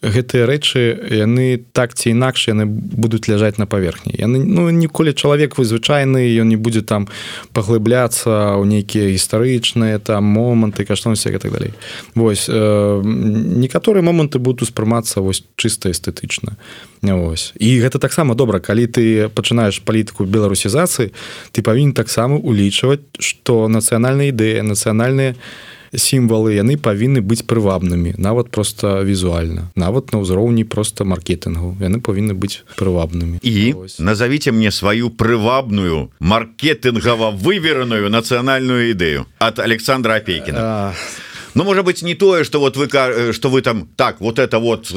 гэтыя 0.00 0.48
рэчы 0.48 0.80
яны 1.12 1.60
так 1.76 1.92
ці 1.92 2.12
інакш 2.16 2.48
яны 2.48 2.64
будуць 2.64 3.28
ляжаць 3.28 3.60
на 3.60 3.68
паверхні. 3.68 4.16
Яны 4.16 4.40
ну 4.40 4.68
ніколі 4.72 5.12
чалавек 5.12 5.60
вы 5.60 5.64
звычайны 5.64 6.24
ён 6.40 6.48
не 6.48 6.56
будзе 6.56 6.80
там 6.80 7.08
паглыбляцца 7.52 8.56
ў 8.56 8.64
нейкія 8.64 9.12
гістарычныя 9.12 10.00
там 10.00 10.24
моманты 10.24 10.88
каштоўнасці 10.88 11.36
так 11.36 11.52
далей. 11.52 11.72
Восьось 12.14 12.48
э, 12.48 13.00
некаторыя 13.04 14.00
моманты 14.00 14.40
будуць 14.40 14.68
успрымацца 14.68 15.20
вось 15.20 15.44
чыста 15.56 15.92
эстэтычна. 15.92 16.56
Вось. 17.02 17.52
і 17.56 17.80
гэта 17.80 17.98
таксама 17.98 18.34
добра 18.34 18.60
калі 18.60 18.84
ты 18.84 19.28
пачынаеш 19.32 19.80
палітыку 19.80 20.24
беларусізацыі 20.24 21.12
ты 21.52 21.62
павінен 21.62 21.92
таксама 21.96 22.36
улічваць 22.36 23.00
што 23.16 23.68
нацыянальная 23.68 24.28
ідэя 24.28 24.60
нацыянальныя 24.60 25.29
сімвалы 25.94 26.54
яны 26.54 26.78
павінны 26.78 27.20
быць 27.20 27.42
прывабнымі 27.42 28.14
нават 28.18 28.50
просто 28.50 29.02
візуальна 29.02 29.70
нават 29.74 30.12
на 30.12 30.22
ўзроўні 30.22 30.64
просто 30.64 31.04
маркетынгу. 31.04 31.76
Яны 31.82 31.98
павінны 31.98 32.34
быць 32.34 32.62
прывабнымі. 32.76 33.42
І 33.42 33.74
Ось. 33.74 33.98
назовіце 33.98 34.52
мне 34.52 34.70
сваю 34.70 35.10
прывабную 35.10 36.10
маркетынгава 36.20 37.30
вывераную 37.30 38.10
нацыянальную 38.10 38.94
ідэю. 38.94 39.26
От 39.38 39.58
Александра 39.58 40.16
апейкіна 40.16 40.94
Ну 41.54 41.64
может 41.64 41.84
быть 41.84 42.02
не 42.02 42.14
тое 42.14 42.44
что 42.44 42.60
вот 42.60 42.76
вы 42.76 42.88
что 43.32 43.48
вы 43.50 43.62
там 43.62 43.88
так 43.96 44.20
вот 44.20 44.38
это 44.38 44.58
вот 44.58 44.92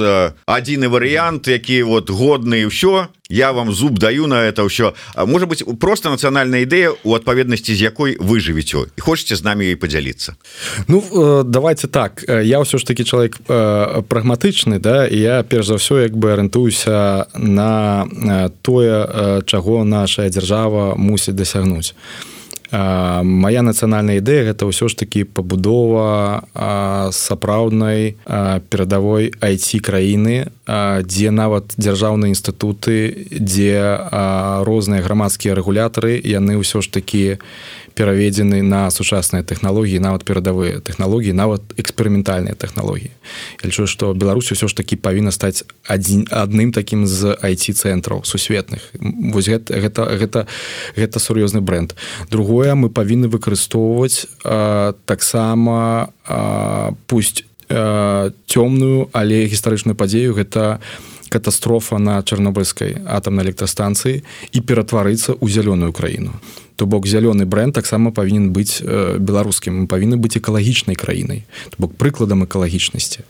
один 0.45 0.89
вариант 0.89 1.47
які 1.47 1.83
вот 1.83 2.09
годны 2.09 2.67
все 2.67 3.07
я 3.29 3.51
вам 3.51 3.71
зуб 3.71 3.99
даю 3.99 4.27
на 4.27 4.43
это 4.43 4.67
все 4.67 4.93
может 5.17 5.49
быть 5.49 5.63
просто 5.79 6.09
нацыянальная 6.09 6.61
ідэя 6.61 6.93
у 7.03 7.15
адпаведнасці 7.15 7.75
з 7.75 7.81
якой 7.81 8.17
вы 8.19 8.39
жывеце 8.39 8.85
і 8.97 9.01
хочетце 9.01 9.35
з 9.35 9.43
нами 9.43 9.71
і 9.71 9.75
подзяліцца 9.75 10.35
Ну 10.87 11.43
давайте 11.43 11.87
так. 11.87 12.23
Я 12.27 12.59
ўсё 12.59 12.77
ж 12.77 12.85
таки 12.85 13.03
чалавек 13.03 13.37
прагматычны 14.07 14.79
да 14.79 15.07
я 15.07 15.43
перш 15.43 15.67
за 15.67 15.75
ўсё 15.75 16.03
як 16.03 16.13
бы 16.17 16.31
арыентуюся 16.33 17.25
на 17.33 18.05
тое 18.61 19.41
чаго 19.45 19.83
наша 19.83 20.29
дзяржава 20.29 20.95
мусіць 20.95 21.33
дасягнуць 21.33 21.95
моя 22.73 23.61
нацыянальная 23.61 24.17
ідэя 24.17 24.49
гэта 24.49 24.65
ўсё 24.65 24.89
ж 24.89 24.97
таки 24.97 25.23
пабудова 25.23 26.49
сапраўднай 27.13 28.17
перадавой 28.73 29.29
айти 29.37 29.77
краіны 29.77 30.49
дзе 31.05 31.29
нават 31.29 31.77
дзяржаўныя 31.77 32.33
інстытуты 32.33 33.29
дзе 33.29 33.77
розныя 34.65 35.05
грамадскія 35.05 35.53
рэгулятары 35.53 36.17
яны 36.17 36.57
ўсё 36.57 36.81
ж 36.81 36.89
такі 36.89 37.37
пераведзены 37.95 38.61
на 38.61 38.89
сучасныя 38.91 39.43
тэхналогіі 39.43 39.99
нават 40.01 40.25
перадавыя 40.25 40.81
тэхналогіі 40.81 41.33
нават 41.33 41.61
эксперыментальныя 41.77 42.57
тэхналогіі. 42.57 43.11
Лічу 43.63 43.87
што 43.87 44.13
Беларусь 44.13 44.51
усё 44.51 44.67
ж 44.67 44.73
такі 44.75 44.97
павінна 44.97 45.31
стаць 45.31 45.63
адзін 45.87 46.27
адным 46.31 46.73
такім 46.73 47.05
з 47.07 47.37
айти 47.41 47.73
цэнтраў 47.73 48.25
сусветных. 48.25 48.81
Вось 49.33 49.47
гэта 49.47 49.77
гэта 49.77 50.01
гэта, 50.17 50.39
гэта 50.97 51.17
сур'ёзны 51.19 51.61
бренд. 51.61 51.95
Другое 52.29 52.75
мы 52.75 52.89
павінны 52.89 53.29
выкарыстоўваць 53.29 54.25
таксама 55.05 56.09
пусть 57.07 57.45
цёмную 57.69 59.09
але 59.13 59.45
гістарычную 59.47 59.95
падзею 59.95 60.33
гэта 60.33 60.79
катастрофа 61.29 61.97
на 61.97 62.21
чарнобыльскай 62.21 63.01
атомнай 63.09 63.45
электрастанцыі 63.49 64.21
і 64.51 64.59
ператварыцца 64.61 65.33
ў 65.33 65.45
зялёную 65.49 65.89
краіну 65.89 66.37
то 66.75 66.85
бок 66.85 67.07
зялёны 67.07 67.45
бренд 67.45 67.73
таксама 67.73 68.11
павінен 68.11 68.51
быць 68.51 68.81
беларускім. 68.83 69.87
Павінны 69.87 70.17
быць 70.17 70.37
экалагічнай 70.37 70.95
краінай. 70.95 71.45
То 71.69 71.87
бок 71.87 71.95
прыкладам 71.97 72.43
экалагічнасці. 72.45 73.25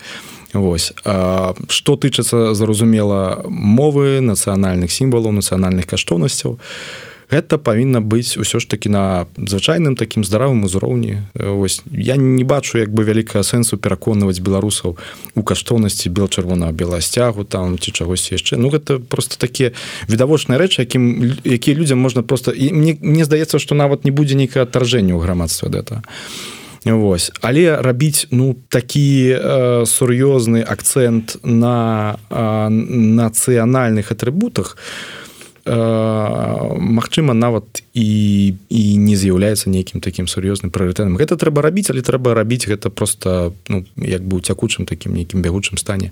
Вось. 0.54 0.94
Што 1.04 1.96
тычыцца 1.98 2.54
зразумела 2.54 3.41
мовы 3.50 4.22
нацыянальных 4.22 4.91
сімвалаў 4.91 5.34
нацыянальных 5.34 5.89
каштоўнасцяў 5.89 6.58
то 6.58 7.12
гэта 7.32 7.58
павінна 7.58 8.02
быць 8.02 8.38
усё 8.38 8.60
ж 8.60 8.68
таки 8.68 8.90
на 8.90 9.28
звычайным 9.38 9.96
таким 9.96 10.24
здаравым 10.24 10.64
узроўні. 10.64 11.24
Ось 11.36 11.82
я 11.92 12.16
не 12.16 12.44
бачу 12.44 12.78
як 12.78 12.90
бы 12.90 13.04
вялікага 13.04 13.44
сэнсу 13.44 13.78
пераконваць 13.78 14.40
беларусаў 14.40 14.98
у 15.36 15.42
каштоўнасці 15.44 16.10
бел 16.10 16.28
чырвонага 16.28 16.72
беласцягу 16.72 17.44
там 17.44 17.80
ці 17.80 17.92
чагось 17.92 18.32
яшчэ. 18.32 18.58
Ну 18.58 18.70
гэта 18.70 19.00
просто 19.00 19.38
такія 19.38 19.72
відавочныя 20.10 20.60
рэчы 20.60 20.84
якім 20.84 21.36
якія 21.44 21.78
людзям 21.78 22.00
можна 22.00 22.24
просто 22.24 22.52
і 22.52 22.74
мне 22.74 22.98
мне 23.02 23.26
здаецца 23.26 23.60
што 23.60 23.76
нават 23.76 24.06
не 24.06 24.12
будзе 24.12 24.36
нейкае 24.36 24.64
адтаржэння 24.64 25.14
ў 25.14 25.22
грамадства 25.22 25.70
гэта 25.70 26.04
Вось. 26.86 27.32
Але 27.42 27.80
рабіць 27.80 28.28
ну 28.32 28.56
такі 28.68 29.32
э, 29.32 29.86
сур'ёзны 29.88 30.68
акцэнт 30.68 31.40
на 31.44 32.20
э, 32.30 32.68
нацыянальных 32.70 34.12
атрыбутах 34.12 34.76
Э, 34.76 35.23
Магчыма 35.66 37.34
нават 37.34 37.84
і 37.93 38.53
і 38.70 38.97
не 38.97 39.16
з'яўляецца 39.16 39.70
нейкім 39.70 40.01
такім 40.01 40.28
сур'ёзным 40.28 40.76
прыоритетам 40.76 41.16
гэта 41.16 41.39
трэба 41.39 41.64
рабіць 41.64 41.88
але 41.89 42.03
трэба 42.03 42.34
рабіць 42.36 42.68
гэта 42.68 42.89
просто 42.89 43.53
ну, 43.70 43.86
як 43.95 44.28
бы 44.28 44.38
у 44.38 44.43
цякучым 44.43 44.86
такім 44.86 45.14
нейкім 45.14 45.41
бягучым 45.41 45.78
стане. 45.78 46.11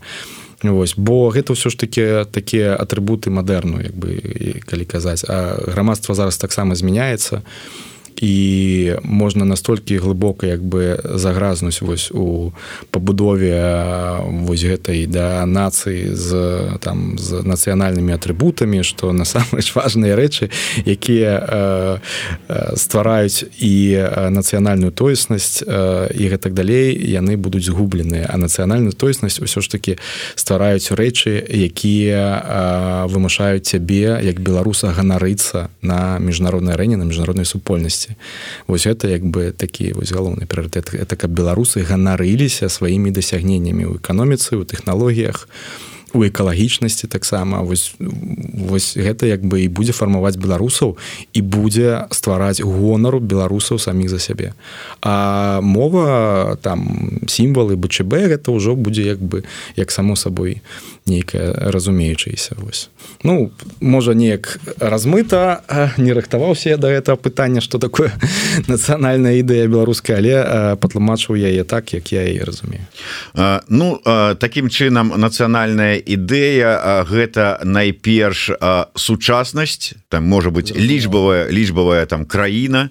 Вось 0.64 0.96
бо 0.96 1.28
гэта 1.36 1.52
ўсё 1.52 1.68
ж 1.68 1.76
таки 1.76 2.24
такія 2.32 2.80
атрыбуты 2.80 3.28
мадэрну 3.28 3.84
як 3.84 3.96
бы 3.98 4.64
калі 4.64 4.86
казаць. 4.86 5.26
А 5.28 5.60
грамадства 5.68 6.16
зараз 6.16 6.38
таксама 6.38 6.76
змяняецца. 6.76 7.44
і 7.44 7.91
і 8.22 8.94
можна 9.04 9.46
настолькі 9.46 9.98
глыбока 9.98 10.48
як 10.48 10.62
бы 10.62 11.02
загразнуць 11.18 11.82
вось 11.82 12.12
у 12.14 12.54
пабудове 12.92 13.58
вось 14.46 14.64
гэтай 14.64 15.10
да 15.10 15.46
нацыі 15.46 16.14
з 16.14 16.30
там 16.80 17.18
з 17.18 17.42
нацыянальнымі 17.42 18.14
атрыбутамі 18.14 18.86
што 18.86 19.12
насамрэч 19.12 19.74
важныя 19.78 20.14
рэчы 20.16 20.54
якія 20.86 21.34
э, 21.42 22.78
ствараюць 22.78 23.44
і 23.58 24.06
нацыянальную 24.30 24.94
тоеснасць 24.94 25.66
э, 25.66 26.14
і 26.14 26.24
гэтак 26.30 26.54
далей 26.54 26.94
яны 26.94 27.42
будуць 27.42 27.66
згубленыя 27.66 28.30
а 28.30 28.38
нацыянальную 28.38 28.94
тоеснасць 28.94 29.42
усё 29.42 29.66
ж 29.66 29.68
таки 29.74 29.98
ствараюць 30.38 30.94
рэчы 30.94 31.42
якія 31.42 32.22
э, 32.38 33.10
вымушаюць 33.10 33.66
цябе 33.66 34.22
як 34.22 34.38
беларуса 34.40 34.94
ганарыцца 34.94 35.74
на 35.82 36.22
міжнароднай 36.22 36.78
арэне 36.78 37.02
на 37.02 37.10
міжнароднай 37.10 37.50
супольнасці 37.50 38.11
вось 38.68 38.86
это 38.86 39.08
як 39.08 39.24
бы 39.26 39.52
такі 39.52 39.94
вось 39.94 40.12
галоўны 40.12 40.46
прыоритет 40.46 40.94
это 40.94 41.16
каб 41.16 41.32
беларусы 41.32 41.84
ганарыліся 41.84 42.70
сваімі 42.70 43.12
дасягненнямі 43.12 43.86
ў 43.86 43.94
эканоміцы 44.00 44.56
у 44.56 44.64
тэхналогіях 44.64 45.48
у 45.48 45.91
экалагічнасці 46.16 47.08
таксама. 47.08 47.62
Вось 47.62 47.96
вось 48.00 48.98
гэта 48.98 49.26
як 49.26 49.42
бы 49.42 49.64
і 49.64 49.68
будзе 49.68 49.94
фармаваць 49.94 50.38
беларусаў 50.38 50.98
і 51.34 51.42
будзе 51.42 52.08
ствараць 52.12 52.62
гонару 52.62 53.20
беларусаў 53.20 53.80
саміх 53.80 54.10
за 54.10 54.20
сябе. 54.20 54.54
А 55.02 55.62
мова 55.62 56.58
там 56.62 57.22
сімвалы 57.28 57.76
бчб 57.76 58.14
гэта 58.28 58.52
ўжо 58.52 58.76
будзе 58.76 59.08
як 59.08 59.20
бы 59.22 59.44
як 59.76 59.92
само 59.92 60.16
сабой 60.16 60.62
нейкая 61.06 61.72
разумеючыся 61.72 62.56
вось. 62.58 62.90
Ну 63.24 63.52
можа 63.80 64.14
неяк 64.14 64.60
размыта 64.80 65.64
не 65.98 66.14
рыхтаваўся 66.14 66.70
я 66.70 66.78
да 66.78 66.92
этого 66.92 67.16
пытання 67.16 67.62
что 67.62 67.80
такое 67.80 68.12
нацыянальная 68.68 69.40
ідэя 69.42 69.68
беларуская 69.68 70.18
але 70.18 70.76
патлумачыў 70.76 71.36
яе 71.36 71.64
так 71.64 71.94
як 71.94 72.12
я 72.12 72.28
і 72.30 72.40
разумею. 72.44 72.86
Ну 73.70 74.00
таким 74.40 74.70
чынам 74.70 75.14
нацыянальная 75.18 76.01
ідэя 76.02 77.06
гэта 77.06 77.62
найперш 77.64 78.52
сучаснасць 78.96 79.94
там 80.10 80.26
можа 80.28 80.50
быть 80.50 80.74
лічбавая 80.76 81.48
лічбавая 81.48 82.06
там 82.06 82.26
краіна 82.26 82.90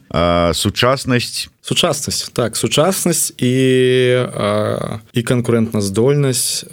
сучаснасць. 0.54 1.48
Сучаснасць 1.60 2.30
так 2.32 2.56
сучаснасць 2.56 3.36
і 3.36 3.54
і 5.12 5.20
канкурентназдольнасць 5.22 6.64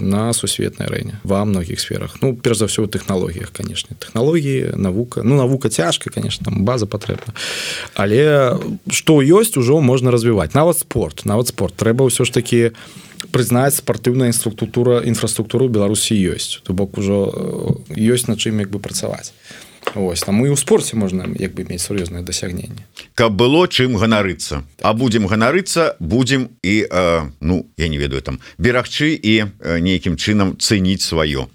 на 0.00 0.32
сусветнай 0.32 0.86
арэне 0.86 1.18
во 1.24 1.44
многіх 1.44 1.80
сферах. 1.80 2.16
Ну 2.22 2.36
перш 2.36 2.62
за 2.62 2.70
ўсё 2.70 2.86
у 2.86 2.90
тэхналогіях 2.90 3.50
конечно 3.50 3.96
тэхналогіі 3.98 4.78
навука 4.78 5.26
ну 5.26 5.34
навука 5.34 5.68
цяжка 5.68 6.10
конечно 6.10 6.46
там 6.46 6.64
база 6.64 6.86
патрэбна. 6.86 7.34
Але 7.98 8.54
што 8.86 9.18
ёсць 9.18 9.58
ужо 9.58 9.80
можна 9.80 10.14
развіваць. 10.14 10.54
Нават 10.54 10.78
спорт 10.78 11.26
нават 11.26 11.48
спорт. 11.48 11.74
Трэба 11.74 12.06
ўсё 12.06 12.22
ж 12.22 12.30
таки 12.30 12.70
у 12.70 13.07
прызнаць 13.32 13.78
спартыўная 13.78 14.30
інструктура 14.32 15.00
інфраструктуру 15.04 15.68
беларусі 15.68 16.14
ёсць 16.14 16.60
то 16.62 16.72
бок 16.72 16.98
ужо 16.98 17.30
ёсць 17.94 18.28
на 18.28 18.36
чым 18.36 18.60
як 18.60 18.70
бы 18.70 18.78
працаваць 18.78 19.32
Ось 19.94 20.20
там 20.22 20.44
і 20.44 20.52
ў 20.52 20.56
спорце 20.58 20.96
можна 21.00 21.24
як 21.38 21.54
бы 21.56 21.64
мець 21.64 21.80
сур'ёзнае 21.86 22.20
дасягненне. 22.22 22.84
Каб 23.14 23.32
было 23.32 23.64
чым 23.68 23.96
ганарыцца. 23.96 24.64
А 24.82 24.92
будзем 24.92 25.26
ганарыцца 25.26 25.96
будзем 25.98 26.50
і 26.62 26.84
э, 26.84 27.30
ну 27.40 27.66
я 27.76 27.88
не 27.88 27.96
ведаю 27.96 28.22
там 28.22 28.40
берагчы 28.58 29.16
і 29.16 29.48
э, 29.48 29.78
нейкім 29.80 30.16
чынам 30.16 30.56
цэніць 30.60 31.00
сваё 31.00 31.48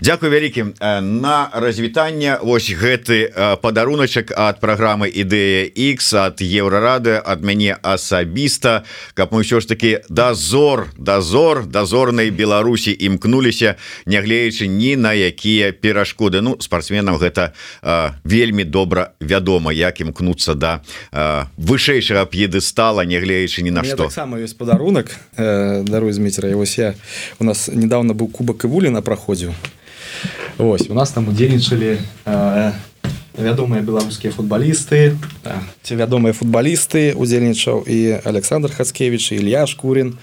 Дякую 0.00 0.32
вялікім 0.32 0.74
на 1.02 1.50
развітанне. 1.52 2.38
Вось 2.42 2.70
гэты 2.70 3.32
падаруначак 3.62 4.32
ад 4.36 4.60
праграмы 4.60 5.08
ідэя 5.08 5.70
X 5.70 6.14
ад 6.14 6.40
еўрарады 6.40 7.20
ад 7.22 7.42
мяне 7.42 7.76
асабіста. 7.82 8.84
Каб 9.14 9.32
мы 9.32 9.42
ўсё 9.42 9.60
ж 9.60 9.68
таки 9.68 10.00
дозор 10.08 10.88
дозор 10.98 11.66
дозорнай 11.66 12.30
Беларусі 12.30 12.92
імкнуліся 12.92 13.76
нягледзячы 14.06 14.66
ні 14.66 14.96
на 14.96 15.12
якія 15.12 15.72
перашкоды. 15.72 16.40
Ну 16.40 16.56
спортсменам 16.60 17.16
гэта 17.16 17.52
вельмі 18.24 18.64
добра 18.64 19.12
вядома 19.20 19.72
як 19.72 20.00
імкнуцца 20.00 20.54
да 20.54 20.80
вышэйшага 21.56 22.26
п'еды-стала 22.26 23.04
нягледзячы 23.04 23.62
ні 23.62 23.70
на 23.70 23.84
што. 23.84 24.04
таксама 24.04 24.38
ёсць 24.38 24.56
падарунак 24.56 25.10
даруй 25.36 26.12
зміцера 26.12 26.54
вось 26.56 26.78
я 26.78 26.94
у 27.38 27.44
нас 27.44 27.68
недавно 27.68 28.14
быў 28.14 28.28
кубак 28.28 28.64
і 28.64 28.66
вулі 28.66 28.90
праходзіў 29.46 29.76
Вось 30.58 30.88
у 30.88 30.94
нас 30.94 31.10
там 31.10 31.28
удзельнічалі 31.28 31.98
э, 32.24 32.72
вядомыя 33.36 33.82
беларускія 33.84 34.32
футбалісты. 34.32 35.12
Ці 35.82 35.92
вядомыя 36.00 36.32
футбалісты 36.32 37.12
удзельнічаў 37.12 37.84
і 37.84 38.24
Александр 38.24 38.72
Хацкевич 38.72 39.32
Ілья 39.36 39.66
Шкурин 39.66 40.16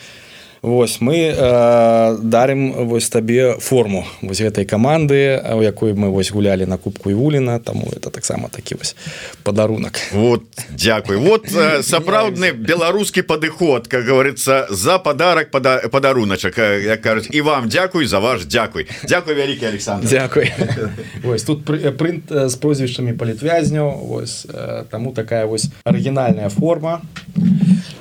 Вось 0.63 1.01
мы 1.01 1.35
э, 1.35 2.17
дарым 2.23 2.87
вось 2.87 3.09
табе 3.09 3.57
форму 3.59 4.05
вось 4.21 4.39
гэтай 4.39 4.63
каманды 4.63 5.35
у 5.55 5.61
якой 5.61 5.91
мы 5.91 6.07
вось 6.07 6.31
гулялі 6.31 6.65
на 6.65 6.77
кубку 6.77 7.11
і 7.11 7.13
вуліна 7.13 7.59
таму 7.59 7.91
это 7.91 8.09
таксама 8.09 8.47
такі 8.47 8.75
вось 8.75 8.95
падарунак. 9.43 9.99
Вот 10.13 10.43
Дякую. 10.69 11.19
Вот 11.19 11.51
э, 11.51 11.83
сапраўдны 11.83 12.53
беларускі 12.53 13.21
падыход 13.27 13.89
как 13.89 14.05
говорится 14.05 14.67
за 14.69 14.99
подарок 14.99 15.51
пада 15.51 15.83
падаруначак. 15.91 16.57
Як 16.83 17.01
кажуць 17.01 17.27
і 17.31 17.41
вам 17.41 17.67
дзякуй 17.67 18.07
за 18.07 18.19
ваш 18.19 18.45
дзякуй 18.45 18.87
Дякую 19.03 19.35
вялікі 19.35 19.65
Александр. 19.65 20.07
Дякуй. 20.07 20.53
Вось 21.23 21.43
тут 21.43 21.65
прынт 21.97 22.31
з 22.31 22.55
прозвішчамі 22.55 23.13
палітвязняў 23.13 23.91
вось 23.91 24.47
таму 24.89 25.11
такая 25.11 25.45
вось 25.45 25.67
арыгінальная 25.83 26.49
форма. 26.49 27.01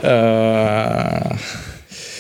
А 0.03 1.37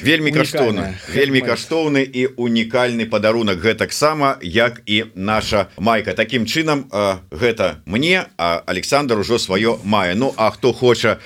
вельмі 0.02 0.32
каштоўна 0.32 0.94
вельмі 1.14 1.40
каштоўны 1.40 2.02
і 2.02 2.26
унікальны 2.36 3.06
падарунак 3.06 3.58
гэтаксама 3.62 4.38
як 4.42 4.82
і 4.86 5.04
наша 5.14 5.68
майка. 5.78 6.14
Таким 6.14 6.46
чынам 6.46 6.86
гэта 7.30 7.82
мне 7.86 8.26
а 8.38 8.62
Александр 8.66 9.18
ужо 9.18 9.38
сваё 9.38 9.78
мае. 9.84 10.14
Ну 10.14 10.34
а 10.36 10.50
хто 10.50 10.72
хоча 10.72 11.18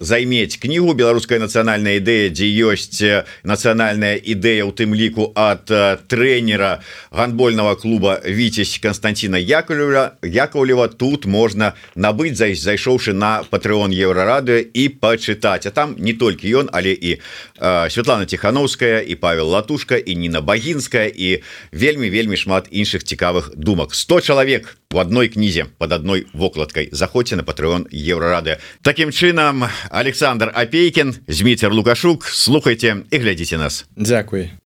займець 0.00 0.56
кнігу 0.56 0.94
беларуская 0.94 1.38
нацыянальная 1.38 1.98
ідэя 2.00 2.30
дзе 2.30 2.46
ёсць 2.64 3.02
нацыянальная 3.44 4.16
ідэя 4.16 4.64
у 4.64 4.72
тым 4.72 4.94
ліку 4.94 5.32
ад 5.34 5.68
трэнера 6.08 6.80
гандбольного 7.10 7.74
клуба 7.76 8.20
віцесь 8.24 8.78
Константина 8.78 9.36
Яковлева 9.36 10.18
Яковлева 10.22 10.88
тут 10.88 11.26
можна 11.26 11.74
набыць 11.94 12.36
за 12.36 12.48
зайшоўшы 12.54 13.12
на 13.12 13.42
патрыон 13.50 13.92
еўрарады 13.92 14.60
і 14.62 14.88
пачытаць. 14.88 15.66
А 15.66 15.70
там 15.70 15.94
не 15.98 16.12
толькі 16.12 16.48
ён 16.64 16.70
але 16.72 16.92
і 16.92 17.20
сюда 17.58 17.97
Светлана 17.98 18.26
тихохановская 18.26 19.00
і 19.00 19.14
Павел 19.14 19.48
латушка 19.48 19.96
і 19.96 20.16
Ніна 20.16 20.40
багінская 20.40 21.10
і 21.16 21.42
вельмі 21.72 22.10
вельмі 22.10 22.36
шмат 22.36 22.68
іншых 22.70 23.02
цікавых 23.02 23.50
думак 23.56 23.94
100 23.94 24.20
чалавек 24.20 24.78
в 24.90 24.98
одной 24.98 25.28
кнізе 25.28 25.66
под 25.78 25.92
одной 25.92 26.26
вокладкой. 26.32 26.90
Заходзьце 26.92 27.34
на 27.34 27.42
патрыон 27.42 27.90
еўрарады 27.90 28.62
Такім 28.82 29.10
чынам 29.10 29.66
Александр 29.90 30.52
апейкин 30.54 31.16
зміцер 31.26 31.74
лукашук. 31.74 32.24
Слухайте 32.24 33.02
і 33.10 33.18
глядзіце 33.18 33.58
нас. 33.58 33.86
Дякуй 33.96 34.50